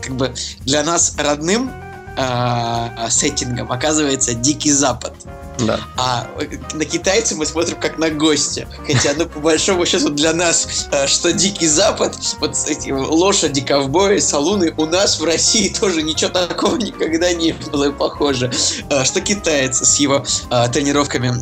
как 0.00 0.14
бы 0.14 0.32
для 0.60 0.84
нас 0.84 1.16
родным 1.18 1.72
э, 2.16 3.08
сеттингом 3.10 3.72
оказывается 3.72 4.34
Дикий 4.34 4.70
Запад. 4.70 5.14
Да. 5.60 5.80
А 5.96 6.26
на 6.74 6.84
китайцев 6.84 7.38
мы 7.38 7.46
смотрим 7.46 7.78
как 7.80 7.98
на 7.98 8.10
гостя. 8.10 8.68
Хотя, 8.86 9.14
ну, 9.16 9.26
по 9.26 9.40
большому 9.40 9.86
счету, 9.86 10.10
для 10.10 10.32
нас, 10.32 10.86
э, 10.92 11.06
что 11.06 11.32
Дикий 11.32 11.66
Запад, 11.66 12.16
вот 12.40 12.56
эти 12.66 12.90
лошади, 12.90 13.60
ковбои, 13.60 14.18
салуны, 14.18 14.72
у 14.76 14.86
нас 14.86 15.18
в 15.18 15.24
России 15.24 15.68
тоже 15.68 16.02
ничего 16.02 16.30
такого 16.30 16.76
никогда 16.76 17.32
не 17.32 17.52
было, 17.52 17.90
похоже. 17.90 18.52
Э, 18.90 19.04
что 19.04 19.20
китаец 19.20 19.82
с 19.82 19.96
его 19.96 20.24
э, 20.50 20.68
тренировками 20.72 21.34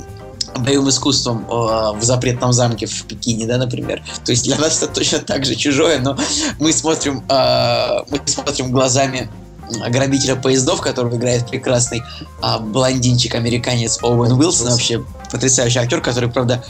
боевым 0.59 0.89
искусством 0.89 1.45
в 1.47 1.99
запретном 2.01 2.51
замке 2.51 2.87
в 2.87 3.05
Пекине, 3.05 3.47
да, 3.47 3.59
например. 3.59 4.03
То 4.25 4.33
есть 4.33 4.45
для 4.45 4.57
нас 4.57 4.83
это 4.83 4.91
точно 4.91 5.19
так 5.19 5.45
же 5.45 5.55
чужое, 5.55 5.99
но 5.99 6.17
мы 6.59 6.73
смотрим, 6.73 7.23
мы 7.29 8.21
смотрим 8.25 8.73
глазами 8.73 9.29
грабителя 9.89 10.37
поездов, 10.37 10.81
которого 10.81 11.17
играет 11.17 11.49
прекрасный 11.49 12.03
а, 12.41 12.59
блондинчик-американец 12.59 14.03
Оуэн 14.03 14.33
Уилсон, 14.33 14.71
вообще 14.71 15.05
потрясающий 15.31 15.79
актер, 15.79 16.01
который, 16.01 16.31
правда, 16.31 16.62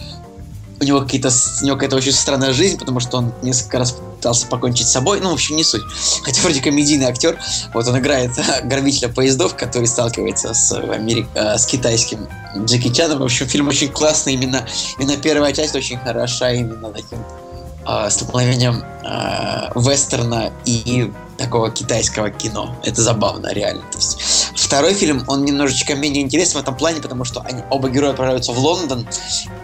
у 0.80 0.84
него 0.84 1.00
какие-то 1.00 1.30
у 1.62 1.64
него 1.64 1.76
какая-то 1.76 1.96
очень 1.96 2.12
странная 2.12 2.52
жизнь, 2.52 2.78
потому 2.78 3.00
что 3.00 3.18
он 3.18 3.32
несколько 3.42 3.78
раз 3.78 3.92
пытался 3.92 4.46
покончить 4.46 4.86
с 4.86 4.92
собой. 4.92 5.20
Ну, 5.20 5.30
в 5.30 5.34
общем, 5.34 5.56
не 5.56 5.64
суть. 5.64 5.82
Хотя 6.22 6.42
вроде 6.42 6.60
комедийный 6.60 7.06
актер. 7.06 7.38
Вот 7.72 7.86
он 7.88 7.98
играет 7.98 8.32
грабителя 8.64 9.08
поездов, 9.08 9.56
который 9.56 9.86
сталкивается 9.86 10.52
с, 10.52 10.72
Америк... 10.72 11.26
Э, 11.34 11.56
с 11.56 11.66
китайским 11.66 12.28
Джеки 12.64 12.92
Чаном. 12.92 13.20
В 13.20 13.24
общем, 13.24 13.46
фильм 13.46 13.68
очень 13.68 13.88
классный. 13.88 14.34
Именно, 14.34 14.66
именно 14.98 15.16
первая 15.16 15.52
часть 15.52 15.74
очень 15.74 15.98
хороша 15.98 16.52
именно 16.52 16.90
таким 16.90 17.18
э, 17.86 18.10
столкновением 18.10 18.82
э, 19.04 19.70
вестерна 19.74 20.52
и 20.64 21.12
такого 21.36 21.70
китайского 21.70 22.30
кино. 22.30 22.74
Это 22.82 23.02
забавно, 23.02 23.52
реально. 23.52 23.82
То 23.92 23.98
есть, 23.98 24.52
второй 24.56 24.94
фильм, 24.94 25.24
он 25.28 25.44
немножечко 25.44 25.94
менее 25.94 26.22
интересен 26.22 26.58
в 26.58 26.62
этом 26.62 26.76
плане, 26.76 27.00
потому 27.00 27.24
что 27.24 27.40
они, 27.42 27.62
оба 27.70 27.88
героя 27.88 28.10
отправляются 28.10 28.52
в 28.52 28.58
Лондон, 28.58 29.06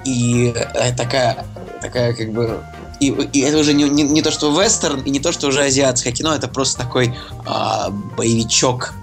и 0.05 0.53
э, 0.55 0.95
такая, 0.95 1.47
такая 1.81 2.15
как 2.15 2.33
бы 2.33 2.63
и, 3.01 3.09
и 3.09 3.41
это 3.41 3.59
уже 3.59 3.75
не, 3.75 3.85
не, 3.85 4.05
не 4.05 4.23
то, 4.23 4.31
что 4.31 4.51
вестерн, 4.53 5.01
и 5.01 5.11
не 5.11 5.19
то, 5.19 5.33
что 5.33 5.49
уже 5.49 5.63
азиатское 5.63 6.13
кино, 6.13 6.35
это 6.35 6.47
просто 6.47 6.83
такой 6.83 7.09
э, 7.09 7.91
боевичок 8.17 8.95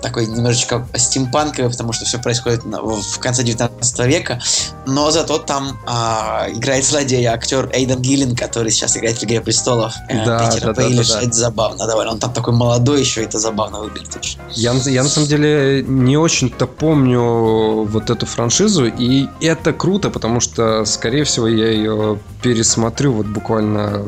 такой 0.00 0.26
немножечко 0.26 0.86
стимпанковый, 0.94 1.70
потому 1.70 1.92
что 1.92 2.04
все 2.04 2.18
происходит 2.18 2.64
в 2.64 3.18
конце 3.18 3.42
19 3.42 3.98
века, 4.06 4.40
но 4.86 5.10
зато 5.10 5.38
там 5.38 5.78
а, 5.86 6.46
играет 6.50 6.84
злодей, 6.84 7.24
актер 7.26 7.70
Эйден 7.72 8.00
Гиллин, 8.00 8.36
который 8.36 8.70
сейчас 8.70 8.96
играет 8.96 9.18
в 9.18 9.24
«Игре 9.24 9.40
престолов». 9.40 9.94
Э, 10.08 10.24
да, 10.24 10.50
Питера 10.50 10.66
да, 10.68 10.74
Пейлиш, 10.74 11.08
да, 11.08 11.14
да, 11.14 11.20
да. 11.20 11.26
это 11.26 11.36
забавно 11.36 11.86
довольно. 11.86 12.12
Он 12.12 12.18
там 12.18 12.32
такой 12.32 12.54
молодой 12.54 13.00
еще, 13.00 13.22
это 13.22 13.38
забавно 13.38 13.80
выглядит 13.80 14.16
очень. 14.16 14.38
Я, 14.50 14.72
я 14.72 15.02
на 15.02 15.08
самом 15.08 15.28
деле 15.28 15.84
не 15.86 16.16
очень-то 16.16 16.66
помню 16.66 17.84
вот 17.84 18.10
эту 18.10 18.26
франшизу, 18.26 18.86
и 18.86 19.28
это 19.40 19.72
круто, 19.72 20.10
потому 20.10 20.40
что, 20.40 20.84
скорее 20.84 21.24
всего, 21.24 21.48
я 21.48 21.70
ее 21.70 22.18
пересмотрю 22.42 23.12
вот 23.12 23.26
буквально 23.26 24.04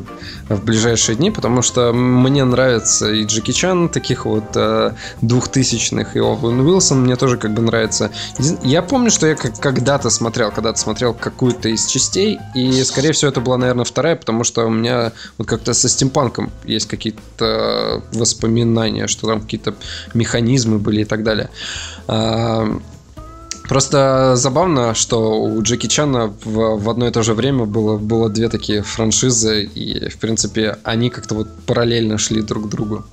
в 0.48 0.64
ближайшие 0.64 1.16
дни, 1.16 1.30
потому 1.30 1.62
что 1.62 1.92
мне 1.92 2.44
нравится 2.44 3.11
и 3.11 3.24
Джеки 3.24 3.52
Чан 3.52 3.88
таких 3.88 4.24
вот 4.24 4.44
э, 4.54 4.92
двухтысячных, 5.20 6.16
и 6.16 6.20
Оуэн 6.20 6.61
Уилсон 6.61 7.03
мне 7.03 7.16
тоже 7.16 7.36
как 7.36 7.53
бы 7.53 7.62
нравится. 7.62 8.11
Я 8.62 8.82
помню, 8.82 9.11
что 9.11 9.26
я 9.26 9.34
когда-то 9.34 10.11
смотрел, 10.11 10.51
когда-то 10.51 10.78
смотрел 10.78 11.14
какую-то 11.14 11.68
из 11.68 11.86
частей, 11.86 12.38
и, 12.55 12.82
скорее 12.84 13.12
всего, 13.12 13.30
это 13.30 13.40
была, 13.40 13.57
наверное, 13.57 13.84
вторая, 13.84 14.16
потому 14.16 14.44
что 14.44 14.66
у 14.66 14.70
меня 14.70 15.12
вот 15.38 15.46
как-то 15.46 15.74
со 15.74 15.88
стимпанком 15.88 16.51
есть 16.64 16.86
какие-то 16.86 18.03
воспоминания, 18.12 19.07
что 19.07 19.26
там 19.26 19.40
какие-то 19.40 19.74
механизмы 20.14 20.78
были 20.78 21.03
и 21.03 21.05
так 21.05 21.22
далее. 21.22 21.51
А, 22.07 22.80
Просто 23.70 24.32
забавно, 24.34 24.94
что 24.94 25.40
у 25.40 25.62
Джеки 25.62 25.86
Чана 25.86 26.34
в, 26.44 26.82
в 26.82 26.90
одно 26.90 27.07
и 27.07 27.12
то 27.12 27.22
же 27.22 27.34
время 27.34 27.66
было, 27.66 27.98
было 27.98 28.28
две 28.28 28.48
такие 28.48 28.82
франшизы, 28.82 29.62
и, 29.62 30.09
в 30.09 30.18
принципе, 30.18 30.78
они 30.82 31.09
как-то 31.09 31.36
вот 31.36 31.48
параллельно 31.66 32.18
шли 32.18 32.42
друг 32.42 32.66
к 32.66 32.68
другу. 32.68 33.05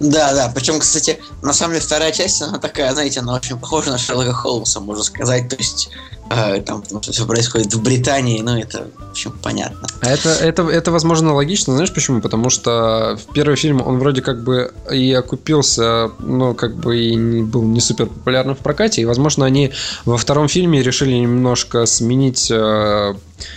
Да, 0.00 0.34
да. 0.34 0.52
Причем, 0.54 0.78
кстати, 0.78 1.18
на 1.42 1.52
самом 1.52 1.74
деле 1.74 1.84
вторая 1.84 2.12
часть, 2.12 2.42
она 2.42 2.58
такая, 2.58 2.92
знаете, 2.92 3.20
она 3.20 3.34
очень 3.34 3.58
похожа 3.58 3.90
на 3.90 3.98
Шерлока 3.98 4.32
Холмса, 4.32 4.80
можно 4.80 5.02
сказать. 5.04 5.48
То 5.48 5.56
есть 5.56 5.90
э, 6.30 6.60
там 6.62 6.82
потому 6.82 7.02
что 7.02 7.12
все 7.12 7.26
происходит 7.26 7.72
в 7.74 7.82
Британии, 7.82 8.40
ну 8.42 8.58
это, 8.58 8.88
в 8.98 9.10
общем, 9.10 9.32
понятно. 9.42 9.86
А 10.00 10.10
это, 10.10 10.30
это, 10.30 10.62
это, 10.68 10.90
возможно, 10.90 11.34
логично, 11.34 11.74
знаешь 11.74 11.92
почему? 11.92 12.20
Потому 12.20 12.50
что 12.50 13.18
в 13.18 13.32
первый 13.32 13.56
фильм 13.56 13.80
он 13.80 13.98
вроде 13.98 14.22
как 14.22 14.42
бы 14.42 14.72
и 14.90 15.12
окупился, 15.12 16.10
но 16.18 16.54
как 16.54 16.76
бы 16.76 16.98
и 16.98 17.14
не, 17.14 17.42
был 17.42 17.62
не 17.62 17.80
супер 17.80 18.06
популярным 18.06 18.56
в 18.56 18.60
прокате, 18.60 19.02
и, 19.02 19.04
возможно, 19.04 19.46
они 19.46 19.72
во 20.04 20.16
втором 20.16 20.48
фильме 20.48 20.82
решили 20.82 21.12
немножко 21.12 21.86
сменить, 21.86 22.50
э, 22.50 23.14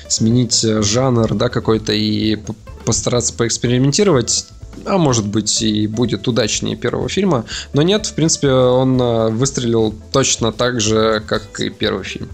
сменить 0.08 0.62
жанр, 0.62 1.34
да, 1.34 1.50
какой-то 1.50 1.94
и 1.94 2.38
постараться 2.86 3.34
поэкспериментировать 3.34 4.46
а 4.86 4.98
может 4.98 5.26
быть 5.26 5.62
и 5.62 5.88
будет 5.88 6.28
удачнее 6.28 6.76
первого 6.76 7.10
фильма. 7.10 7.46
Но 7.74 7.82
нет, 7.82 8.06
в 8.06 8.14
принципе, 8.14 8.50
он 8.50 9.02
э, 9.02 9.30
выстрелил 9.30 9.94
точно 10.12 10.52
так 10.52 10.82
же, 10.82 11.24
как 11.28 11.60
и 11.60 11.70
первый 11.70 12.04
фильм. 12.04 12.30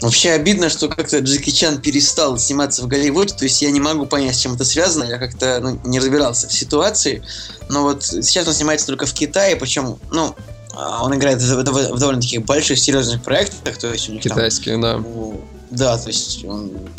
Вообще 0.00 0.32
обидно, 0.32 0.68
что 0.68 0.88
как-то 0.88 1.20
Джеки 1.20 1.50
Чан 1.50 1.80
перестал 1.80 2.36
сниматься 2.36 2.82
в 2.82 2.88
Голливуде, 2.88 3.34
то 3.34 3.44
есть 3.44 3.62
я 3.62 3.70
не 3.70 3.80
могу 3.80 4.06
понять, 4.06 4.34
с 4.34 4.38
чем 4.40 4.54
это 4.54 4.64
связано, 4.64 5.04
я 5.04 5.18
как-то 5.18 5.60
ну, 5.62 5.80
не 5.84 5.98
разбирался 5.98 6.48
в 6.48 6.52
ситуации, 6.52 7.22
но 7.68 7.84
вот 7.84 8.04
сейчас 8.04 8.46
он 8.46 8.54
снимается 8.54 8.86
только 8.86 9.06
в 9.06 9.14
Китае, 9.14 9.56
причем, 9.56 9.98
ну, 10.10 10.34
а, 10.74 11.04
он 11.04 11.14
играет 11.14 11.40
в, 11.40 11.46
в, 11.46 11.92
в 11.94 11.98
довольно 11.98 12.20
таких 12.20 12.44
больших 12.44 12.78
серьезных 12.78 13.22
проектах, 13.22 13.78
то 13.78 13.92
есть 13.92 14.08
у 14.08 14.12
них 14.12 14.22
Китайские, 14.22 14.80
там, 14.80 15.02
да. 15.02 15.38
Да, 15.74 15.98
то 15.98 16.08
есть 16.08 16.44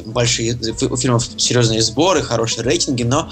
большие 0.05 0.57
у 0.89 0.97
фильмов 0.97 1.27
серьезные 1.37 1.81
сборы, 1.81 2.21
хорошие 2.21 2.63
рейтинги, 2.63 3.03
но 3.03 3.29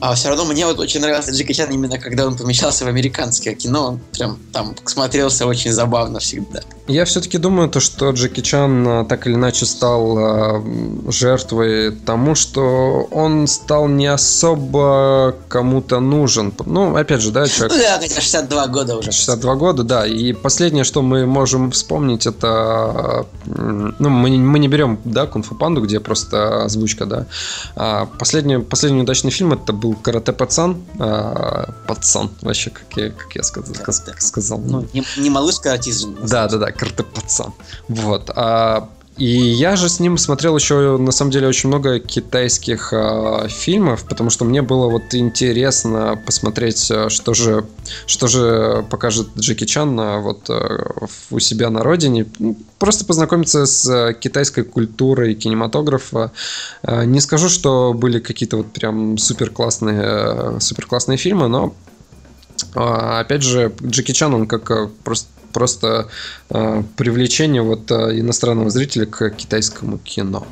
а, 0.00 0.14
все 0.14 0.28
равно 0.28 0.44
мне 0.44 0.66
вот 0.66 0.78
очень 0.78 1.00
нравился 1.00 1.32
Джеки 1.32 1.52
Чан 1.52 1.70
именно 1.70 1.98
когда 1.98 2.26
он 2.26 2.36
помещался 2.36 2.84
в 2.84 2.88
американское 2.88 3.54
кино, 3.54 3.86
он 3.86 4.00
прям 4.12 4.38
там 4.52 4.74
смотрелся 4.84 5.46
очень 5.46 5.72
забавно 5.72 6.18
всегда. 6.18 6.62
Я 6.88 7.04
все-таки 7.04 7.38
думаю, 7.38 7.68
то, 7.68 7.80
что 7.80 8.10
Джеки 8.10 8.40
Чан 8.40 8.86
а, 8.86 9.04
так 9.04 9.26
или 9.26 9.34
иначе 9.34 9.66
стал 9.66 10.18
а, 10.18 10.64
жертвой 11.08 11.90
тому, 11.90 12.34
что 12.34 13.08
он 13.10 13.48
стал 13.48 13.88
не 13.88 14.06
особо 14.06 15.34
кому-то 15.48 16.00
нужен. 16.00 16.54
Ну, 16.64 16.96
опять 16.96 17.22
же, 17.22 17.32
да, 17.32 17.48
человек... 17.48 17.76
Ну 17.76 17.82
да, 17.82 17.98
хотя 17.98 18.20
62 18.20 18.66
года 18.68 18.96
уже. 18.96 19.10
62 19.10 19.54
года, 19.56 19.82
да. 19.82 20.06
И 20.06 20.32
последнее, 20.32 20.84
что 20.84 21.02
мы 21.02 21.26
можем 21.26 21.72
вспомнить, 21.72 22.26
это... 22.26 23.26
Ну, 23.56 24.08
мы, 24.08 24.30
мы 24.30 24.58
не 24.58 24.68
берем, 24.68 24.98
да, 25.04 25.26
Кунфу 25.26 25.54
Панду, 25.54 25.80
где 25.80 26.00
просто 26.00 26.64
озвучка, 26.64 27.06
да. 27.06 27.26
А 27.74 28.06
последний, 28.06 28.58
последний 28.58 29.02
удачный 29.02 29.30
фильм 29.30 29.52
это 29.52 29.72
был 29.72 29.94
Карате 29.94 30.32
Пацан. 30.32 30.82
А, 30.98 31.72
пацан, 31.86 32.30
вообще, 32.42 32.70
как 32.70 32.96
я, 32.96 33.10
как 33.10 33.34
я 33.34 33.42
сказал. 33.42 33.74
Да, 33.74 33.92
сказал. 34.18 34.58
Ну, 34.58 34.86
не, 34.92 35.04
не 35.18 35.30
малыш 35.30 35.56
каратист. 35.60 36.08
Да, 36.22 36.48
да, 36.48 36.58
да, 36.58 36.72
Карате 36.72 37.02
Пацан. 37.02 37.52
Вот. 37.88 38.30
А 38.34 38.88
и 39.18 39.26
я 39.26 39.76
же 39.76 39.88
с 39.88 39.98
ним 39.98 40.18
смотрел 40.18 40.56
еще, 40.56 40.98
на 40.98 41.10
самом 41.10 41.30
деле, 41.30 41.48
очень 41.48 41.68
много 41.68 42.00
китайских 42.00 42.92
э, 42.92 43.48
фильмов, 43.48 44.04
потому 44.04 44.28
что 44.28 44.44
мне 44.44 44.60
было 44.60 44.88
вот 44.90 45.14
интересно 45.14 46.20
посмотреть, 46.26 46.90
а, 46.90 47.08
что 47.08 47.32
же, 47.32 47.64
что 48.06 48.26
же 48.26 48.84
покажет 48.90 49.28
Джеки 49.38 49.64
Чан 49.64 49.96
на, 49.96 50.18
вот, 50.18 50.50
э, 50.50 50.84
у 51.30 51.38
себя 51.38 51.70
на 51.70 51.82
родине. 51.82 52.26
Ну, 52.38 52.58
просто 52.78 53.06
познакомиться 53.06 53.64
с 53.64 54.12
китайской 54.20 54.64
культурой 54.64 55.34
кинематографа. 55.34 56.32
Э, 56.82 57.06
не 57.06 57.20
скажу, 57.20 57.48
что 57.48 57.94
были 57.94 58.18
какие-то 58.18 58.58
вот 58.58 58.66
прям 58.66 59.16
супер 59.16 59.48
классные, 59.48 60.60
супер 60.60 60.84
классные 60.84 61.16
фильмы, 61.16 61.48
но 61.48 61.74
опять 62.74 63.42
же, 63.42 63.72
Джеки 63.82 64.12
Чан, 64.12 64.34
он 64.34 64.46
как 64.46 64.90
просто 65.04 65.28
просто 65.56 66.08
э, 66.50 66.82
привлечение 66.98 67.62
вот 67.62 67.90
э, 67.90 68.20
иностранного 68.20 68.68
зрителя 68.68 69.06
к 69.06 69.30
китайскому 69.30 69.96
кино. 69.96 70.46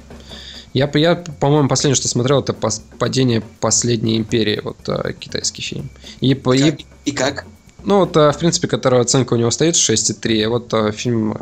Я, 0.73 0.91
я 0.95 1.15
по-моему, 1.15 1.69
последнее, 1.69 1.95
что 1.95 2.09
смотрел, 2.09 2.41
это 2.41 2.55
«Падение 2.99 3.43
последней 3.61 4.17
империи», 4.17 4.63
вот 4.65 4.79
э, 4.89 5.13
китайский 5.13 5.61
фильм. 5.61 5.91
И, 6.23 6.35
как? 6.35 6.57
И, 6.57 6.87
и 7.05 7.13
как? 7.13 7.45
Ну, 7.83 7.99
вот, 7.99 8.17
э, 8.17 8.33
в 8.33 8.39
принципе, 8.39 8.67
которая 8.67 9.03
оценка 9.03 9.35
у 9.35 9.37
него 9.37 9.51
стоит 9.51 9.75
6,3. 9.75 10.49
Вот 10.49 10.95
фильм 10.95 11.37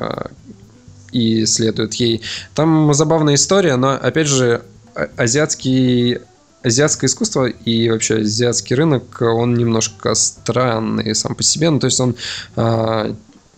и 1.13 1.47
следует 1.47 1.95
ей. 1.95 2.21
Там 2.55 2.93
забавная 2.95 3.37
история, 3.37 3.77
но, 3.77 3.93
опять 3.93 4.27
же, 4.27 4.63
а, 4.97 5.09
азиатский 5.17 6.19
азиатское 6.63 7.09
искусство 7.09 7.47
и 7.47 7.91
вообще 7.91 8.17
азиатский 8.17 8.77
рынок, 8.77 9.21
он 9.21 9.55
немножко 9.55 10.15
странный 10.15 11.15
сам 11.15 11.35
по 11.35 11.43
себе. 11.43 11.71
Ну, 11.71 11.79
то 11.79 11.87
есть 11.87 12.01
он 12.01 12.17
э, 12.57 13.15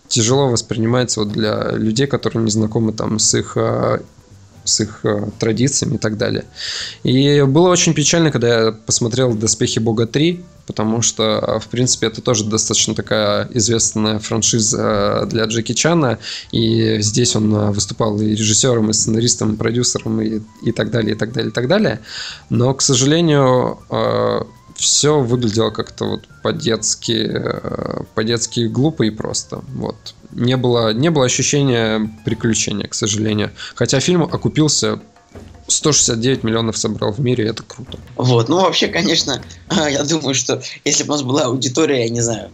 тяжело 0.07 0.47
воспринимается 0.49 1.21
вот 1.21 1.31
для 1.31 1.71
людей, 1.71 2.07
которые 2.07 2.43
не 2.43 2.51
знакомы 2.51 2.93
там 2.93 3.19
с 3.19 3.33
их 3.33 3.57
а, 3.57 4.01
с 4.63 4.81
их 4.81 5.01
а, 5.03 5.29
традициями 5.39 5.95
и 5.95 5.97
так 5.97 6.17
далее. 6.17 6.45
И 7.03 7.41
было 7.43 7.69
очень 7.69 7.93
печально, 7.93 8.31
когда 8.31 8.65
я 8.65 8.71
посмотрел 8.71 9.33
«Доспехи 9.33 9.79
Бога 9.79 10.03
3», 10.03 10.43
потому 10.67 11.03
что, 11.03 11.59
в 11.63 11.67
принципе, 11.67 12.07
это 12.07 12.21
тоже 12.21 12.45
достаточно 12.45 12.95
такая 12.95 13.47
известная 13.53 14.17
франшиза 14.17 15.27
для 15.29 15.45
Джеки 15.45 15.73
Чана, 15.73 16.17
и 16.51 16.97
здесь 17.01 17.35
он 17.35 17.71
выступал 17.71 18.19
и 18.19 18.31
режиссером, 18.31 18.89
и 18.89 18.93
сценаристом, 18.93 19.53
и 19.53 19.57
продюсером, 19.57 20.21
и, 20.21 20.41
и 20.63 20.71
так 20.71 20.89
далее, 20.89 21.13
и 21.13 21.17
так 21.17 21.33
далее, 21.33 21.51
и 21.51 21.53
так 21.53 21.67
далее. 21.67 21.99
Но, 22.49 22.73
к 22.73 22.81
сожалению, 22.81 23.77
все 24.75 25.19
выглядело 25.19 25.69
как-то 25.69 26.05
вот 26.05 26.27
по-детски, 26.43 27.27
э, 27.27 28.03
по-детски 28.13 28.67
глупо 28.67 29.03
и 29.03 29.09
просто. 29.09 29.63
Вот. 29.69 29.95
Не 30.31 30.57
было, 30.57 30.93
не 30.93 31.09
было 31.09 31.25
ощущения 31.25 32.11
приключения, 32.25 32.87
к 32.87 32.93
сожалению. 32.93 33.51
Хотя 33.75 33.99
фильм 33.99 34.23
окупился 34.23 34.99
169 35.67 36.43
миллионов 36.43 36.77
собрал 36.77 37.11
в 37.11 37.19
мире, 37.19 37.47
это 37.47 37.63
круто. 37.63 37.97
Вот, 38.15 38.49
ну 38.49 38.57
вообще, 38.57 38.87
конечно, 38.87 39.41
я 39.69 40.03
думаю, 40.03 40.35
что 40.35 40.61
если 40.83 41.03
бы 41.03 41.09
у 41.09 41.11
нас 41.13 41.23
была 41.23 41.45
аудитория, 41.45 42.03
я 42.03 42.09
не 42.09 42.21
знаю, 42.21 42.51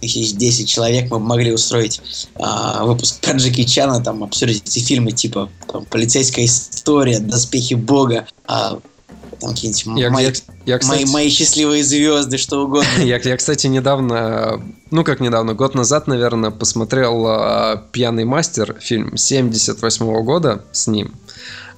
тысяч 0.00 0.32
10 0.34 0.68
человек, 0.68 1.10
мы 1.10 1.18
бы 1.18 1.24
могли 1.24 1.52
устроить 1.52 2.00
а, 2.36 2.84
выпуск 2.84 3.20
про 3.20 3.32
Джеки 3.32 3.64
Чана, 3.64 4.02
там, 4.02 4.22
обсудить 4.22 4.62
эти 4.64 4.78
фильмы, 4.78 5.12
типа, 5.12 5.50
там, 5.72 5.84
полицейская 5.86 6.44
история, 6.44 7.18
доспехи 7.18 7.74
бога, 7.74 8.26
а, 8.46 8.78
там 9.40 9.50
какие-нибудь 9.50 10.00
я, 10.00 10.10
мои, 10.10 10.24
я, 10.24 10.32
я, 10.64 10.78
кстати, 10.78 11.04
мои, 11.04 11.12
мои 11.12 11.30
счастливые 11.30 11.84
звезды, 11.84 12.38
что 12.38 12.64
угодно. 12.64 12.88
я, 12.98 13.18
я, 13.18 13.36
кстати, 13.36 13.66
недавно, 13.66 14.62
ну 14.90 15.04
как 15.04 15.20
недавно, 15.20 15.54
год 15.54 15.74
назад, 15.74 16.06
наверное, 16.06 16.50
посмотрел 16.50 17.26
uh, 17.26 17.80
«Пьяный 17.92 18.24
мастер», 18.24 18.76
фильм 18.80 19.16
78 19.16 20.06
-го 20.06 20.22
года 20.22 20.64
с 20.72 20.86
ним. 20.86 21.14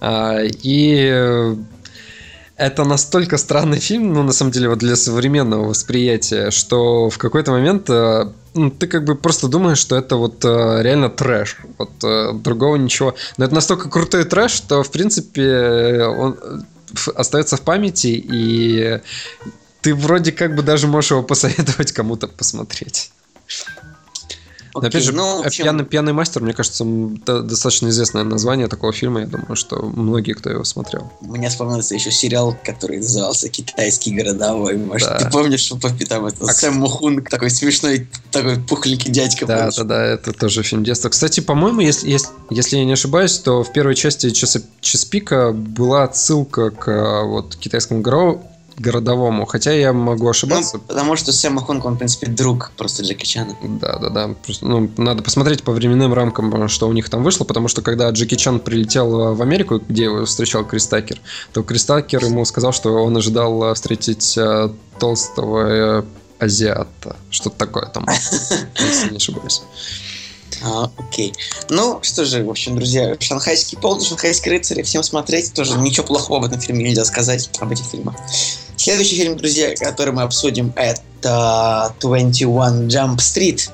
Uh, 0.01 0.49
и 0.63 1.57
это 2.59 2.85
настолько 2.85 3.39
странный 3.39 3.79
фильм, 3.79 4.13
ну, 4.13 4.25
на 4.25 4.33
самом 4.33 4.51
деле, 4.51 4.69
вот 4.69 4.79
для 4.79 4.97
современного 4.97 5.69
восприятия, 5.69 6.51
что 6.51 7.09
в 7.09 7.17
какой-то 7.17 7.53
момент 7.53 7.89
э, 7.89 8.33
ну, 8.55 8.71
ты 8.71 8.89
как 8.89 9.05
бы 9.05 9.15
просто 9.15 9.47
думаешь, 9.47 9.79
что 9.79 9.95
это 9.95 10.17
вот 10.17 10.45
э, 10.45 10.83
реально 10.83 11.09
трэш. 11.09 11.59
Вот 11.79 11.91
э, 12.03 12.33
другого 12.33 12.75
ничего. 12.75 13.15
Но 13.37 13.45
это 13.45 13.55
настолько 13.55 13.89
крутой 13.89 14.25
трэш, 14.25 14.51
что, 14.51 14.83
в 14.83 14.91
принципе, 14.91 16.03
он, 16.03 16.37
остается 17.15 17.57
в 17.57 17.63
памяти, 17.63 18.23
и 18.25 19.01
ты 19.81 19.95
вроде 19.95 20.33
как 20.33 20.55
бы 20.55 20.63
даже 20.63 20.87
можешь 20.87 21.11
его 21.11 21.23
посоветовать 21.23 21.93
кому-то 21.93 22.29
посмотреть. 22.29 23.11
Okay, 24.75 24.87
опять 24.87 25.03
же, 25.03 25.13
ну, 25.13 25.45
общем... 25.45 25.65
пьяный, 25.65 25.85
пьяный 25.85 26.13
мастер, 26.13 26.43
мне 26.43 26.53
кажется, 26.53 26.85
достаточно 26.85 27.89
известное 27.89 28.25
название 28.25 28.69
такого 28.69 28.93
фильма. 28.93 29.21
Я 29.21 29.27
думаю, 29.27 29.57
что 29.57 29.83
многие, 29.83 30.33
кто 30.33 30.51
его 30.51 30.65
смотрел. 30.65 31.11
У 31.21 31.33
меня 31.33 31.49
вспомнился 31.49 31.95
еще 31.95 32.11
сериал, 32.11 32.57
который 32.65 32.99
назывался 32.99 33.49
«Китайский 33.49 34.15
городовой». 34.15 34.77
Может, 34.77 35.09
да. 35.09 35.19
ты 35.19 35.31
помнишь, 35.31 35.61
что 35.61 35.79
там 35.79 36.27
это 36.27 36.45
а... 36.45 36.53
Сэм 36.53 36.75
Мухун, 36.75 37.23
такой 37.25 37.51
смешной, 37.51 38.09
такой 38.31 38.59
пухленький 38.59 39.11
дядька. 39.11 39.47
Да, 39.47 39.57
помнишь? 39.59 39.77
да, 39.77 39.85
да, 39.85 40.05
это 40.05 40.33
тоже 40.33 40.63
фильм 40.63 40.85
детства. 40.85 41.09
Кстати, 41.09 41.41
по-моему, 41.41 41.81
если, 41.81 42.09
если, 42.11 42.29
если 42.51 42.77
я 42.77 42.85
не 42.85 42.93
ошибаюсь, 42.93 43.39
то 43.39 43.63
в 43.63 43.73
первой 43.73 43.95
части 43.95 44.31
Часа, 44.31 44.61
Часпика 44.81 45.53
была 45.53 46.05
отсылка 46.05 46.71
к 46.71 46.89
а, 46.89 47.25
вот 47.25 47.57
китайскому 47.57 48.01
городовому 48.01 48.19
городовому. 48.79 49.47
Хотя 49.47 49.73
я 49.73 49.93
могу 49.93 50.29
ошибаться. 50.29 50.79
Ну, 50.79 50.83
потому 50.87 51.17
что 51.17 51.33
Сэм 51.33 51.59
Хонг, 51.59 51.85
он, 51.85 51.95
в 51.95 51.99
принципе, 51.99 52.27
друг 52.27 52.73
просто 52.77 53.03
Джеки 53.03 53.25
Чана. 53.25 53.57
Да, 53.63 53.99
да, 53.99 54.11
да. 54.11 54.35
Ну, 54.61 54.91
надо 54.97 55.23
посмотреть 55.23 55.63
по 55.63 55.73
временным 55.73 56.15
рамкам, 56.15 56.69
что 56.69 56.89
у 56.89 56.93
них 56.93 57.09
там 57.09 57.23
вышло, 57.23 57.45
потому 57.45 57.69
что 57.69 57.83
когда 57.83 58.11
Джеки 58.11 58.37
Чан 58.37 58.61
прилетел 58.61 59.35
в 59.35 59.43
Америку, 59.43 59.83
где 59.89 60.05
его 60.05 60.25
встречал 60.25 60.65
Крис 60.65 60.87
Такер, 60.87 61.21
то 61.53 61.63
Крис 61.63 61.85
Такер 61.85 62.25
ему 62.25 62.45
сказал, 62.45 62.73
что 62.73 63.03
он 63.05 63.17
ожидал 63.17 63.75
встретить 63.75 64.37
э, 64.37 64.71
толстого 64.99 66.01
э, 66.01 66.03
азиата. 66.39 67.17
Что-то 67.31 67.57
такое 67.57 67.87
там, 67.87 68.07
если 68.79 69.11
не 69.11 69.17
ошибаюсь. 69.17 69.63
А, 70.63 70.91
окей. 70.97 71.33
Ну, 71.71 72.01
что 72.03 72.25
же, 72.25 72.45
в 72.45 72.51
общем, 72.51 72.77
друзья, 72.77 73.17
шанхайский 73.21 73.79
полный, 73.79 74.05
шанхайский 74.05 74.51
рыцарь, 74.51 74.83
всем 74.83 75.03
смотреть, 75.03 75.53
тоже 75.53 75.79
ничего 75.79 76.07
плохого 76.07 76.41
об 76.41 76.45
этом 76.47 76.61
фильме 76.61 76.85
нельзя 76.85 77.05
сказать, 77.05 77.51
об 77.61 77.71
этих 77.71 77.85
фильмах. 77.85 78.17
Следующий 78.77 79.17
фильм, 79.17 79.37
друзья, 79.37 79.75
который 79.77 80.13
мы 80.13 80.23
обсудим, 80.23 80.73
это 80.77 81.95
21 82.01 82.89
Jump 82.89 83.17
Street. 83.17 83.71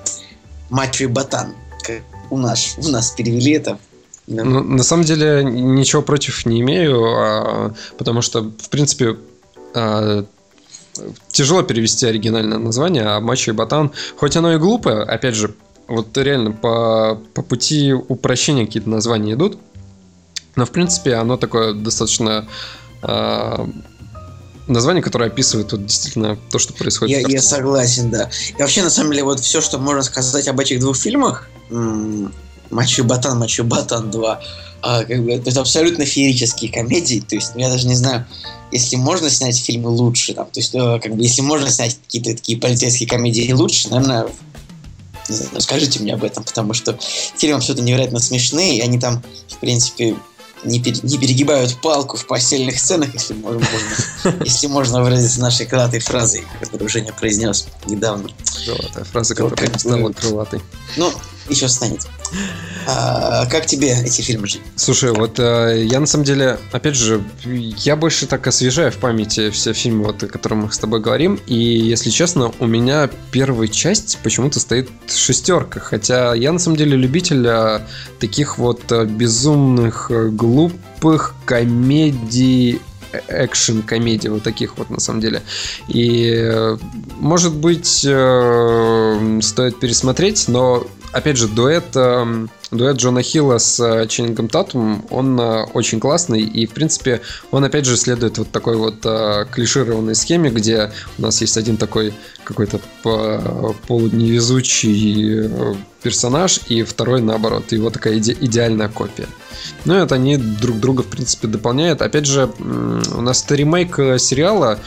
Мачо 0.71 1.05
и 1.05 1.07
Ботан. 1.07 1.55
Как 1.83 2.03
у 2.31 2.39
нас, 2.39 2.77
у 2.79 2.89
нас 2.89 3.11
перевели 3.11 3.53
это. 3.53 3.79
Ну, 4.27 4.63
на 4.63 4.83
самом 4.83 5.05
деле 5.05 5.45
ничего 5.45 6.01
против 6.01 6.47
не 6.47 6.61
имею, 6.61 7.05
а, 7.05 7.75
потому 7.99 8.23
что, 8.23 8.43
в 8.43 8.71
принципе, 8.71 9.19
а, 9.75 10.25
тяжело 11.29 11.63
перевести 11.63 12.07
оригинальное 12.07 12.59
название, 12.59 13.05
а 13.05 13.21
Мачо 13.21 13.51
и 13.51 13.55
Ботан, 13.55 13.93
хоть 14.17 14.37
оно 14.37 14.55
и 14.55 14.59
глупое, 14.59 15.03
опять 15.03 15.35
же, 15.35 15.55
вот 15.89 16.17
реально 16.17 16.53
по, 16.53 17.21
по 17.35 17.43
пути 17.43 17.93
упрощения 17.93 18.67
какие-то 18.67 18.89
названия 18.89 19.35
идут, 19.35 19.59
но 20.57 20.65
в 20.67 20.71
принципе 20.71 21.15
оно 21.15 21.37
такое 21.37 21.75
достаточно 21.75 22.47
э, 23.03 23.67
название, 24.67 25.03
которое 25.03 25.27
описывает 25.27 25.73
вот 25.73 25.87
действительно 25.87 26.39
то, 26.51 26.59
что 26.59 26.73
происходит. 26.73 27.29
Я, 27.29 27.29
я 27.29 27.43
согласен, 27.43 28.11
да. 28.11 28.31
И 28.57 28.61
вообще, 28.61 28.83
на 28.83 28.91
самом 28.91 29.13
деле, 29.13 29.25
вот 29.25 29.41
все, 29.41 29.61
что 29.61 29.79
можно 29.79 30.03
сказать 30.03 30.49
об 30.49 30.61
этих 30.61 30.81
двух 30.81 30.97
фильмах, 30.97 31.49
Ботан, 31.71 33.39
Мачо 33.39 33.63
и 33.63 33.67
Ботан 33.67 34.11
2, 34.11 34.41
а, 34.83 35.05
как 35.05 35.25
бы, 35.25 35.33
это 35.33 35.61
абсолютно 35.61 36.05
феерические 36.05 36.71
комедии, 36.71 37.23
то 37.27 37.35
есть, 37.35 37.53
я 37.57 37.69
даже 37.69 37.87
не 37.87 37.95
знаю, 37.95 38.27
если 38.71 38.97
можно 38.97 39.31
снять 39.31 39.59
фильмы 39.59 39.91
лучше, 39.91 40.35
там, 40.35 40.47
то 40.47 40.61
есть, 40.61 40.75
э, 40.75 41.01
как 41.03 41.15
бы, 41.15 41.23
если 41.23 41.43
можно 41.43 41.71
снять 41.71 41.99
какие-то 42.05 42.35
такие 42.35 42.59
полицейские 42.59 43.09
комедии 43.09 43.51
лучше, 43.53 43.89
наверное, 43.91 44.27
скажите 45.59 46.01
мне 46.01 46.15
об 46.15 46.25
этом, 46.25 46.45
потому 46.45 46.75
что 46.75 46.99
фильмы 47.37 47.61
это 47.61 47.83
невероятно 47.83 48.21
смешные, 48.21 48.79
и 48.79 48.81
они 48.81 48.99
там, 48.99 49.23
в 49.49 49.59
принципе, 49.59 50.17
не, 50.65 50.81
пер, 50.81 50.95
не 51.05 51.19
перегибают 51.19 51.81
палку 51.81 52.17
в 52.17 52.27
постельных 52.27 52.79
сценах, 52.79 53.13
если 53.15 53.35
можно, 53.35 53.67
если 54.45 54.67
можно 54.67 55.03
выразиться 55.03 55.41
нашей 55.41 55.67
крылатой 55.67 56.01
фразой, 56.01 56.45
которую 56.61 56.89
Женя 56.89 57.13
произнес 57.13 57.67
недавно. 57.87 58.29
Крылатая 58.65 59.05
фраза, 59.05 59.35
которая 59.35 59.79
стала 59.79 60.13
крылатой. 60.13 60.61
Ну, 60.97 61.13
еще 61.49 61.69
станет. 61.69 62.07
А, 62.87 63.47
как 63.47 63.67
тебе 63.67 63.97
эти 64.05 64.21
фильмы, 64.21 64.47
Жень? 64.47 64.63
Слушай, 64.77 65.13
вот 65.13 65.39
э, 65.39 65.85
я 65.87 66.01
на 66.01 66.07
самом 66.07 66.25
деле, 66.25 66.59
опять 66.73 66.97
же, 66.97 67.23
я 67.45 67.97
больше 67.97 68.27
так 68.27 68.47
освежаю 68.47 68.93
в 68.93 68.97
памяти 68.97 69.51
все 69.51 69.73
фильмы, 69.73 70.05
вот, 70.05 70.23
о 70.23 70.27
которых 70.27 70.59
мы 70.59 70.73
с 70.73 70.79
тобой 70.79 71.01
говорим. 71.01 71.39
И, 71.47 71.55
если 71.55 72.11
честно, 72.11 72.53
у 72.59 72.67
меня 72.67 73.09
первая 73.31 73.69
часть 73.69 74.19
почему-то 74.23 74.61
стоит 74.61 74.91
шестерка. 75.09 75.81
Хотя 75.81 76.35
я 76.35 76.53
на 76.53 76.59
самом 76.59 76.77
деле 76.77 76.97
любитель 76.97 77.47
э, 77.47 77.81
таких 78.21 78.59
вот 78.59 78.91
э, 78.93 79.05
безумных, 79.05 80.11
глупых 80.35 81.35
комедий 81.47 82.81
экшен-комедий 83.29 84.29
вот 84.29 84.43
таких 84.43 84.77
вот 84.77 84.91
на 84.91 85.01
самом 85.01 85.21
деле. 85.21 85.43
И 85.89 86.77
может 87.21 87.55
быть 87.55 88.05
э, 88.05 89.41
стоит 89.41 89.79
пересмотреть, 89.79 90.49
но 90.49 90.85
опять 91.15 91.37
же, 91.37 91.49
дуэт, 91.49 91.95
э, 91.95 92.47
дуэт 92.73 92.97
Джона 92.97 93.23
Хилла 93.23 93.59
с 93.59 93.79
э, 93.81 94.07
Ченнингом 94.09 94.49
Татумом, 94.49 95.07
он 95.11 95.41
э, 95.41 95.65
очень 95.73 96.01
классный, 96.01 96.43
и, 96.43 96.67
в 96.67 96.73
принципе, 96.73 97.21
он, 97.53 97.65
опять 97.65 97.87
же, 97.87 97.97
следует 97.97 98.39
вот 98.39 98.51
такой 98.51 98.77
вот 98.77 98.97
э, 99.05 99.47
клишированной 99.51 100.17
схеме, 100.17 100.51
где 100.51 100.91
у 101.17 101.23
нас 101.23 101.41
есть 101.41 101.57
один 101.57 101.77
такой 101.77 102.13
какой-то 102.43 102.81
полуневезучий 103.87 105.49
персонаж, 106.03 106.61
и 106.69 106.83
второй, 106.83 107.23
наоборот, 107.23 107.73
его 107.73 107.91
такая 107.91 108.15
иде- 108.19 108.37
идеальная 108.39 108.89
копия. 108.89 109.29
Ну, 109.87 109.95
это 109.95 110.17
они 110.17 110.37
друг 110.37 110.79
друга, 110.79 111.03
в 111.03 111.07
принципе, 111.07 111.47
дополняют. 111.49 112.03
Опять 112.03 112.27
же, 112.27 112.51
у 112.59 113.23
нас 113.23 113.43
это 113.45 113.55
ремейк 113.55 113.97
сериала, 114.19 114.79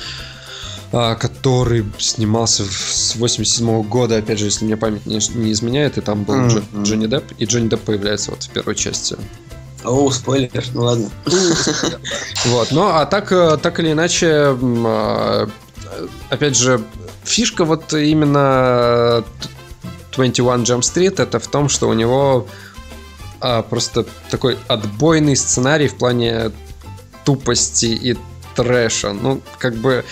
а, 0.92 1.16
который 1.38 1.86
снимался 1.98 2.66
с 2.66 3.16
87 3.16 3.84
года, 3.84 4.18
опять 4.18 4.40
же, 4.40 4.46
если 4.46 4.66
мне 4.66 4.78
память 4.78 5.06
не, 5.06 5.20
не 5.36 5.52
изменяет, 5.52 5.98
и 5.98 6.02
там 6.02 6.24
был 6.24 6.36
mm-hmm. 6.36 6.84
Джонни 6.84 7.08
Депп, 7.08 7.32
и 7.38 7.46
Джонни 7.46 7.70
Депп 7.70 7.82
появляется 7.82 8.32
вот 8.32 8.44
в 8.44 8.50
первой 8.50 8.76
части. 8.76 9.18
О, 9.84 10.10
спойлер, 10.12 10.64
ну 10.74 10.82
ладно. 10.82 11.10
Вот, 12.46 12.72
ну 12.72 12.88
а 12.88 13.06
так, 13.06 13.32
э, 13.32 13.58
так 13.58 13.80
или 13.80 13.92
иначе, 13.92 14.56
а, 14.86 15.50
опять 16.30 16.58
же, 16.58 16.84
фишка 17.24 17.66
вот 17.66 17.94
именно 17.94 19.24
21 20.16 20.64
Jump 20.64 20.82
Street 20.82 21.22
это 21.22 21.40
в 21.40 21.48
том, 21.48 21.70
что 21.70 21.88
у 21.90 21.94
него 21.94 22.48
а, 23.40 23.62
просто 23.62 24.06
такой 24.30 24.58
отбойный 24.68 25.36
сценарий 25.36 25.88
в 25.88 25.96
плане 25.96 26.52
тупости 27.24 27.86
и 27.86 28.18
трэша. 28.56 29.14
Ну, 29.14 29.42
как 29.60 29.76
бы 29.76 30.04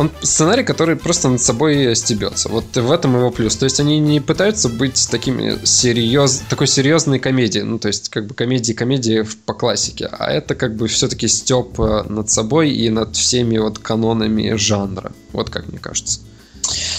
он 0.00 0.10
сценарий, 0.22 0.64
который 0.64 0.96
просто 0.96 1.28
над 1.28 1.42
собой 1.42 1.94
стебется. 1.94 2.48
Вот 2.48 2.74
в 2.74 2.90
этом 2.90 3.16
его 3.16 3.30
плюс. 3.30 3.54
То 3.56 3.64
есть 3.64 3.80
они 3.80 4.00
не 4.00 4.20
пытаются 4.20 4.70
быть 4.70 5.08
такими 5.10 5.62
серьез... 5.66 6.42
такой 6.48 6.68
серьезной 6.68 7.18
комедией. 7.18 7.64
Ну, 7.64 7.78
то 7.78 7.88
есть 7.88 8.08
как 8.08 8.26
бы 8.26 8.34
комедии-комедии 8.34 9.26
по 9.44 9.52
классике. 9.52 10.08
А 10.10 10.30
это 10.30 10.54
как 10.54 10.74
бы 10.74 10.88
все-таки 10.88 11.28
степ 11.28 11.78
над 11.78 12.30
собой 12.30 12.70
и 12.70 12.88
над 12.88 13.14
всеми 13.14 13.58
вот 13.58 13.78
канонами 13.78 14.54
жанра. 14.54 15.12
Вот 15.32 15.50
как 15.50 15.68
мне 15.68 15.78
кажется. 15.78 16.20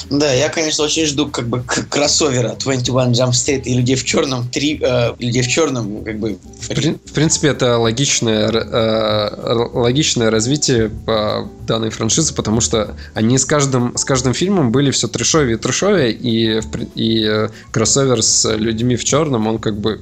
Да, 0.10 0.32
я, 0.34 0.49
конечно, 0.49 0.84
очень 0.84 1.06
жду 1.06 1.28
как 1.28 1.47
бы 1.47 1.64
кроссовера 1.64 2.56
21 2.60 3.12
Jump 3.12 3.32
Street 3.32 3.64
и 3.64 3.74
Людей 3.74 3.95
в 3.95 4.04
черном 4.04 4.47
3, 4.49 4.80
э, 4.82 5.14
Людей 5.20 5.41
в 5.41 5.47
черном, 5.47 6.04
как 6.04 6.20
бы. 6.20 6.38
В, 6.60 6.68
при, 6.68 6.93
в 6.93 7.12
принципе, 7.14 7.49
это 7.49 7.78
логичное, 7.78 8.49
э, 8.49 9.70
логичное 9.74 10.30
развитие 10.30 10.89
по 10.89 11.49
данной 11.68 11.89
франшизы, 11.89 12.34
потому 12.34 12.62
что 12.62 12.95
они 13.14 13.38
с 13.38 13.45
каждым, 13.45 13.97
с 13.97 14.04
каждым 14.04 14.34
фильмом 14.34 14.72
были 14.72 14.91
все 14.91 15.08
трешовее 15.08 15.56
и 15.56 15.60
трешовее, 15.60 16.12
и, 16.12 16.62
и 16.95 17.26
э, 17.26 17.49
кроссовер 17.72 18.22
с 18.22 18.52
людьми 18.56 18.95
в 18.95 19.04
черном, 19.04 19.47
он 19.47 19.60
как 19.60 19.80
бы... 19.80 20.02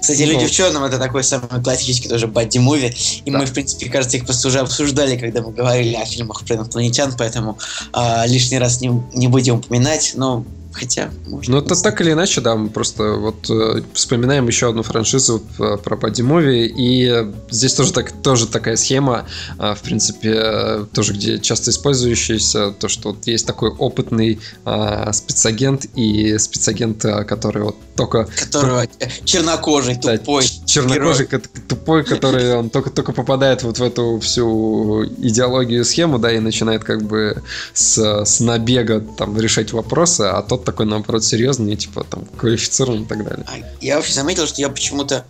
Кстати, 0.00 0.22
ну, 0.22 0.32
Люди 0.32 0.46
в 0.46 0.50
черном 0.50 0.84
это 0.84 0.98
такой 0.98 1.24
самый 1.24 1.62
классический 1.62 2.08
тоже 2.08 2.26
бадди-муви, 2.26 2.94
и 3.24 3.30
да. 3.30 3.38
мы, 3.38 3.46
в 3.46 3.52
принципе, 3.52 3.90
кажется, 3.90 4.16
их 4.16 4.24
просто 4.24 4.48
уже 4.48 4.60
обсуждали, 4.60 5.16
когда 5.16 5.42
мы 5.42 5.52
говорили 5.52 5.94
о 5.94 6.04
фильмах 6.04 6.44
про 6.44 6.56
инопланетян, 6.56 7.14
поэтому 7.18 7.58
э, 7.92 8.26
лишний 8.26 8.58
раз 8.58 8.80
не, 8.80 8.88
не 9.14 9.28
будем 9.28 9.39
будем 9.40 9.56
упоминать, 9.56 10.12
но 10.16 10.44
Хотя, 10.80 11.10
может 11.26 11.50
Ну, 11.50 11.58
это 11.58 11.80
так 11.82 12.00
или 12.00 12.12
иначе, 12.12 12.40
да, 12.40 12.56
мы 12.56 12.70
просто 12.70 13.12
вот 13.12 13.50
э, 13.50 13.82
вспоминаем 13.92 14.46
еще 14.46 14.70
одну 14.70 14.82
франшизу 14.82 15.42
э, 15.58 15.76
про 15.76 15.96
Падимови, 15.96 16.72
и 16.74 17.26
здесь 17.50 17.74
тоже, 17.74 17.92
так, 17.92 18.12
тоже 18.22 18.46
такая 18.46 18.76
схема, 18.76 19.26
э, 19.58 19.74
в 19.74 19.82
принципе, 19.82 20.32
э, 20.34 20.86
тоже 20.94 21.12
где 21.12 21.38
часто 21.38 21.70
использующаяся, 21.70 22.70
то, 22.70 22.88
что 22.88 23.10
вот 23.10 23.26
есть 23.26 23.46
такой 23.46 23.68
опытный 23.70 24.40
э, 24.64 25.12
спецагент 25.12 25.84
и 25.96 26.38
спецагент, 26.38 27.04
э, 27.04 27.24
который 27.24 27.62
вот 27.62 27.76
только... 27.94 28.26
Которого 28.38 28.86
чернокожий, 29.24 29.98
да, 30.02 30.16
тупой. 30.16 30.44
Чернокожий, 30.64 31.26
герой. 31.26 31.42
тупой, 31.68 32.04
который 32.04 32.56
он 32.56 32.70
только, 32.70 32.88
только 32.88 33.12
попадает 33.12 33.62
вот 33.62 33.78
в 33.78 33.82
эту 33.82 34.18
всю 34.20 35.04
идеологию, 35.18 35.84
схему, 35.84 36.18
да, 36.18 36.32
и 36.32 36.38
начинает 36.38 36.84
как 36.84 37.02
бы 37.02 37.42
с, 37.74 38.24
с 38.24 38.40
набега 38.40 39.00
там 39.00 39.38
решать 39.38 39.74
вопросы, 39.74 40.22
а 40.22 40.40
тот 40.40 40.64
такой, 40.70 40.86
наоборот, 40.86 41.24
серьезный, 41.24 41.76
типа, 41.76 42.04
там, 42.04 42.24
квалифицирован 42.36 43.02
и 43.02 43.06
так 43.06 43.24
далее. 43.24 43.44
А 43.48 43.58
я 43.80 43.96
вообще 43.96 44.12
заметил, 44.12 44.46
что 44.46 44.60
я 44.60 44.68
почему-то... 44.68 45.24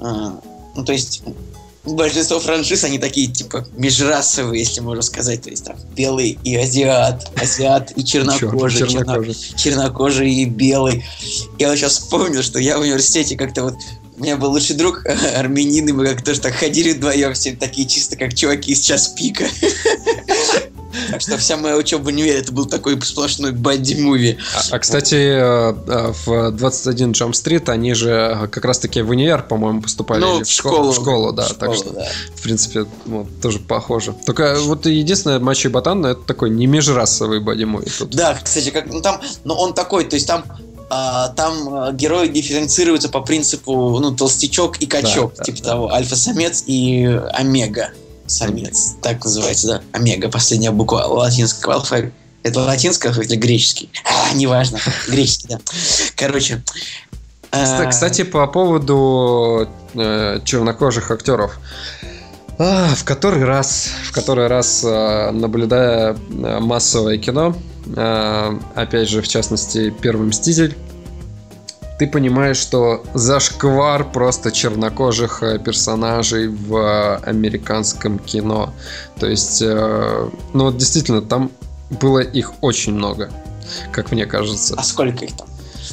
Э, 0.00 0.30
ну, 0.74 0.84
то 0.84 0.92
есть, 0.92 1.22
большинство 1.84 2.40
франшиз, 2.40 2.82
они 2.82 2.98
такие, 2.98 3.28
типа, 3.28 3.66
межрасовые, 3.76 4.60
если 4.60 4.80
можно 4.80 5.02
сказать. 5.02 5.42
То 5.42 5.50
есть, 5.50 5.64
там, 5.64 5.76
белый 5.94 6.38
и 6.42 6.56
азиат, 6.56 7.30
азиат 7.40 7.92
и 7.96 8.04
чернокожий, 8.04 8.88
чернокожий. 8.88 9.34
чернокожий 9.56 10.34
и 10.34 10.44
белый. 10.44 11.04
Я 11.58 11.68
вот 11.68 11.76
сейчас 11.76 11.98
вспомнил, 11.98 12.42
что 12.42 12.58
я 12.58 12.76
в 12.76 12.80
университете 12.80 13.36
как-то 13.36 13.62
вот 13.62 13.74
у 14.16 14.22
меня 14.22 14.36
был 14.36 14.50
лучший 14.50 14.74
друг 14.74 15.04
армянин, 15.36 15.88
и 15.88 15.92
мы 15.92 16.06
как 16.06 16.24
тоже 16.24 16.40
так 16.40 16.54
ходили 16.54 16.92
вдвоем, 16.92 17.34
все 17.34 17.54
такие 17.54 17.86
чисто 17.86 18.16
как 18.16 18.34
чуваки 18.34 18.72
из 18.72 18.80
час 18.80 19.08
пика. 19.08 19.44
Так 21.10 21.20
что 21.20 21.36
вся 21.38 21.56
моя 21.56 21.76
учеба 21.76 22.02
в 22.02 22.06
универе 22.06 22.38
это 22.38 22.52
был 22.52 22.66
такой 22.66 23.00
сплошной 23.02 23.52
бадди-муви. 23.52 24.38
А, 24.54 24.76
а, 24.76 24.78
кстати, 24.78 25.14
э, 25.14 25.74
э, 25.86 26.12
в 26.24 26.50
21 26.52 27.12
Jump 27.12 27.32
Street 27.32 27.70
они 27.70 27.94
же 27.94 28.48
как 28.50 28.64
раз-таки 28.64 29.02
в 29.02 29.10
универ, 29.10 29.42
по-моему, 29.42 29.82
поступали. 29.82 30.20
Ну, 30.20 30.44
в 30.44 30.48
школу. 30.48 30.92
В 30.92 30.94
школу, 30.94 31.32
да. 31.32 31.44
В 31.44 31.50
школу, 31.50 31.58
так 31.60 31.74
что, 31.74 31.90
да. 31.90 32.06
в 32.36 32.42
принципе, 32.42 32.86
вот, 33.06 33.26
тоже 33.40 33.58
похоже. 33.58 34.14
Только 34.26 34.56
вот 34.60 34.86
единственное, 34.86 35.38
Мачо 35.38 35.68
и 35.68 35.72
Ботан, 35.72 36.04
это 36.04 36.20
такой 36.22 36.50
не 36.50 36.66
межрасовый 36.66 37.40
бадди-муви. 37.40 37.90
Да, 38.12 38.38
кстати, 38.42 38.70
как, 38.70 38.92
ну 38.92 39.00
там, 39.00 39.20
ну 39.44 39.54
он 39.54 39.74
такой, 39.74 40.04
то 40.04 40.14
есть 40.14 40.26
там 40.26 40.44
а, 40.90 41.28
там 41.30 41.96
герои 41.96 42.28
дифференцируются 42.28 43.08
по 43.08 43.20
принципу 43.20 43.98
ну, 44.00 44.14
толстячок 44.14 44.76
и 44.78 44.86
качок, 44.86 45.34
да, 45.36 45.44
типа 45.44 45.58
да, 45.58 45.70
того, 45.70 45.88
да. 45.88 45.94
альфа-самец 45.94 46.64
и 46.66 47.04
омега 47.32 47.90
самец, 48.26 48.96
так 49.02 49.24
называется, 49.24 49.66
да, 49.66 49.82
омега, 49.92 50.28
последняя 50.28 50.70
буква 50.70 51.06
латинского 51.06 51.74
алфавита. 51.74 52.12
Это 52.42 52.60
латинский 52.60 53.08
алфавит 53.08 53.30
или 53.30 53.38
греческий? 53.38 53.90
А, 54.04 54.34
неважно, 54.34 54.78
греческий, 55.08 55.48
да. 55.48 55.60
Короче. 56.16 56.62
А, 57.50 57.86
кстати, 57.86 58.24
по 58.24 58.46
поводу 58.46 59.68
э, 59.94 60.40
чернокожих 60.44 61.10
актеров. 61.10 61.58
А, 62.58 62.94
в 62.94 63.04
который 63.04 63.44
раз, 63.44 63.90
в 64.04 64.12
который 64.12 64.46
раз, 64.46 64.84
а, 64.86 65.32
наблюдая 65.32 66.16
а, 66.16 66.60
массовое 66.60 67.18
кино, 67.18 67.56
опять 68.74 69.10
же, 69.10 69.20
в 69.20 69.28
частности, 69.28 69.92
Первый 70.00 70.28
Мститель, 70.28 70.74
ты 71.98 72.06
понимаешь, 72.06 72.56
что 72.56 73.04
зашквар 73.14 74.10
просто 74.10 74.50
чернокожих 74.50 75.42
э, 75.42 75.58
персонажей 75.58 76.48
в 76.48 77.16
американском 77.18 78.18
кино. 78.18 78.72
То 79.18 79.26
есть, 79.26 79.62
э, 79.62 80.28
ну 80.52 80.64
вот 80.64 80.76
действительно, 80.76 81.22
там 81.22 81.50
было 81.90 82.20
их 82.20 82.52
очень 82.60 82.94
много, 82.94 83.30
как 83.92 84.10
мне 84.10 84.26
кажется. 84.26 84.74
А 84.76 84.82
сколько 84.82 85.24
их 85.24 85.36
там? 85.36 85.46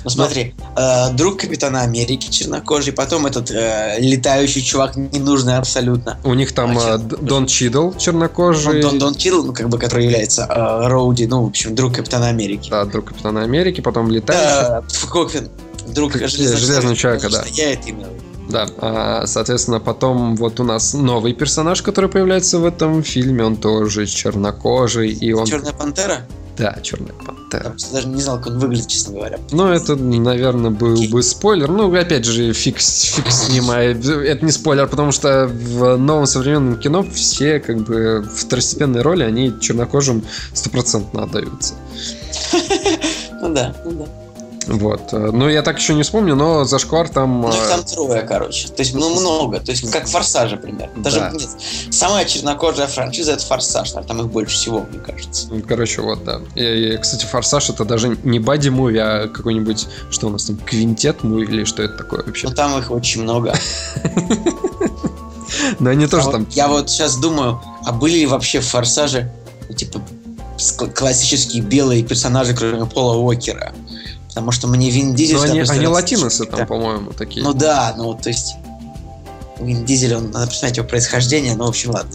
Ну 0.04 0.10
смотри, 0.10 0.56
э, 0.76 1.12
друг 1.14 1.42
Капитана 1.42 1.82
Америки 1.82 2.30
чернокожий, 2.32 2.94
потом 2.94 3.26
этот 3.26 3.52
э, 3.52 3.98
летающий 4.00 4.62
чувак 4.62 4.96
ненужный 4.96 5.58
абсолютно. 5.58 6.18
У 6.24 6.34
них 6.34 6.54
там 6.54 6.78
э, 6.78 6.98
Дон 6.98 7.46
Чидл 7.46 7.92
чернокожий. 7.98 8.82
Ну, 8.82 8.90
Дон, 8.90 9.00
Дон 9.00 9.16
Чидл, 9.16 9.44
ну, 9.44 9.54
как 9.54 9.70
бы, 9.70 9.78
который 9.78 10.06
является 10.06 10.48
э, 10.50 10.88
Роуди, 10.88 11.28
ну, 11.28 11.44
в 11.44 11.48
общем, 11.48 11.76
друг 11.76 11.96
Капитана 11.96 12.30
Америки. 12.30 12.70
Да, 12.72 12.86
друг 12.86 13.06
Капитана 13.06 13.44
Америки, 13.44 13.82
потом 13.82 14.10
летающий. 14.10 14.78
Э, 14.78 15.12
Коквин, 15.12 15.50
друг 15.88 16.14
железного, 16.14 16.58
Железного 16.58 16.96
человека, 16.96 17.30
да. 17.30 17.44
Я 17.52 17.74
это 17.74 17.90
имел. 17.90 18.08
Да, 18.50 18.68
а, 18.80 19.24
соответственно, 19.28 19.80
потом 19.80 20.36
вот 20.36 20.60
у 20.60 20.64
нас 20.64 20.94
новый 20.94 21.34
персонаж, 21.34 21.82
который 21.82 22.10
появляется 22.10 22.60
в 22.60 22.66
этом 22.66 23.02
фильме, 23.02 23.46
он 23.46 23.56
тоже 23.56 24.06
чернокожий, 24.06 25.12
и 25.12 25.32
он... 25.32 25.46
Черная 25.46 25.74
пантера? 25.74 26.28
Да, 26.58 26.78
черная 26.84 27.14
пантера. 27.14 27.64
Потому 27.64 27.80
что 27.80 27.94
даже 27.94 28.08
не 28.10 28.22
знал, 28.22 28.38
как 28.38 28.48
он 28.48 28.60
выглядит, 28.60 28.88
честно 28.88 29.14
говоря. 29.14 29.40
Ну, 29.52 29.68
это, 29.68 29.96
наверное, 29.96 30.70
был 30.70 30.94
Окей. 30.94 31.08
бы 31.08 31.24
спойлер. 31.24 31.70
Ну, 31.70 31.94
опять 31.96 32.26
же, 32.26 32.52
фиг, 32.52 32.80
фиг 32.80 33.32
с 33.32 33.50
ним. 33.50 33.72
а 33.72 33.80
Это 33.80 34.46
не 34.46 34.52
спойлер, 34.52 34.88
потому 34.88 35.12
что 35.12 35.48
в 35.48 35.96
новом 35.96 36.26
современном 36.26 36.78
кино 36.78 37.06
все, 37.12 37.60
как 37.60 37.78
бы, 37.78 38.28
второстепенные 38.36 39.02
роли, 39.02 39.24
они 39.24 39.54
чернокожим 39.62 40.24
стопроцентно 40.54 41.24
отдаются. 41.24 41.74
Ну 43.44 43.56
да, 43.56 43.76
ну 43.84 43.92
да. 43.92 44.21
Вот. 44.72 45.12
Ну, 45.12 45.50
я 45.50 45.62
так 45.62 45.78
еще 45.80 45.94
не 45.94 46.04
вспомню, 46.04 46.36
но 46.36 46.64
зашквар 46.64 47.10
там... 47.10 47.42
Ну, 47.42 47.50
их 47.50 47.56
а, 47.56 47.78
там 47.78 47.84
трое, 47.84 48.22
короче. 48.22 48.68
То 48.70 48.82
есть, 48.82 48.94
ну, 48.94 49.10
много. 49.20 49.60
То 49.60 49.72
есть, 49.72 49.90
как 49.92 50.08
Форсажа 50.08 50.58
примерно. 50.58 51.02
Даже 51.04 51.20
Да. 51.20 51.32
нет. 51.32 51.50
Самая 51.90 52.26
чернокожая 52.26 52.88
франшиза 52.88 53.34
это 53.34 53.46
Форсаж. 53.46 53.92
Там 53.92 54.20
их 54.22 54.28
больше 54.30 54.56
всего, 54.56 54.86
мне 54.90 55.00
кажется. 55.00 55.48
Ну, 55.50 55.62
Короче, 55.68 56.02
вот, 56.02 56.24
да. 56.24 56.42
И, 56.56 56.94
и, 56.94 56.98
кстати, 56.98 57.26
Форсаж 57.26 57.70
это 57.70 57.86
даже 57.86 58.18
не 58.24 58.40
бади-муви, 58.40 58.98
а 58.98 59.28
какой-нибудь, 59.28 59.88
что 60.10 60.28
у 60.28 60.30
нас 60.30 60.46
там, 60.46 60.58
квинтет-муви 60.58 61.44
или 61.46 61.64
что 61.66 61.84
это 61.84 61.98
такое 61.98 62.24
вообще? 62.24 62.48
Но 62.48 62.54
там 62.54 62.78
их 62.80 62.92
очень 62.92 63.24
много. 63.24 63.54
Но 65.80 65.90
они 65.90 66.08
тоже 66.08 66.30
там... 66.32 66.48
Я 66.52 66.68
вот 66.68 66.90
сейчас 66.90 67.18
думаю, 67.18 67.62
а 67.86 67.92
были 67.92 68.20
ли 68.20 68.26
вообще 68.26 68.62
в 68.62 68.68
Форсаже, 68.68 69.32
ну, 69.70 69.76
типа, 69.76 70.02
ск- 70.58 70.94
классические 70.94 71.62
белые 71.62 72.04
персонажи, 72.04 72.56
кроме 72.56 72.86
Пола 72.86 73.18
Уокера? 73.18 73.74
Потому 74.32 74.52
что 74.52 74.68
мне 74.68 74.90
Вин 74.90 75.14
Дизель... 75.14 75.36
Ну, 75.36 75.44
всегда 75.44 75.74
они, 75.74 75.80
они 75.80 75.88
латиносы 75.88 76.46
там, 76.46 76.66
по-моему, 76.66 77.12
такие. 77.12 77.44
Ну 77.44 77.54
да, 77.54 77.94
ну 77.98 78.14
то 78.14 78.30
есть... 78.30 78.56
Вин 79.60 79.84
Дизель, 79.86 80.16
он, 80.16 80.32
надо 80.32 80.48
посмотреть 80.48 80.78
его 80.78 80.88
происхождение, 80.88 81.54
ну, 81.56 81.66
в 81.66 81.70
общем, 81.70 81.92
ладно. 81.92 82.12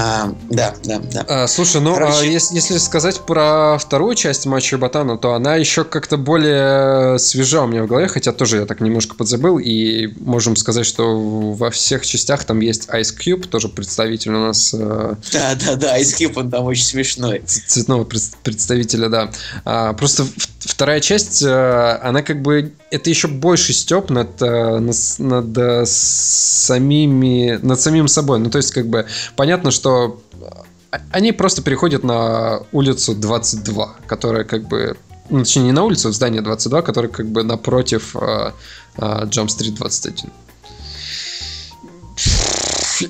А, 0.00 0.32
да, 0.48 0.74
да, 0.84 1.00
да. 1.00 1.24
А, 1.26 1.46
слушай, 1.48 1.80
ну, 1.80 1.94
Короче- 1.94 2.18
а 2.20 2.22
если, 2.24 2.54
если 2.54 2.78
сказать 2.78 3.20
про 3.26 3.78
вторую 3.80 4.14
часть 4.14 4.46
матча 4.46 4.78
Ботана, 4.78 5.18
то 5.18 5.34
она 5.34 5.56
еще 5.56 5.82
как-то 5.82 6.16
более 6.16 7.18
свежа 7.18 7.62
у 7.64 7.66
меня 7.66 7.82
в 7.82 7.88
голове, 7.88 8.06
хотя 8.06 8.30
тоже 8.32 8.58
я 8.58 8.66
так 8.66 8.80
немножко 8.80 9.16
подзабыл, 9.16 9.58
и 9.58 10.06
можем 10.20 10.54
сказать, 10.54 10.86
что 10.86 11.18
во 11.52 11.70
всех 11.70 12.06
частях 12.06 12.44
там 12.44 12.60
есть 12.60 12.88
Ice 12.90 13.12
Cube, 13.18 13.48
тоже 13.48 13.68
представитель 13.68 14.34
у 14.34 14.40
нас 14.40 14.72
э, 14.72 15.14
Да, 15.32 15.56
да, 15.66 15.74
да, 15.74 15.98
Ice 16.00 16.16
Cube, 16.16 16.34
он 16.36 16.48
там 16.50 16.64
очень 16.66 16.84
смешной. 16.84 17.42
цветного 17.44 18.04
пред- 18.04 18.36
представителя, 18.44 19.08
да. 19.08 19.30
А, 19.64 19.94
просто 19.94 20.26
вторая 20.60 21.00
часть, 21.00 21.42
э, 21.42 21.98
она 22.04 22.22
как 22.22 22.40
бы 22.42 22.72
это 22.90 23.10
еще 23.10 23.26
больше 23.26 23.72
степ 23.72 24.10
над, 24.10 24.40
э, 24.42 24.78
над, 24.78 24.96
над, 25.18 25.58
э, 25.58 25.82
самими, 25.86 27.58
над 27.62 27.80
самим 27.80 28.06
собой. 28.06 28.38
Ну, 28.38 28.48
то 28.50 28.58
есть, 28.58 28.70
как 28.72 28.86
бы 28.88 29.06
понятно, 29.34 29.70
что 29.72 29.87
э, 29.88 30.98
они 31.10 31.32
просто 31.32 31.62
переходят 31.62 32.04
на 32.04 32.62
улицу 32.72 33.14
22, 33.14 33.96
которая 34.06 34.44
как 34.44 34.68
бы 34.68 34.96
ну, 35.30 35.40
точнее, 35.40 35.62
не 35.64 35.72
на 35.72 35.84
улицу, 35.84 36.08
а 36.08 36.10
в 36.10 36.14
здание 36.14 36.42
22, 36.42 36.82
которое 36.82 37.08
как 37.08 37.26
бы 37.26 37.42
напротив 37.42 38.16
э, 38.16 38.52
э, 38.96 39.00
Jump 39.00 39.48
Street 39.48 39.76
21. 39.76 40.30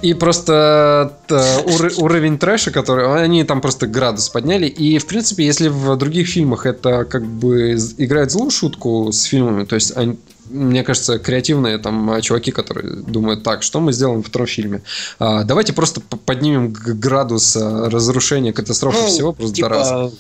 И 0.03 0.15
просто 0.15 1.17
э, 1.29 1.61
ур- 1.65 1.93
уровень 1.99 2.39
трэша, 2.39 2.71
который... 2.71 3.23
Они 3.23 3.45
там 3.45 3.61
просто 3.61 3.87
градус 3.87 4.29
подняли. 4.29 4.67
И, 4.67 4.99
в 4.99 5.07
принципе, 5.07 5.47
если 5.47 5.69
в 5.69 5.97
других 5.97 6.29
фильмах 6.29 6.67
это 6.67 7.05
как 7.05 7.25
бы 7.25 7.75
играет 7.97 8.31
злую 8.31 8.51
шутку 8.51 9.11
с 9.13 9.23
фильмами, 9.23 9.65
то 9.65 9.77
есть 9.77 9.97
они- 9.97 10.19
мне 10.51 10.83
кажется, 10.83 11.19
креативные 11.19 11.79
там 11.79 12.11
а, 12.11 12.21
чуваки, 12.21 12.51
которые 12.51 12.97
думают, 12.97 13.43
так, 13.43 13.63
что 13.63 13.81
мы 13.81 13.93
сделаем 13.93 14.19
во 14.19 14.25
втором 14.25 14.47
фильме? 14.47 14.83
А, 15.19 15.45
давайте 15.45 15.73
просто 15.73 16.01
поднимем 16.01 16.73
градус 16.73 17.57
а, 17.57 17.89
разрушения, 17.91 18.53
катастрофы 18.53 18.99
Ну, 19.03 19.07
всего 19.09 19.33
просто 19.33 19.55
типа, 19.55 19.69
до 19.69 19.75
раза. 19.75 20.13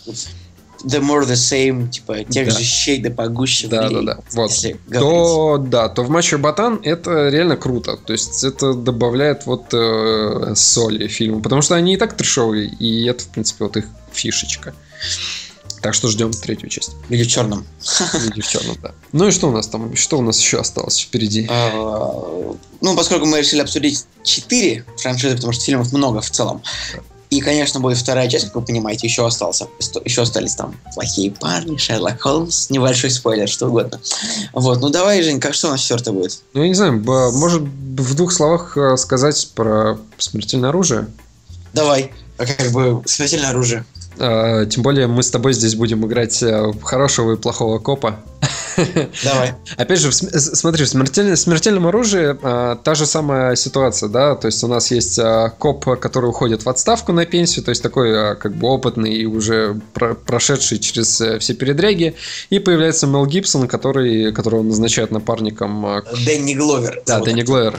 The 0.84 1.00
more 1.00 1.26
the 1.26 1.34
same, 1.34 1.88
типа, 1.88 2.22
тех 2.22 2.46
Да. 2.46 2.54
же 2.58 2.64
щей 2.64 3.00
да 3.00 3.10
погуще 3.10 3.66
Да, 3.66 3.88
да, 3.90 4.00
да. 4.00 4.18
Вот. 4.32 4.52
То, 4.92 5.58
да, 5.58 5.88
то 5.88 6.04
в 6.04 6.10
матче 6.10 6.36
Ботан 6.36 6.80
это 6.84 7.30
реально 7.30 7.56
круто. 7.56 7.96
То 7.96 8.12
есть 8.12 8.44
это 8.44 8.74
добавляет 8.74 9.44
вот 9.46 9.74
э, 9.74 10.52
соли 10.54 11.08
фильму. 11.08 11.40
Потому 11.40 11.62
что 11.62 11.74
они 11.74 11.94
и 11.94 11.96
так 11.96 12.16
трешовые, 12.16 12.68
и 12.68 13.06
это, 13.06 13.24
в 13.24 13.28
принципе, 13.28 13.64
вот 13.64 13.76
их 13.76 13.86
фишечка. 14.12 14.72
Так 15.82 15.94
что 15.94 16.08
ждем 16.08 16.32
третью 16.32 16.68
часть. 16.68 16.92
Или 17.08 17.22
в 17.22 17.28
черном. 17.28 17.66
Люди 18.24 18.40
в 18.40 18.48
черном, 18.48 18.76
да. 18.82 18.92
Ну 19.12 19.28
и 19.28 19.30
что 19.30 19.48
у 19.48 19.52
нас 19.52 19.68
там? 19.68 19.94
Что 19.96 20.18
у 20.18 20.22
нас 20.22 20.40
еще 20.40 20.58
осталось 20.58 20.98
впереди? 20.98 21.46
А, 21.50 21.70
Ну, 22.80 22.96
поскольку 22.96 23.26
мы 23.26 23.38
решили 23.38 23.60
обсудить 23.60 24.04
четыре 24.22 24.84
франшизы, 24.96 25.36
потому 25.36 25.52
что 25.52 25.64
фильмов 25.64 25.92
много 25.92 26.20
в 26.20 26.30
целом. 26.30 26.62
И, 27.30 27.40
конечно, 27.40 27.78
будет 27.78 27.98
вторая 27.98 28.28
часть, 28.28 28.46
как 28.46 28.54
вы 28.54 28.62
понимаете, 28.62 29.06
еще 29.06 29.26
остался. 29.26 29.68
Еще 30.04 30.22
остались 30.22 30.54
там 30.54 30.74
плохие 30.94 31.30
парни, 31.30 31.76
Шерлок 31.76 32.20
Холмс, 32.22 32.70
небольшой 32.70 33.10
спойлер, 33.10 33.48
что 33.48 33.66
угодно. 33.66 34.00
Вот, 34.54 34.80
ну 34.80 34.88
давай, 34.88 35.22
Жень, 35.22 35.38
как 35.38 35.52
что 35.52 35.68
у 35.68 35.70
нас 35.72 35.80
четвертое 35.80 36.12
будет? 36.12 36.40
Ну, 36.54 36.62
я 36.62 36.68
не 36.68 36.74
знаю, 36.74 37.02
может 37.02 37.62
в 37.62 38.14
двух 38.14 38.32
словах 38.32 38.76
э, 38.78 38.96
сказать 38.96 39.50
про 39.54 39.98
смертельное 40.16 40.70
оружие? 40.70 41.08
Давай, 41.74 42.12
а 42.38 42.46
как 42.46 42.70
бы 42.72 43.02
смертельное 43.04 43.50
оружие. 43.50 43.84
А, 44.18 44.66
Тем 44.66 44.82
более 44.82 45.06
мы 45.06 45.22
с 45.22 45.30
тобой 45.30 45.52
здесь 45.52 45.74
будем 45.74 46.04
играть 46.06 46.42
э, 46.42 46.72
хорошего 46.82 47.32
и 47.32 47.36
плохого 47.36 47.78
копа. 47.78 48.16
Давай. 49.24 49.54
Опять 49.76 49.98
же, 49.98 50.12
с- 50.12 50.54
смотри, 50.54 50.84
в 50.84 50.88
смертельном, 50.88 51.36
смертельном 51.36 51.86
оружии 51.88 52.36
а, 52.42 52.76
та 52.76 52.94
же 52.94 53.06
самая 53.06 53.56
ситуация, 53.56 54.08
да, 54.08 54.36
то 54.36 54.46
есть 54.46 54.62
у 54.62 54.68
нас 54.68 54.92
есть 54.92 55.18
а, 55.18 55.48
коп, 55.50 55.98
который 55.98 56.26
уходит 56.30 56.64
в 56.64 56.68
отставку 56.68 57.12
на 57.12 57.26
пенсию, 57.26 57.64
то 57.64 57.70
есть 57.70 57.82
такой 57.82 58.12
а, 58.16 58.34
как 58.36 58.54
бы 58.54 58.68
опытный 58.68 59.12
и 59.14 59.26
уже 59.26 59.80
про- 59.94 60.14
прошедший 60.14 60.78
через 60.78 61.20
э, 61.20 61.40
все 61.40 61.54
передряги, 61.54 62.14
и 62.50 62.60
появляется 62.60 63.08
Мел 63.08 63.26
Гибсон, 63.26 63.66
который, 63.66 64.32
которого 64.32 64.62
назначают 64.62 65.10
напарником 65.10 65.84
Дэнни 66.24 66.54
Гловер. 66.54 67.02
да, 67.04 67.18
Дэнни. 67.20 67.42
Гловер. 67.42 67.74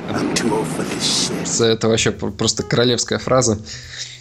Это 1.60 1.88
вообще 1.88 2.12
просто 2.12 2.64
королевская 2.64 3.20
фраза. 3.20 3.60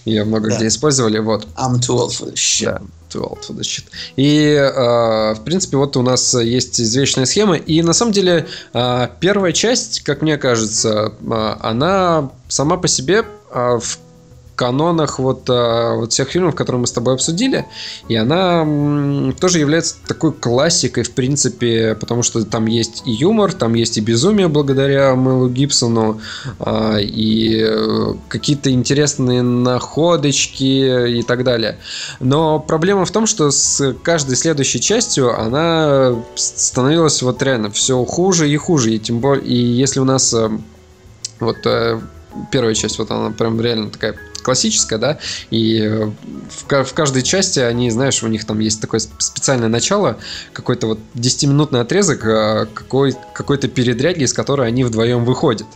Ее 0.05 0.25
много 0.25 0.49
Да. 0.51 0.57
где 0.57 0.67
использовали. 0.69 1.19
Вот. 1.19 1.47
I'm 1.57 1.79
too 1.79 1.97
old 1.97 2.11
for 2.11 2.27
this 2.31 2.35
shit. 2.35 2.65
Да, 2.67 2.81
too 3.11 3.23
old 3.23 3.41
for 3.47 3.55
this 3.57 3.63
shit. 3.63 3.85
И, 4.17 4.53
э, 4.55 5.35
в 5.35 5.41
принципе, 5.45 5.77
вот 5.77 5.97
у 5.97 6.03
нас 6.03 6.35
есть 6.35 6.81
извечная 6.81 7.27
схема. 7.27 7.57
И, 7.57 7.83
на 7.83 7.93
самом 7.93 8.13
деле, 8.13 8.47
э, 8.73 9.09
первая 9.21 9.53
часть, 9.53 10.01
как 10.03 10.23
мне 10.23 10.37
кажется, 10.39 11.13
э, 11.21 11.55
она 11.61 12.31
сама 12.49 12.77
по 12.77 12.89
себе 12.89 13.25
э, 13.53 13.79
в 13.81 13.99
канонах 14.59 15.21
вот, 15.21 15.49
э, 15.49 15.95
вот 15.95 16.13
всех 16.13 16.31
фильмов, 16.31 16.57
которые 16.57 16.81
мы 16.81 16.89
с 16.89 16.93
тобой 16.93 17.15
обсудили, 17.15 17.65
и 18.09 18.17
она 18.17 18.67
тоже 19.41 19.61
является 19.61 19.95
такой 20.07 20.33
классикой, 20.33 21.05
в 21.05 21.13
принципе, 21.13 21.95
потому 21.95 22.25
что 22.25 22.45
там 22.45 22.67
есть 22.67 23.05
и 23.07 23.13
юмор, 23.13 23.53
там 23.53 23.75
есть 23.75 23.99
и 23.99 24.01
безумие 24.01 24.49
благодаря 24.49 25.15
Мэлу 25.15 25.49
Гибсону, 25.49 26.21
а, 26.59 26.97
и 26.99 27.63
э, 27.63 28.15
какие-то 28.29 28.73
интересные 28.73 29.43
находочки 29.43 31.19
и 31.19 31.23
так 31.23 31.45
далее. 31.45 31.79
Но 32.19 32.59
проблема 32.59 33.05
в 33.05 33.13
том, 33.13 33.27
что 33.27 33.53
с 33.53 33.95
каждой 34.03 34.35
следующей 34.35 34.81
частью 34.81 35.39
она 35.41 36.17
становилась 36.35 37.23
вот 37.23 37.41
реально 37.45 37.71
все 37.71 38.05
хуже 38.05 38.51
и 38.51 38.57
хуже. 38.57 38.95
И 38.95 38.99
тем 38.99 39.21
более, 39.21 39.45
и 39.45 39.55
если 39.55 40.01
у 40.01 40.05
нас 40.05 40.35
э, 40.35 40.51
вот 41.39 41.59
первая 42.51 42.75
часть, 42.75 42.99
вот 42.99 43.11
она 43.11 43.31
прям 43.31 43.61
реально 43.61 43.91
такая 43.91 44.17
классическая, 44.43 44.99
да, 44.99 45.19
и 45.51 45.81
э, 45.83 46.07
в, 46.07 46.85
в 46.85 46.95
каждой 46.95 47.23
части 47.23 47.59
они, 47.59 47.91
знаешь, 47.91 48.23
у 48.23 48.29
них 48.29 48.47
там 48.47 48.61
есть 48.61 48.81
такое 48.81 49.01
специальное 49.01 49.69
начало, 49.69 50.19
какой-то 50.53 50.87
вот 50.87 50.99
10-минутный 51.15 51.81
отрезок 51.81 52.25
э, 52.25 52.67
какой, 52.73 53.15
какой-то 53.35 53.69
передряги, 53.69 54.23
из 54.23 54.33
которой 54.33 54.69
они 54.69 54.85
вдвоем 54.85 55.25
выходят. 55.25 55.67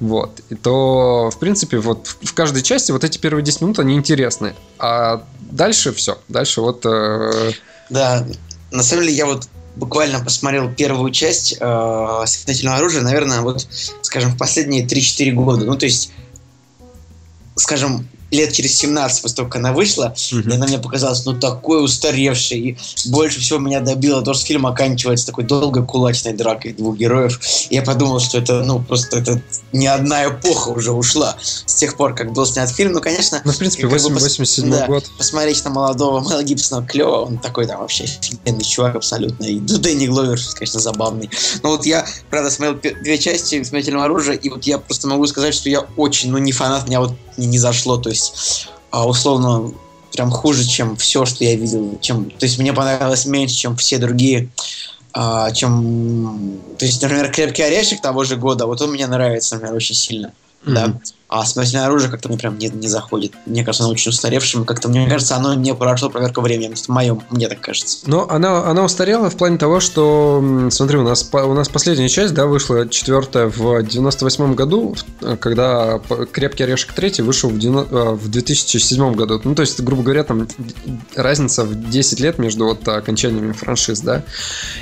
Вот. 0.00 0.40
И 0.50 0.54
то, 0.54 1.30
в 1.30 1.38
принципе, 1.38 1.78
вот 1.78 2.06
в 2.22 2.34
каждой 2.34 2.62
части 2.62 2.92
вот 2.92 3.04
эти 3.04 3.18
первые 3.18 3.44
10 3.44 3.62
минут, 3.62 3.78
они 3.78 3.94
интересны. 3.94 4.54
А 4.78 5.24
дальше 5.50 5.92
все. 5.92 6.18
Дальше 6.28 6.60
вот... 6.60 6.84
Э... 6.84 7.52
Да, 7.88 8.26
на 8.70 8.82
самом 8.82 9.04
деле 9.04 9.16
я 9.16 9.26
вот 9.26 9.48
буквально 9.76 10.20
посмотрел 10.20 10.72
первую 10.72 11.10
часть 11.12 11.56
э, 11.58 12.22
«Смертельного 12.26 12.78
оружия», 12.78 13.02
наверное, 13.02 13.40
вот, 13.40 13.66
скажем, 14.02 14.32
в 14.32 14.38
последние 14.38 14.86
3-4 14.86 15.32
года. 15.32 15.64
Ну, 15.64 15.76
то 15.76 15.86
есть, 15.86 16.12
скажем, 17.56 18.08
лет 18.30 18.52
через 18.52 18.76
17 18.76 19.22
после 19.22 19.36
того, 19.36 19.48
как 19.48 19.56
она 19.56 19.72
вышла, 19.72 20.14
mm-hmm. 20.16 20.50
и 20.50 20.54
она 20.54 20.66
мне 20.66 20.78
показалась, 20.78 21.24
ну, 21.24 21.38
такой 21.38 21.84
устаревшей. 21.84 22.58
И 22.58 22.78
больше 23.06 23.40
всего 23.40 23.58
меня 23.58 23.80
добило 23.80 24.22
то, 24.22 24.34
что 24.34 24.46
фильм 24.46 24.66
оканчивается 24.66 25.26
такой 25.26 25.44
долгой 25.44 25.84
кулачной 25.84 26.32
дракой 26.32 26.72
двух 26.72 26.96
героев. 26.96 27.40
И 27.70 27.74
я 27.74 27.82
подумал, 27.82 28.20
что 28.20 28.38
это, 28.38 28.62
ну, 28.62 28.80
просто 28.80 29.18
это 29.18 29.42
не 29.72 29.86
одна 29.86 30.28
эпоха 30.28 30.68
уже 30.68 30.92
ушла 30.92 31.36
с 31.40 31.74
тех 31.74 31.96
пор, 31.96 32.14
как 32.14 32.32
был 32.32 32.46
снят 32.46 32.70
фильм. 32.70 32.92
Ну, 32.92 33.00
конечно... 33.00 33.40
Ну, 33.44 33.52
в 33.52 33.58
принципе, 33.58 33.86
8, 33.86 34.08
бы, 34.08 34.14
87 34.14 34.70
да, 34.70 34.86
год. 34.86 35.10
Посмотреть 35.18 35.64
на 35.64 35.70
молодого 35.70 36.20
Мэла 36.20 36.42
Гибсона 36.42 36.86
клево, 36.86 37.22
он 37.22 37.38
такой 37.38 37.66
там 37.66 37.80
вообще 37.80 38.04
офигенный 38.04 38.64
чувак 38.64 38.96
абсолютно. 38.96 39.44
И 39.44 39.58
Дэнни 39.58 40.06
Гловер, 40.06 40.38
конечно, 40.54 40.80
забавный. 40.80 41.30
Но 41.62 41.70
вот 41.70 41.86
я, 41.86 42.06
правда, 42.30 42.50
смотрел 42.50 42.80
две 43.02 43.18
части 43.18 43.62
«Смертельного 43.62 44.04
оружия», 44.04 44.34
и 44.34 44.48
вот 44.48 44.64
я 44.64 44.78
просто 44.78 45.08
могу 45.08 45.26
сказать, 45.26 45.54
что 45.54 45.68
я 45.68 45.80
очень, 45.96 46.30
ну, 46.30 46.38
не 46.38 46.52
фанат, 46.52 46.86
меня 46.86 47.00
вот 47.00 47.12
не, 47.36 47.46
не 47.46 47.58
зашло. 47.58 47.96
То 47.96 48.10
есть, 48.10 48.19
а, 48.90 49.06
условно, 49.06 49.72
прям 50.12 50.30
хуже, 50.30 50.66
чем 50.66 50.96
все, 50.96 51.24
что 51.24 51.44
я 51.44 51.54
видел. 51.54 51.98
Чем, 52.00 52.30
то 52.30 52.46
есть, 52.46 52.58
мне 52.58 52.72
понравилось 52.72 53.26
меньше, 53.26 53.54
чем 53.54 53.76
все 53.76 53.98
другие. 53.98 54.48
А, 55.12 55.50
чем, 55.50 56.60
то 56.78 56.84
есть, 56.84 57.02
например, 57.02 57.32
«Крепкий 57.32 57.62
орешек» 57.62 58.00
того 58.00 58.24
же 58.24 58.36
года, 58.36 58.66
вот 58.66 58.80
он 58.80 58.92
мне 58.92 59.06
нравится, 59.06 59.56
например, 59.56 59.76
очень 59.76 59.96
сильно. 59.96 60.32
Mm-hmm. 60.64 60.74
Да. 60.74 61.00
А 61.30 61.44
смертельное 61.44 61.86
оружие 61.86 62.10
как-то 62.10 62.28
мне 62.28 62.36
прям 62.36 62.58
не, 62.58 62.68
не 62.68 62.88
заходит. 62.88 63.34
Мне 63.46 63.64
кажется, 63.64 63.84
оно 63.84 63.92
очень 63.92 64.10
устаревшим. 64.10 64.64
Как-то, 64.64 64.88
мне 64.88 65.08
кажется, 65.08 65.36
оно 65.36 65.54
не 65.54 65.72
прошло 65.76 66.10
проверку 66.10 66.40
временем. 66.40 66.72
Это 66.72 66.90
мое, 66.90 67.20
мне 67.30 67.48
так 67.48 67.60
кажется. 67.60 67.98
Но 68.06 68.28
она, 68.28 68.68
она 68.68 68.82
устарела 68.82 69.30
в 69.30 69.36
плане 69.36 69.56
того, 69.56 69.78
что, 69.78 70.42
смотри, 70.70 70.98
у 70.98 71.04
нас, 71.04 71.30
у 71.32 71.54
нас 71.54 71.68
последняя 71.68 72.08
часть, 72.08 72.34
да, 72.34 72.46
вышла 72.46 72.88
четвертая 72.88 73.46
в 73.46 73.80
98 73.80 74.54
году, 74.56 74.96
когда 75.38 76.00
«Крепкий 76.32 76.64
орешек 76.64 76.98
3» 76.98 77.22
вышел 77.22 77.48
в, 77.48 77.56
90, 77.56 77.94
э, 77.94 78.10
в 78.14 78.28
2007 78.28 79.14
году. 79.14 79.40
Ну, 79.44 79.54
то 79.54 79.62
есть, 79.62 79.80
грубо 79.80 80.02
говоря, 80.02 80.24
там 80.24 80.48
разница 81.14 81.62
в 81.62 81.90
10 81.90 82.18
лет 82.18 82.38
между 82.38 82.64
вот 82.64 82.88
окончаниями 82.88 83.52
франшиз, 83.52 84.00
да. 84.00 84.24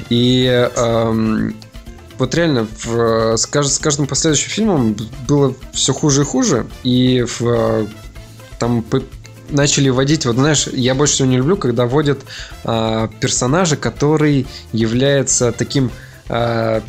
И 0.08 0.46
эм, 0.46 1.54
вот 2.18 2.34
реально 2.34 2.66
в, 2.84 3.36
с, 3.36 3.46
кажд, 3.46 3.70
с 3.70 3.78
каждым 3.78 4.06
последующим 4.06 4.50
фильмом 4.50 4.96
было 5.26 5.54
все 5.72 5.92
хуже 5.92 6.22
и 6.22 6.24
хуже, 6.24 6.66
и 6.82 7.24
в, 7.38 7.86
там 8.58 8.84
начали 9.50 9.88
вводить, 9.88 10.26
вот 10.26 10.36
знаешь, 10.36 10.66
я 10.66 10.94
больше 10.94 11.14
всего 11.14 11.28
не 11.28 11.36
люблю, 11.38 11.56
когда 11.56 11.86
вводят 11.86 12.20
э, 12.64 13.08
персонажа, 13.20 13.76
который 13.76 14.46
является 14.72 15.52
таким 15.52 15.90
э, 16.28 16.80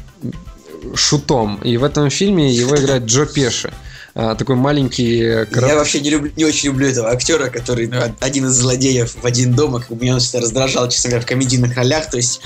шутом, 0.96 1.58
и 1.64 1.78
в 1.78 1.84
этом 1.84 2.10
фильме 2.10 2.52
его 2.52 2.76
играет 2.76 3.04
Джо 3.06 3.26
Пеши 3.26 3.72
такой 4.14 4.56
маленький... 4.56 5.46
Корот... 5.46 5.70
Я 5.70 5.76
вообще 5.76 6.02
не, 6.02 6.10
люблю, 6.10 6.32
не 6.36 6.44
очень 6.44 6.70
люблю 6.70 6.88
этого 6.88 7.10
актера, 7.10 7.50
который 7.50 7.88
ну, 7.88 8.02
один 8.20 8.48
из 8.48 8.54
злодеев 8.54 9.16
в 9.16 9.26
один 9.26 9.54
дома, 9.54 9.80
как 9.80 9.92
меня 9.92 10.16
он 10.16 10.20
всегда 10.20 10.42
раздражал, 10.42 10.90
честно 10.90 11.12
говоря, 11.12 11.26
в 11.26 11.30
комедийных 11.30 11.76
ролях, 11.78 12.10
то 12.10 12.18
есть 12.18 12.42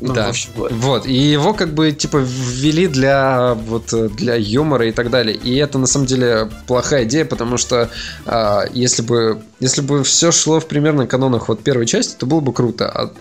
ну, 0.00 0.12
да. 0.12 0.28
общем, 0.28 0.50
вот. 0.54 0.72
вот. 0.72 1.06
И 1.06 1.12
его 1.12 1.54
как 1.54 1.74
бы 1.74 1.92
типа 1.92 2.18
ввели 2.18 2.86
для 2.86 3.54
вот 3.54 3.92
для 4.16 4.34
юмора 4.36 4.86
и 4.86 4.92
так 4.92 5.10
далее. 5.10 5.36
И 5.36 5.56
это 5.56 5.78
на 5.78 5.86
самом 5.86 6.06
деле 6.06 6.48
плохая 6.66 7.04
идея, 7.04 7.24
потому 7.24 7.56
что 7.56 7.90
а, 8.26 8.64
если 8.72 9.02
бы 9.02 9.42
если 9.60 9.82
бы 9.82 10.02
все 10.04 10.32
шло 10.32 10.58
в 10.58 10.66
примерно 10.66 11.06
канонах 11.06 11.48
вот 11.48 11.62
первой 11.62 11.86
части, 11.86 12.16
то 12.16 12.26
было 12.26 12.40
бы 12.40 12.52
круто. 12.52 12.88
А, 12.88 13.12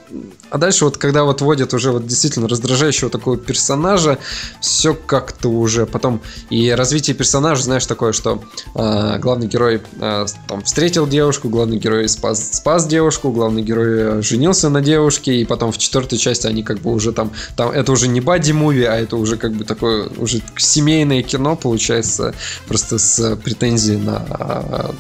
а 0.49 0.57
дальше 0.57 0.85
вот 0.85 0.97
когда 0.97 1.25
вот 1.25 1.41
вводят 1.41 1.73
уже 1.73 1.91
вот 1.91 2.07
действительно 2.07 2.47
раздражающего 2.47 3.09
такого 3.09 3.37
персонажа, 3.37 4.17
все 4.61 4.93
как-то 4.93 5.49
уже 5.49 5.85
потом 5.85 6.21
и 6.49 6.69
развитие 6.71 7.15
персонажа, 7.15 7.63
знаешь, 7.63 7.85
такое, 7.85 8.13
что 8.13 8.41
а, 8.73 9.19
главный 9.19 9.47
герой 9.47 9.81
а, 9.99 10.25
там 10.47 10.63
встретил 10.63 11.07
девушку, 11.07 11.49
главный 11.49 11.77
герой 11.77 12.07
спас, 12.07 12.57
спас 12.57 12.87
девушку, 12.87 13.31
главный 13.31 13.61
герой 13.61 14.23
женился 14.23 14.69
на 14.69 14.81
девушке, 14.81 15.35
и 15.35 15.45
потом 15.45 15.73
в 15.73 15.77
четвертой 15.77 16.17
части 16.17 16.47
они 16.47 16.63
как 16.63 16.79
бы 16.79 16.93
уже 16.93 17.11
там, 17.11 17.31
там 17.57 17.71
это 17.71 17.91
уже 17.91 18.07
не 18.07 18.21
бади-муви, 18.21 18.85
а 18.85 18.95
это 18.95 19.17
уже 19.17 19.35
как 19.35 19.53
бы 19.53 19.65
такое 19.65 20.09
уже 20.17 20.41
семейное 20.57 21.21
кино 21.21 21.57
получается, 21.57 22.33
просто 22.67 22.97
с 22.97 23.35
претензией 23.35 23.97
на 23.97 24.93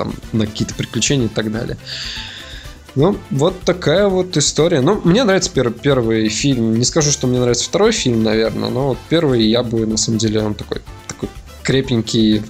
там 0.00 0.14
на 0.32 0.46
какие-то 0.46 0.74
приключения 0.74 1.26
и 1.26 1.28
так 1.28 1.52
далее. 1.52 1.76
Ну, 2.94 3.18
вот 3.30 3.60
такая 3.60 4.08
вот 4.08 4.36
история. 4.36 4.80
Ну, 4.80 5.00
мне 5.04 5.24
нравится 5.24 5.50
пер- 5.54 5.78
первый 5.78 6.28
фильм. 6.28 6.76
Не 6.78 6.84
скажу, 6.84 7.10
что 7.10 7.26
мне 7.26 7.38
нравится 7.38 7.66
второй 7.66 7.92
фильм, 7.92 8.22
наверное, 8.22 8.70
но 8.70 8.88
вот 8.88 8.98
первый 9.10 9.44
я 9.44 9.62
бы, 9.62 9.86
на 9.86 9.98
самом 9.98 10.18
деле, 10.18 10.40
он 10.40 10.54
такой, 10.54 10.80
такой 11.06 11.28
крепенький, 11.62 12.42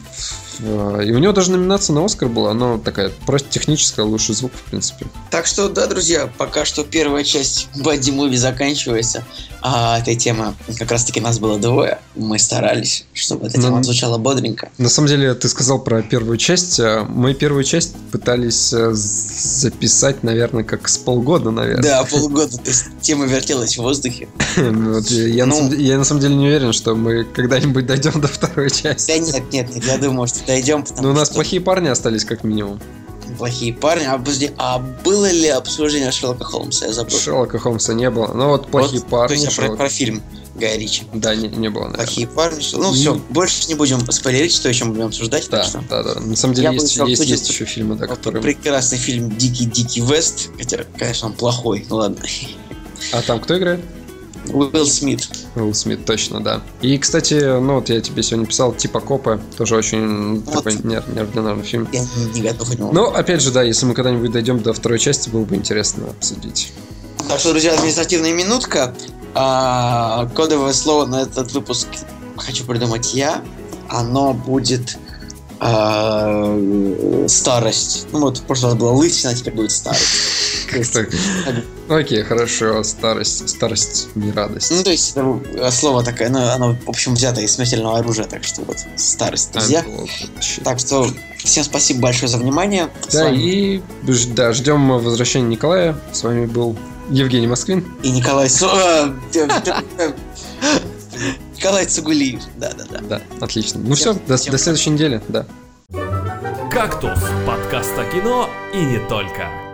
и 0.62 1.12
у 1.12 1.18
него 1.18 1.32
даже 1.32 1.50
номинация 1.50 1.94
на 1.94 2.04
Оскар 2.04 2.28
была, 2.28 2.54
но 2.54 2.78
такая 2.78 3.10
просто 3.26 3.48
техническая, 3.50 4.04
лучший 4.04 4.34
звук, 4.34 4.52
в 4.52 4.70
принципе. 4.70 5.06
Так 5.30 5.46
что, 5.46 5.68
да, 5.68 5.86
друзья, 5.86 6.30
пока 6.38 6.64
что 6.64 6.84
первая 6.84 7.24
часть 7.24 7.68
Бадди 7.76 8.10
Муви 8.10 8.36
заканчивается, 8.36 9.24
а 9.62 9.98
этой 9.98 10.16
темы 10.16 10.54
как 10.78 10.90
раз-таки 10.90 11.20
нас 11.20 11.38
было 11.38 11.58
двое. 11.58 11.98
Мы 12.14 12.38
старались, 12.38 13.04
чтобы 13.12 13.46
эта 13.46 13.60
тема 13.60 13.78
но, 13.78 13.82
звучала 13.82 14.16
бодренько. 14.16 14.70
На 14.78 14.88
самом 14.88 15.08
деле, 15.08 15.34
ты 15.34 15.48
сказал 15.48 15.78
про 15.80 16.02
первую 16.02 16.38
часть. 16.38 16.80
А 16.80 17.04
мы 17.04 17.34
первую 17.34 17.64
часть 17.64 17.94
пытались 18.10 18.72
э, 18.72 18.90
записать, 18.92 20.22
наверное, 20.22 20.64
как 20.64 20.88
с 20.88 20.96
полгода, 20.96 21.50
наверное. 21.50 21.82
Да, 21.82 22.04
полгода. 22.04 22.56
То 22.56 22.70
есть 22.70 22.86
тема 23.02 23.26
вертелась 23.26 23.76
в 23.76 23.82
воздухе. 23.82 24.28
Я 24.56 25.46
на 25.46 26.04
самом 26.04 26.20
деле 26.20 26.34
не 26.34 26.46
уверен, 26.46 26.72
что 26.72 26.94
мы 26.94 27.24
когда-нибудь 27.24 27.86
дойдем 27.86 28.20
до 28.20 28.28
второй 28.28 28.70
части. 28.70 29.08
Да 29.08 29.18
нет, 29.18 29.52
нет, 29.52 29.84
я 29.84 29.98
думаю, 29.98 30.26
что 30.26 30.40
дойдем. 30.50 30.84
Ну, 31.00 31.10
у 31.10 31.12
нас 31.12 31.28
что... 31.28 31.36
плохие 31.36 31.62
парни 31.62 31.88
остались, 31.88 32.24
как 32.24 32.44
минимум. 32.44 32.80
Плохие 33.38 33.72
парни. 33.72 34.04
А, 34.04 34.18
подожди, 34.18 34.50
а 34.58 34.78
было 34.78 35.30
ли 35.30 35.48
обсуждение 35.48 36.10
Шерлока 36.10 36.44
Холмса? 36.44 36.86
Я 36.86 36.92
забыл. 36.92 37.18
Шерлока 37.18 37.58
Холмса 37.58 37.94
не 37.94 38.10
было. 38.10 38.32
Ну 38.34 38.48
вот 38.48 38.68
плохие 38.68 39.00
вот, 39.00 39.08
парни. 39.08 39.36
То 39.36 39.40
есть 39.40 39.52
Шерлок... 39.52 39.76
про, 39.76 39.84
про 39.84 39.88
фильм 39.88 40.22
Гая 40.56 40.76
Ричи. 40.76 41.04
Да, 41.14 41.34
не, 41.36 41.48
не 41.48 41.70
было, 41.70 41.84
наверное. 41.84 42.04
Плохие 42.04 42.26
парни. 42.26 42.62
Ну 42.72 42.92
И... 42.92 42.96
все, 42.96 43.14
больше 43.30 43.68
не 43.68 43.74
будем 43.76 44.00
спойлерить, 44.10 44.52
что 44.52 44.68
еще 44.68 44.84
мы 44.84 44.94
будем 44.94 45.06
обсуждать. 45.06 45.48
Да, 45.48 45.62
что... 45.62 45.82
да, 45.88 46.02
да. 46.02 46.20
На 46.20 46.34
самом 46.34 46.54
деле 46.54 46.68
Я 46.68 46.72
есть, 46.72 46.96
есть, 46.96 47.24
есть 47.24 47.48
еще 47.48 47.64
фильмы, 47.64 47.94
да, 47.94 48.08
которые... 48.08 48.42
Прекрасный 48.42 48.98
фильм 48.98 49.36
Дикий-Дикий 49.36 50.00
Вест. 50.00 50.50
Хотя, 50.58 50.80
конечно, 50.98 51.28
он 51.28 51.34
плохой. 51.34 51.86
Ну 51.88 51.96
ладно. 51.96 52.18
А 53.12 53.22
там 53.22 53.38
кто 53.38 53.56
играет? 53.56 53.80
Уилл 54.52 54.86
Смит. 54.86 55.28
Уилл 55.54 55.74
Смит, 55.74 56.04
точно, 56.04 56.40
да. 56.40 56.62
И, 56.80 56.96
кстати, 56.98 57.34
ну 57.34 57.76
вот 57.76 57.88
я 57.88 58.00
тебе 58.00 58.22
сегодня 58.22 58.46
писал, 58.46 58.72
типа 58.72 59.00
Копы, 59.00 59.40
тоже 59.56 59.76
очень 59.76 60.40
вот. 60.40 60.52
такой 60.52 60.74
неординарный 60.82 61.64
фильм. 61.64 61.88
Я 61.92 62.04
не 62.34 62.42
готов 62.42 62.78
Но, 62.78 62.92
ну, 62.92 63.04
опять 63.06 63.40
же, 63.42 63.50
да, 63.50 63.62
если 63.62 63.86
мы 63.86 63.94
когда-нибудь 63.94 64.30
дойдем 64.30 64.62
до 64.62 64.72
второй 64.72 64.98
части, 64.98 65.28
было 65.28 65.44
бы 65.44 65.56
интересно 65.56 66.08
обсудить. 66.10 66.72
Так 67.28 67.38
что, 67.38 67.50
друзья, 67.50 67.74
административная 67.74 68.32
минутка. 68.32 68.94
А, 69.34 70.28
кодовое 70.34 70.72
слово 70.72 71.06
на 71.06 71.22
этот 71.22 71.52
выпуск 71.52 71.86
хочу 72.36 72.64
придумать 72.64 73.14
я. 73.14 73.42
Оно 73.88 74.32
будет 74.32 74.98
а, 75.60 77.26
старость. 77.28 78.06
Ну 78.12 78.20
вот 78.20 78.38
в 78.38 78.42
прошлый 78.42 78.72
раз 78.72 78.80
была 78.80 78.92
лысина, 78.92 79.32
а 79.32 79.34
теперь 79.34 79.52
будет 79.52 79.72
старость. 79.72 80.08
Окей, 81.88 82.22
хорошо, 82.22 82.82
старость, 82.82 83.48
старость 83.48 84.08
не 84.14 84.32
радость. 84.32 84.70
Ну, 84.70 84.82
то 84.82 84.90
есть, 84.90 85.10
это 85.10 85.70
слово 85.70 86.02
такое, 86.04 86.30
ну, 86.30 86.38
оно, 86.38 86.76
в 86.86 86.88
общем, 86.88 87.14
взято 87.14 87.40
из 87.40 87.52
смертельного 87.52 87.98
оружия, 87.98 88.24
так 88.24 88.44
что 88.44 88.62
вот, 88.62 88.78
старость, 88.96 89.52
друзья. 89.52 89.84
Так 90.64 90.78
что, 90.78 91.08
всем 91.38 91.64
спасибо 91.64 92.00
большое 92.00 92.28
за 92.28 92.38
внимание. 92.38 92.88
Да, 93.12 93.28
и 93.30 93.82
да, 94.34 94.52
ждем 94.52 94.88
возвращения 94.88 95.48
Николая. 95.48 95.98
С 96.12 96.22
вами 96.22 96.46
был 96.46 96.76
Евгений 97.10 97.48
Москвин. 97.48 97.84
И 98.02 98.10
Николай 98.10 98.48
Со... 98.48 99.12
Николай 101.60 101.84
Цугулиев. 101.84 102.40
Да, 102.56 102.72
да, 102.72 102.84
да. 102.90 103.00
Да, 103.00 103.22
отлично. 103.38 103.82
Ну 103.84 103.94
все, 103.94 104.14
до, 104.14 104.28
до 104.28 104.38
следующей 104.38 104.88
недели, 104.88 105.20
да. 105.28 105.44
«Кактус»— 106.70 107.18
подкаст 107.46 107.98
о 107.98 108.04
кино 108.10 108.48
и 108.72 108.78
не 108.78 108.98
только. 109.08 109.69